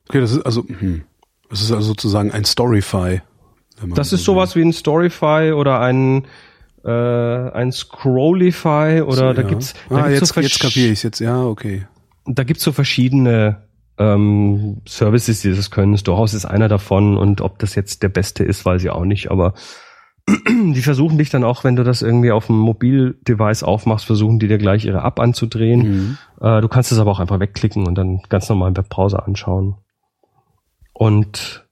[0.09, 1.05] Okay, das ist also, hm.
[1.49, 3.21] das ist also sozusagen ein Storyfy.
[3.95, 6.27] Das so ist sowas wie ein Storyfy oder ein,
[6.85, 9.35] äh, ein Scrollify oder will.
[9.35, 9.49] da ja.
[9.49, 11.21] gibt's, da ah, gibt's jetzt, so jetzt kapiere ich jetzt.
[11.21, 11.87] Ja, okay.
[12.27, 13.63] da gibt's so verschiedene
[13.99, 15.97] ähm, Services, die das können.
[15.97, 19.31] Storehouse ist einer davon und ob das jetzt der beste ist, weiß ich auch nicht,
[19.31, 19.55] aber
[20.29, 24.49] die versuchen dich dann auch, wenn du das irgendwie auf dem Mobildevice aufmachst, versuchen die
[24.49, 25.81] dir gleich ihre App anzudrehen.
[25.81, 26.19] Mhm.
[26.41, 29.77] Äh, du kannst es aber auch einfach wegklicken und dann ganz normal im Webbrowser anschauen.
[30.93, 31.67] Und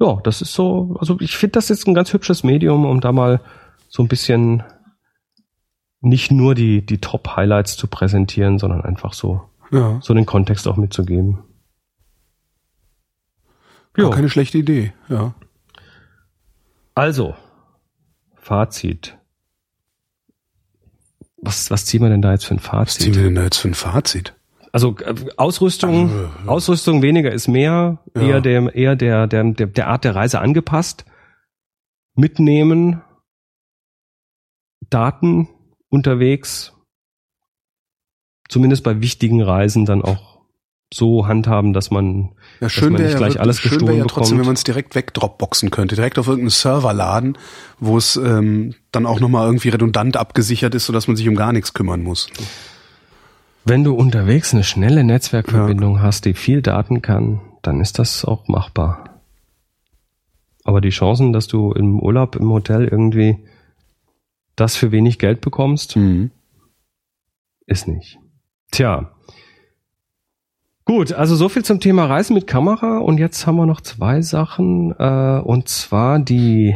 [0.00, 3.12] ja, das ist so, also ich finde das jetzt ein ganz hübsches Medium, um da
[3.12, 3.40] mal
[3.88, 4.62] so ein bisschen
[6.00, 10.76] nicht nur die, die Top-Highlights zu präsentieren, sondern einfach so, Ja, so den Kontext auch
[10.76, 11.44] mitzugeben.
[13.96, 14.10] Jo.
[14.10, 14.94] keine schlechte Idee.
[15.08, 15.34] Ja.
[16.94, 17.34] Also,
[18.42, 19.16] Fazit.
[21.36, 23.24] Was, was ziehen wir denn da jetzt für ein Was ziehen wir Fazit?
[23.26, 24.34] denn da jetzt für ein Fazit?
[24.72, 26.30] Also äh, Ausrüstung, Also, ja.
[26.46, 28.22] Ausrüstung weniger ist mehr, Ja.
[28.22, 31.04] eher dem, eher der, der, der, der Art der Reise angepasst.
[32.14, 33.00] Mitnehmen,
[34.90, 35.48] Daten
[35.88, 36.72] unterwegs,
[38.48, 40.31] zumindest bei wichtigen Reisen dann auch
[40.94, 42.30] so handhaben, dass man
[42.60, 44.38] Ja, schön man wäre nicht ja, gleich wirklich- alles schön gestohlen ja trotzdem, bekommt.
[44.40, 47.38] wenn man es direkt wegdropboxen könnte, direkt auf irgendeinen Server laden,
[47.80, 51.52] wo es ähm, dann auch nochmal irgendwie redundant abgesichert ist, sodass man sich um gar
[51.52, 52.28] nichts kümmern muss.
[53.64, 58.48] Wenn du unterwegs eine schnelle Netzwerkverbindung hast, die viel Daten kann, dann ist das auch
[58.48, 59.20] machbar.
[60.64, 63.38] Aber die Chancen, dass du im Urlaub im Hotel irgendwie
[64.56, 66.30] das für wenig Geld bekommst, Mhm.
[67.66, 68.18] ist nicht.
[68.70, 69.12] Tja.
[70.92, 74.20] Gut, also so viel zum Thema Reisen mit Kamera und jetzt haben wir noch zwei
[74.20, 76.74] Sachen äh, und zwar die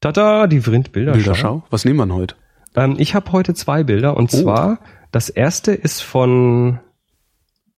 [0.00, 1.18] Tada, die Vrind Bilderschau.
[1.18, 1.62] Bilderschau.
[1.70, 2.36] Was nehmen wir heute?
[2.76, 4.36] Ähm, ich habe heute zwei Bilder und Oh.
[4.42, 4.78] zwar
[5.10, 6.78] das erste ist von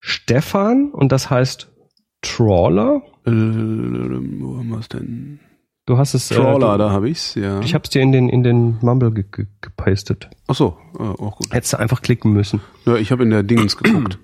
[0.01, 1.73] Stefan und das heißt
[2.21, 3.01] Trawler.
[3.25, 5.41] Äh, wo haben wir es denn?
[5.87, 6.29] Du hast es.
[6.29, 7.61] Trawler, äh, da habe ich's, ja.
[7.61, 10.29] du, ich habe es dir in den in den Mumble ge ge gepastet.
[10.47, 11.55] Ach so, äh, auch gut.
[11.55, 12.61] Hättest du einfach klicken müssen.
[12.85, 14.19] Ja, ich habe in der Dingens geguckt.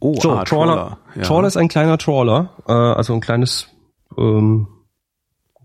[0.00, 0.98] Oh, So, ah, Trawler.
[1.14, 1.22] Ja.
[1.22, 3.68] Trawler ist ein kleiner Trawler, äh, also ein kleines
[4.18, 4.66] ähm,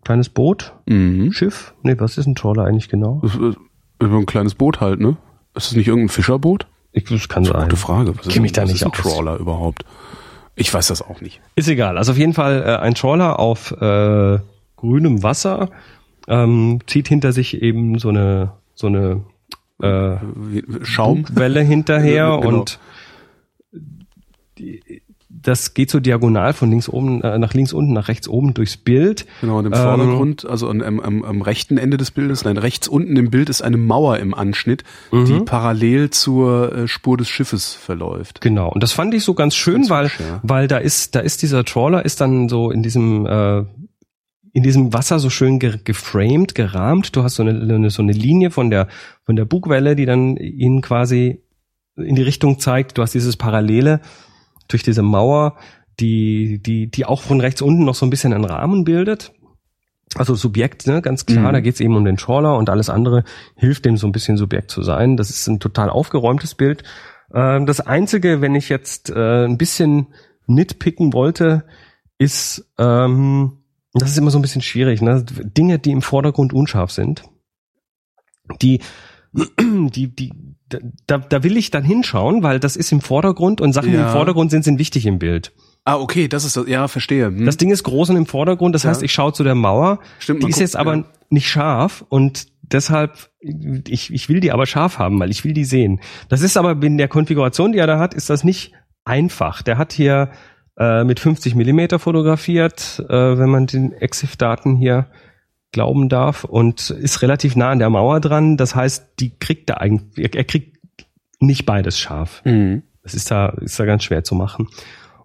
[0.04, 1.32] kleines Boot, Mhm.
[1.32, 1.74] Schiff.
[1.82, 3.22] Nee, was ist ein Trawler eigentlich genau?
[3.24, 3.56] Das ist
[4.14, 5.18] ein kleines Boot halt, ne?
[5.56, 6.68] Ist das nicht irgendein Fischerboot?
[6.92, 7.70] Ich, das kann Das ist eine sein.
[7.70, 8.18] gute Frage.
[8.18, 8.98] Was ist, mich da was nicht ist ein aus.
[9.02, 9.84] Trawler überhaupt?
[10.56, 11.42] Ich weiß das auch nicht.
[11.56, 11.98] Ist egal.
[11.98, 14.40] Also auf jeden Fall äh, ein Trawler auf äh,
[14.76, 15.70] grünem Wasser
[16.28, 19.24] ähm, zieht hinter sich eben so eine so eine
[19.82, 21.26] äh, Wie- Schaum?
[21.32, 22.60] Welle hinterher Genau.
[22.60, 22.80] und
[24.58, 28.54] die, das geht so diagonal von links oben äh, nach links unten nach rechts oben
[28.54, 29.26] durchs Bild.
[29.42, 32.58] Genau, und im Ähm, Vordergrund, also an, am, am, am rechten Ende des Bildes, nein,
[32.58, 35.46] rechts unten im Bild ist eine Mauer im Anschnitt, die Mhm.
[35.46, 38.40] parallel zur äh, Spur des Schiffes verläuft.
[38.42, 38.70] Genau.
[38.70, 40.40] Und das fand ich so ganz schön, Ganz weil hübsch, ja.
[40.44, 43.64] weil da ist da ist dieser Trawler ist dann so in diesem äh,
[44.54, 47.14] in diesem Wasser so schön ge geframed, gerahmt.
[47.16, 48.88] Du hast so eine, eine so eine Linie von der
[49.26, 51.42] von der Bugwelle, die dann ihn quasi
[51.98, 52.98] in die Richtung zeigt.
[52.98, 54.00] Du hast dieses Parallele
[54.68, 55.58] durch diese Mauer,
[56.00, 59.32] die die die auch von rechts unten noch so ein bisschen einen Rahmen bildet.
[60.16, 61.54] Also Subjekt, ne, ganz klar, Mhm.
[61.54, 63.24] da geht es eben um den Trawler und alles andere
[63.56, 65.18] hilft dem so ein bisschen Subjekt zu sein.
[65.18, 66.84] Das ist ein total aufgeräumtes Bild.
[67.34, 70.08] Ähm, das Einzige, wenn ich jetzt äh, ein bisschen
[70.48, 71.66] nitpicken wollte,
[72.18, 73.64] ist, ähm,
[73.94, 75.26] das ist immer so ein bisschen schwierig, ne?
[75.28, 77.24] Dinge, die im Vordergrund unscharf sind,
[78.62, 78.80] die,
[79.60, 80.34] die, die,
[81.08, 84.08] da, da will ich dann hinschauen, weil das ist im Vordergrund und Sachen, die Ja.
[84.08, 85.52] im Vordergrund sind, sind wichtig im Bild.
[85.84, 86.68] Ah, okay, das ist das.
[86.68, 87.28] Ja, verstehe.
[87.28, 87.46] Hm.
[87.46, 88.90] Das Ding ist groß und im Vordergrund, das Ja.
[88.90, 90.00] heißt, ich schaue zu der Mauer.
[90.18, 91.04] Stimmt, die ist guckt, jetzt aber ja.
[91.30, 95.66] nicht scharf und deshalb, ich, ich will die aber scharf haben, weil ich will die
[95.66, 96.00] sehen.
[96.30, 98.74] Das ist aber in der Konfiguration, die er da hat, ist das nicht
[99.04, 99.62] einfach.
[99.62, 100.32] Der hat hier
[100.80, 105.08] äh, mit 50 Millimeter fotografiert, äh, wenn man den EXIF-Daten hier
[105.76, 108.56] glauben darf und ist relativ nah an der Mauer dran.
[108.56, 110.78] Das heißt, die kriegt er eigentlich, er kriegt
[111.42, 112.42] nicht beides scharf.
[112.46, 112.84] Mhm.
[113.04, 114.70] Das ist da, ist da ganz schwer zu machen.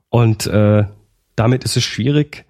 [0.09, 0.85] Und äh,
[1.37, 2.47] damit ist es schwierig,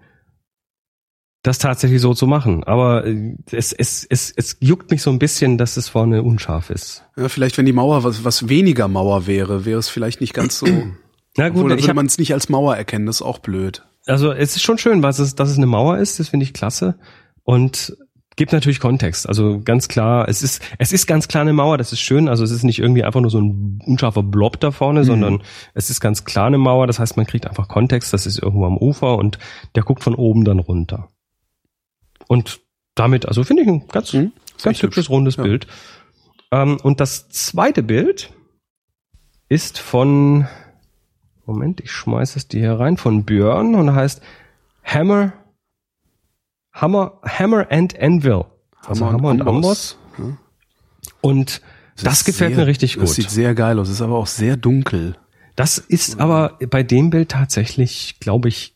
[1.42, 2.64] das tatsächlich so zu machen.
[2.64, 6.70] Aber äh, es, es, es, es juckt mich so ein bisschen, dass es vorne unscharf
[6.70, 7.04] ist.
[7.18, 10.58] Ja, vielleicht, wenn die Mauer was, was weniger Mauer wäre, wäre es vielleicht nicht ganz
[10.58, 10.66] so.
[11.36, 13.40] Na Obwohl, gut, dann ich würde man es nicht als Mauer erkennen, das ist auch
[13.40, 13.84] blöd.
[14.06, 16.54] also es ist schon schön, was es, dass es eine Mauer ist, das finde ich
[16.54, 16.98] klasse.
[17.50, 17.96] Und
[18.36, 19.28] gibt natürlich Kontext.
[19.28, 22.28] Also ganz klar, es ist, es ist ganz klar eine Mauer, das ist schön.
[22.28, 25.42] Also es ist nicht irgendwie einfach nur so ein unscharfer Blob da vorne, sondern
[25.74, 26.86] es ist ganz klar eine Mauer.
[26.86, 29.40] Das heißt, man kriegt einfach Kontext, das ist irgendwo am Ufer und
[29.74, 31.08] der guckt von oben dann runter.
[32.28, 32.60] Und
[32.94, 34.30] damit, also finde ich ein ganz, Mhm.
[34.62, 35.10] Ganz hübsches, hübsch.
[35.10, 35.42] rundes Ja.
[35.42, 35.66] Bild.
[36.52, 38.32] Ähm, und das zweite Bild
[39.48, 40.46] ist von,
[41.46, 44.22] Moment, ich schmeiße es dir hier rein, von Björn und heißt
[44.84, 45.32] Hammer,
[46.72, 48.44] Hammer, Hammer and Anvil.
[48.86, 49.98] Also Hammer, und Amboss.
[50.18, 50.36] Ja.
[51.20, 51.60] Und
[52.02, 53.04] das, ist gefällt sehr- mir richtig gut.
[53.04, 55.16] Das sieht sehr geil aus, ist aber auch sehr dunkel.
[55.56, 58.74] Das ist aber bei dem Bild tatsächlich, glaube ich,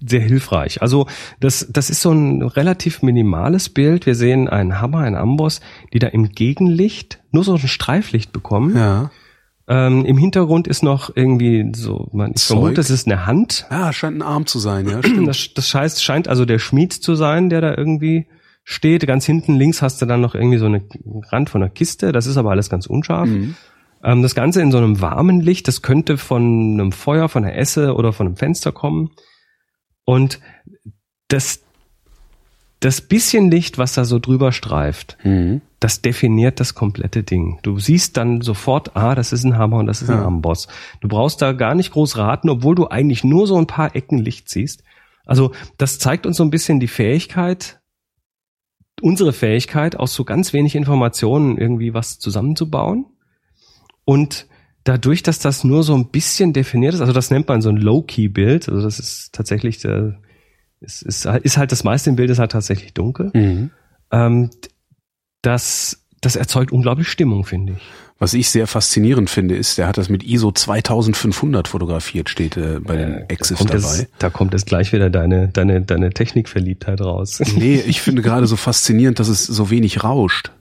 [0.00, 0.80] sehr hilfreich.
[0.80, 1.08] Also
[1.40, 4.06] das, das ist so ein relativ minimales Bild.
[4.06, 5.60] Wir sehen einen Hammer, einen Amboss,
[5.92, 8.76] die da im Gegenlicht nur so ein Streiflicht bekommen.
[8.76, 9.10] Ja.
[9.70, 12.56] Ähm, Im Hintergrund ist noch irgendwie so, man, ich Zeug.
[12.56, 13.66] vermute, das ist eine Hand.
[13.70, 15.28] Ja, scheint ein Arm zu sein, ja, stimmt.
[15.28, 18.28] Das, das heißt, scheint also der Schmied zu sein, der da irgendwie
[18.64, 19.06] steht.
[19.06, 20.82] Ganz hinten links hast du dann noch irgendwie so eine
[21.30, 22.12] Rand von einer Kiste.
[22.12, 23.28] Das ist aber alles ganz unscharf.
[23.28, 23.56] Mhm.
[24.02, 25.68] Ähm, das Ganze in so einem warmen Licht.
[25.68, 29.10] Das könnte von einem Feuer, von einer Esse oder von einem Fenster kommen.
[30.04, 30.40] Und
[31.28, 31.62] das,
[32.80, 35.60] das bisschen Licht, was da so drüber streift, Mhm.
[35.80, 37.58] das definiert das komplette Ding.
[37.62, 40.24] Du siehst dann sofort, ah, das ist ein Hammer und das ist ein Ja.
[40.26, 40.68] Amboss.
[41.00, 44.18] Du brauchst da gar nicht groß raten, obwohl du eigentlich nur so ein paar Ecken
[44.18, 44.82] Licht siehst.
[45.26, 47.80] Also das zeigt uns so ein bisschen die Fähigkeit,
[49.02, 53.06] unsere Fähigkeit, aus so ganz wenig Informationen irgendwie was zusammenzubauen.
[54.04, 54.46] Und
[54.84, 57.76] dadurch, dass das nur so ein bisschen definiert ist, also das nennt man so ein
[57.76, 60.18] Low-Key-Bild, also das ist tatsächlich, der,
[60.80, 63.30] ist, ist, ist halt das meiste im Bild ist halt tatsächlich dunkel.
[63.34, 63.70] Mhm.
[64.10, 64.50] Ähm,
[65.42, 67.82] das, das erzeugt unglaublich Stimmung, finde ich.
[68.20, 72.80] Was ich sehr faszinierend finde, ist, der hat das mit ISO 2500 fotografiert, steht äh,
[72.80, 73.78] bei den Exif kommt dabei.
[73.78, 77.40] es, da kommt jetzt gleich wieder deine, deine, deine Technikverliebtheit raus.
[77.56, 80.52] Nee, ich finde gerade so faszinierend, dass es so wenig rauscht.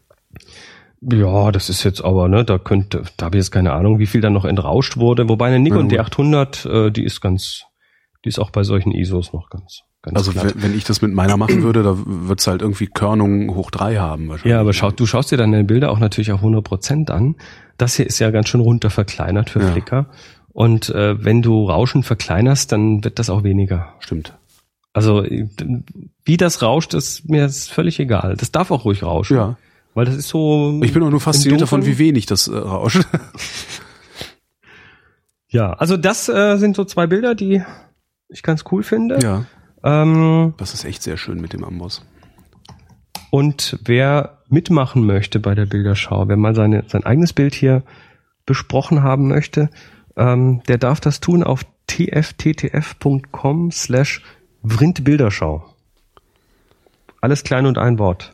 [1.02, 4.07] Ja, das ist jetzt aber, ne, da könnte, da habe ich jetzt keine Ahnung, wie
[4.07, 5.30] viel da noch entrauscht wurde.
[5.30, 7.64] Wobei eine Nikon Ja, D800, äh, die ist ganz,
[8.23, 10.55] die ist auch bei solchen ISOs noch ganz, ganz Also glatt.
[10.55, 13.97] wenn, wenn ich das mit meiner machen würde, da wird's halt irgendwie Körnung hoch drei
[13.97, 14.51] haben wahrscheinlich.
[14.51, 17.35] Ja, aber schau, du schaust dir deine Bilder auch natürlich auf 100 Prozent an.
[17.77, 19.71] Das hier ist ja ganz schön runter verkleinert für Ja.
[19.71, 20.07] Flickr.
[20.51, 23.93] Und äh, wenn du Rauschen verkleinerst, dann wird das auch weniger.
[23.99, 24.34] Stimmt.
[24.93, 25.23] Also
[26.25, 28.35] wie das rauscht, ist mir ist völlig egal.
[28.35, 29.38] Das darf auch ruhig rauschen.
[29.38, 29.57] Ja.
[29.93, 30.79] Weil das ist so.
[30.84, 33.01] Ich bin auch nur fasziniert davon, wie wenig das äh, rauscht.
[35.49, 37.63] Ja, also das äh, sind so zwei Bilder, die
[38.29, 39.19] ich ganz cool finde.
[39.23, 39.45] ja,
[39.88, 42.03] Ähm, das ist echt sehr schön mit dem Amboss.
[43.31, 47.84] und wer mitmachen möchte bei der Bilderschau, wer mal seine, sein eigenes Bild hier
[48.45, 49.69] besprochen haben möchte,
[50.15, 54.22] ähm, der darf das tun auf tfttf.com slash
[54.64, 55.64] vrindbilderschau.
[57.22, 58.34] Alles klein und ein Wort.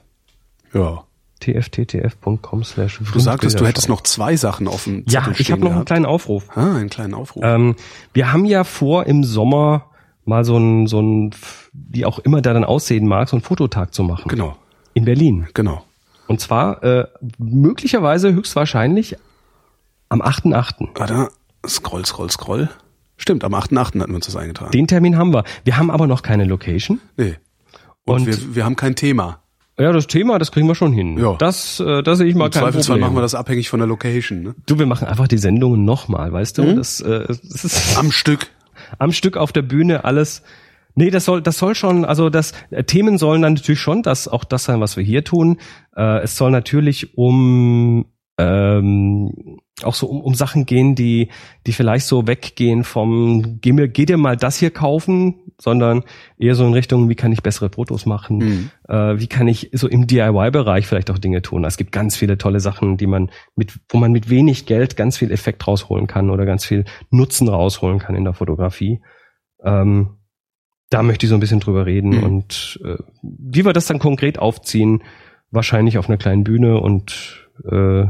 [0.74, 1.04] Ja.
[1.40, 5.72] tfttf.com slash Du sagtest, du hättest noch zwei Sachen auf dem Ja, ich habe noch
[5.74, 6.50] einen kleinen Aufruf.
[6.56, 7.44] Ah, einen kleinen Aufruf.
[7.46, 7.76] Ähm,
[8.14, 9.90] wir haben ja vor, im Sommer
[10.26, 11.32] mal so ein, so ein,
[11.74, 14.28] wie auch immer der dann aussehen mag, so einen Fototag zu machen.
[14.30, 14.56] Genau,
[14.94, 15.48] In Berlin.
[15.54, 15.84] genau.
[16.28, 17.06] Und zwar äh,
[17.38, 19.18] möglicherweise höchstwahrscheinlich
[20.10, 20.88] am 8.8.
[21.00, 21.30] Ah, da,
[21.68, 22.70] scroll, scroll, scroll.
[23.18, 23.78] Stimmt, am 8.8.
[23.80, 24.72] hatten wir uns das eingetragen.
[24.72, 25.44] Den Termin haben wir.
[25.64, 27.00] Wir haben aber noch keine Location.
[27.18, 27.36] nee.
[28.06, 29.40] Und, Und- wir, wir haben kein Thema.
[29.80, 31.18] Ja, das Thema, das kriegen wir schon hin.
[31.18, 31.34] Ja.
[31.40, 33.02] Das, äh, das sehe ich mal Im kein Zweifelsfall Problem.
[33.08, 34.44] machen wir das abhängig von der Location.
[34.44, 34.56] Ne?
[34.68, 36.64] Du, wir machen einfach die Sendungen nochmal, weißt du?
[36.64, 36.76] Mhm.
[36.76, 38.50] Das, äh, das ist Am Stück.
[39.00, 40.44] Am Stück auf der Bühne alles.
[40.96, 44.28] Nee, das soll, das soll schon, also das äh, Themen sollen dann natürlich schon das
[44.28, 45.60] auch das sein, was wir hier tun.
[45.96, 48.06] Äh, es soll natürlich um
[48.38, 51.30] ähm, auch so um, um Sachen gehen, die
[51.68, 56.04] die vielleicht so weggehen vom geh, mir, geh dir mal das hier kaufen sondern
[56.38, 58.70] eher so in Richtung, wie kann ich bessere Fotos machen, Mhm.
[58.90, 61.64] äh, wie kann ich so im DIY-Bereich vielleicht auch Dinge tun.
[61.64, 65.16] Es gibt ganz viele tolle Sachen, die man mit, wo man mit wenig Geld ganz
[65.18, 69.02] viel Effekt rausholen kann oder ganz viel Nutzen rausholen kann in der Fotografie.
[69.64, 70.18] Ähm,
[70.90, 72.24] da möchte ich so ein bisschen drüber reden Mhm.
[72.24, 75.04] und äh, wie wir das dann konkret aufziehen,
[75.52, 78.06] wahrscheinlich auf einer kleinen Bühne und äh,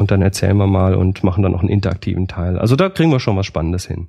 [0.00, 2.58] und dann erzählen wir mal und machen dann noch einen interaktiven Teil.
[2.58, 4.08] Also da kriegen wir schon was Spannendes hin.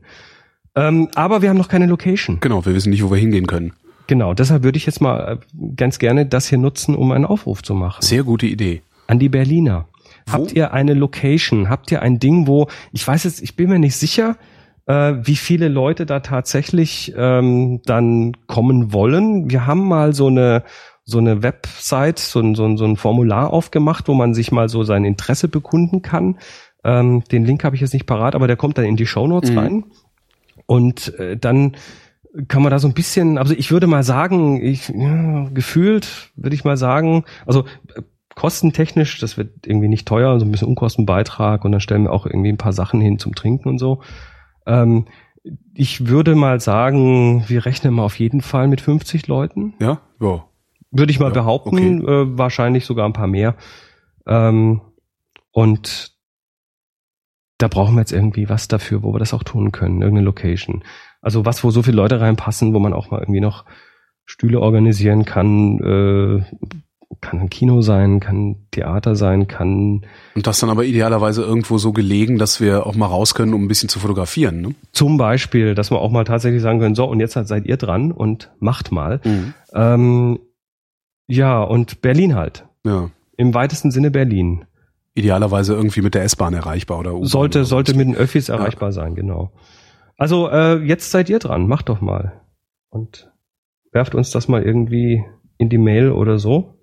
[0.73, 2.39] Ähm, aber wir haben noch keine Location.
[2.39, 3.73] Genau, wir wissen nicht, wo wir hingehen können.
[4.07, 5.37] Genau, deshalb würde ich jetzt mal äh,
[5.75, 8.01] ganz gerne das hier nutzen, um einen Aufruf zu machen.
[8.01, 8.81] Sehr gute Idee.
[9.07, 9.87] An die Berliner.
[10.25, 10.33] Wo?
[10.33, 11.69] Habt ihr eine Location?
[11.69, 14.37] Habt ihr ein Ding, wo, ich weiß jetzt, ich bin mir nicht sicher,
[14.85, 19.49] äh, wie viele Leute da tatsächlich ähm, dann kommen wollen.
[19.49, 20.63] Wir haben mal so eine
[21.03, 24.69] so eine Website, so ein, so, ein, so ein Formular aufgemacht, wo man sich mal
[24.69, 26.37] so sein Interesse bekunden kann.
[26.83, 29.27] Ähm, den Link habe ich jetzt nicht parat, aber der kommt dann in die Show
[29.27, 29.57] Notes Mhm.
[29.57, 29.83] rein.
[30.65, 31.75] Und äh, dann
[32.47, 36.55] kann man da so ein bisschen, also ich würde mal sagen, ich ja, gefühlt würde
[36.55, 37.65] ich mal sagen, also
[37.95, 38.01] äh,
[38.35, 42.25] kostentechnisch, das wird irgendwie nicht teuer, so ein bisschen Unkostenbeitrag und dann stellen wir auch
[42.25, 44.01] irgendwie ein paar Sachen hin zum Trinken und so.
[44.65, 45.07] Ähm,
[45.73, 49.73] ich würde mal sagen, wir rechnen mal auf jeden Fall mit 50 Leuten.
[49.79, 49.99] Ja?
[50.21, 50.45] Ja.
[50.91, 53.55] Würde ich mal Ja, behaupten, äh, wahrscheinlich sogar ein paar mehr.
[54.27, 54.81] Ähm,
[55.51, 56.11] und
[57.57, 60.83] da brauchen wir jetzt irgendwie was dafür, wo wir das auch tun können, irgendeine Location.
[61.21, 63.65] Also was, wo so viele Leute reinpassen, wo man auch mal irgendwie noch
[64.25, 66.43] Stühle organisieren kann, äh,
[67.19, 71.91] kann ein Kino sein, kann Theater sein, kann Und das dann aber idealerweise irgendwo so
[71.91, 74.61] gelegen, dass wir auch mal raus können, um ein bisschen zu fotografieren.
[74.61, 74.75] Ne?
[74.91, 78.11] zum Beispiel, dass wir auch mal tatsächlich sagen können, so und jetzt seid ihr dran
[78.11, 79.19] und macht mal.
[79.23, 79.53] Mhm.
[79.73, 80.39] Ähm,
[81.31, 82.65] ja, und Berlin halt.
[82.85, 83.09] Ja.
[83.37, 84.65] Im weitesten Sinne Berlin.
[85.13, 88.91] Idealerweise irgendwie mit der S-Bahn erreichbar oder U-Bahn Sollte, oder sollte mit den Öffis erreichbar
[88.91, 89.51] sein, genau.
[90.17, 92.41] Also äh, jetzt seid ihr dran, macht doch mal.
[92.89, 93.31] Und
[93.91, 95.23] werft uns das mal irgendwie
[95.57, 96.75] in die Mail oder so.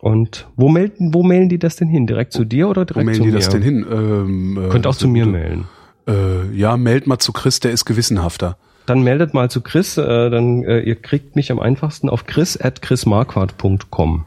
[0.00, 2.06] Und wo melden, wo mailen die das denn hin?
[2.06, 3.36] Direkt zu dir oder Wo direkt mailen zu die mir?
[3.36, 3.86] das denn hin?
[3.90, 5.64] Ähm, äh, Könnt auch das zu mir mailen.
[6.08, 8.56] Äh, ja, meldet mal zu Chris, der ist gewissenhafter.
[8.86, 12.56] Dann meldet mal zu Chris, äh, dann äh, ihr kriegt mich am einfachsten auf chris
[12.60, 14.26] at chrismarquardt.com.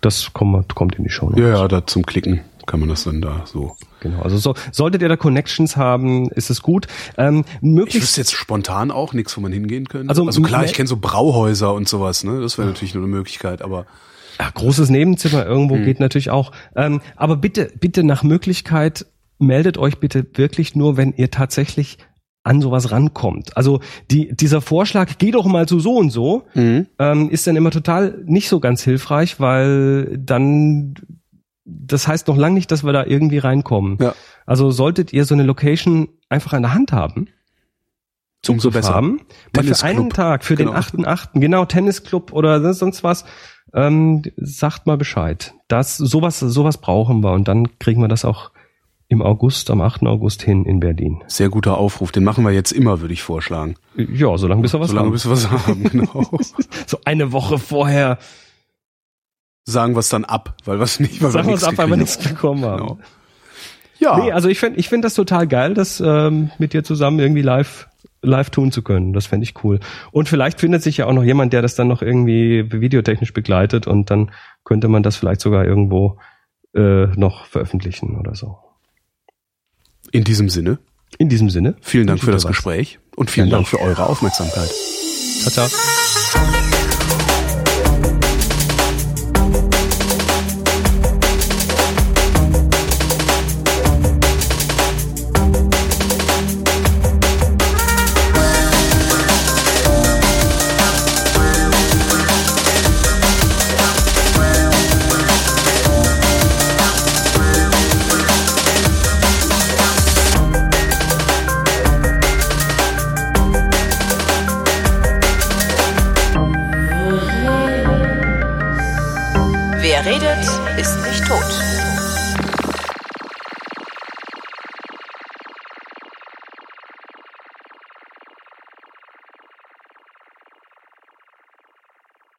[0.00, 1.32] Das kommt, kommt in die Show.
[1.36, 3.76] Ja, ja, da zum Klicken kann man das dann da so.
[4.00, 4.22] Genau.
[4.22, 6.86] Also so, solltet ihr da Connections haben, ist es gut.
[7.18, 10.08] Ähm, Ich möglichst wüsste jetzt spontan auch nichts, wo man hingehen könnte.
[10.08, 12.40] Also, Also, klar, ich kenne so Brauhäuser und sowas, ne?
[12.40, 13.86] Das wäre natürlich nur eine Möglichkeit, aber
[14.38, 15.84] Ja, großes Nebenzimmer irgendwo Hm.
[15.84, 16.52] geht natürlich auch.
[16.76, 19.04] Ähm, aber bitte, bitte nach Möglichkeit
[19.38, 21.98] meldet euch bitte wirklich nur, wenn ihr tatsächlich
[22.42, 23.56] an sowas rankommt.
[23.56, 23.80] Also
[24.10, 26.86] die, dieser Vorschlag, geh doch mal zu so und so, Mhm.
[26.98, 30.94] ähm, ist dann immer total nicht so ganz hilfreich, weil dann
[31.64, 33.98] das heißt noch lange nicht, dass wir da irgendwie reinkommen.
[34.00, 34.14] Ja.
[34.46, 37.28] Also solltet ihr so eine Location einfach an der Hand haben,
[38.48, 38.94] umso besser.
[38.94, 39.20] haben,
[39.54, 40.70] mal für einen Tag, für Genau.
[40.72, 43.24] den 8.8., genau, Tennisclub oder sonst- sonst was,
[43.74, 45.52] ähm, sagt mal Bescheid.
[45.68, 48.50] Das, sowas, sowas brauchen wir und dann kriegen wir das auch
[49.10, 50.04] im August, am 8.
[50.04, 51.20] August hin in Berlin.
[51.26, 52.12] Sehr guter Aufruf.
[52.12, 53.74] Den machen wir jetzt immer, würde ich vorschlagen.
[53.96, 55.12] Ja, solange bis wir was Solange haben.
[55.12, 56.30] bis wir was haben, genau.
[56.86, 58.18] So eine Woche vorher
[59.64, 61.90] Sagen wir es dann ab, weil wir es nicht, weil sagen wir nichts ab, weil
[61.90, 62.78] wir nichts bekommen haben.
[62.78, 62.98] Genau.
[63.98, 67.18] Ja, Nee, also ich finde ich find das total geil, das ähm, mit dir zusammen
[67.18, 67.88] irgendwie live
[68.22, 69.12] live tun zu können.
[69.12, 69.80] Das fände ich cool.
[70.12, 73.86] Und vielleicht findet sich ja auch noch jemand, der das dann noch irgendwie videotechnisch begleitet
[73.86, 74.30] und dann
[74.64, 76.18] könnte man das vielleicht sogar irgendwo
[76.74, 78.58] äh, noch veröffentlichen oder so.
[80.12, 80.78] In diesem Sinne,
[81.18, 81.74] In diesem Sinne.
[81.80, 82.46] vielen Dank für das.
[82.46, 83.78] Gespräch und vielen Dank danke.
[83.78, 84.70] für eure Aufmerksamkeit.
[85.42, 86.59] Ciao, ciao.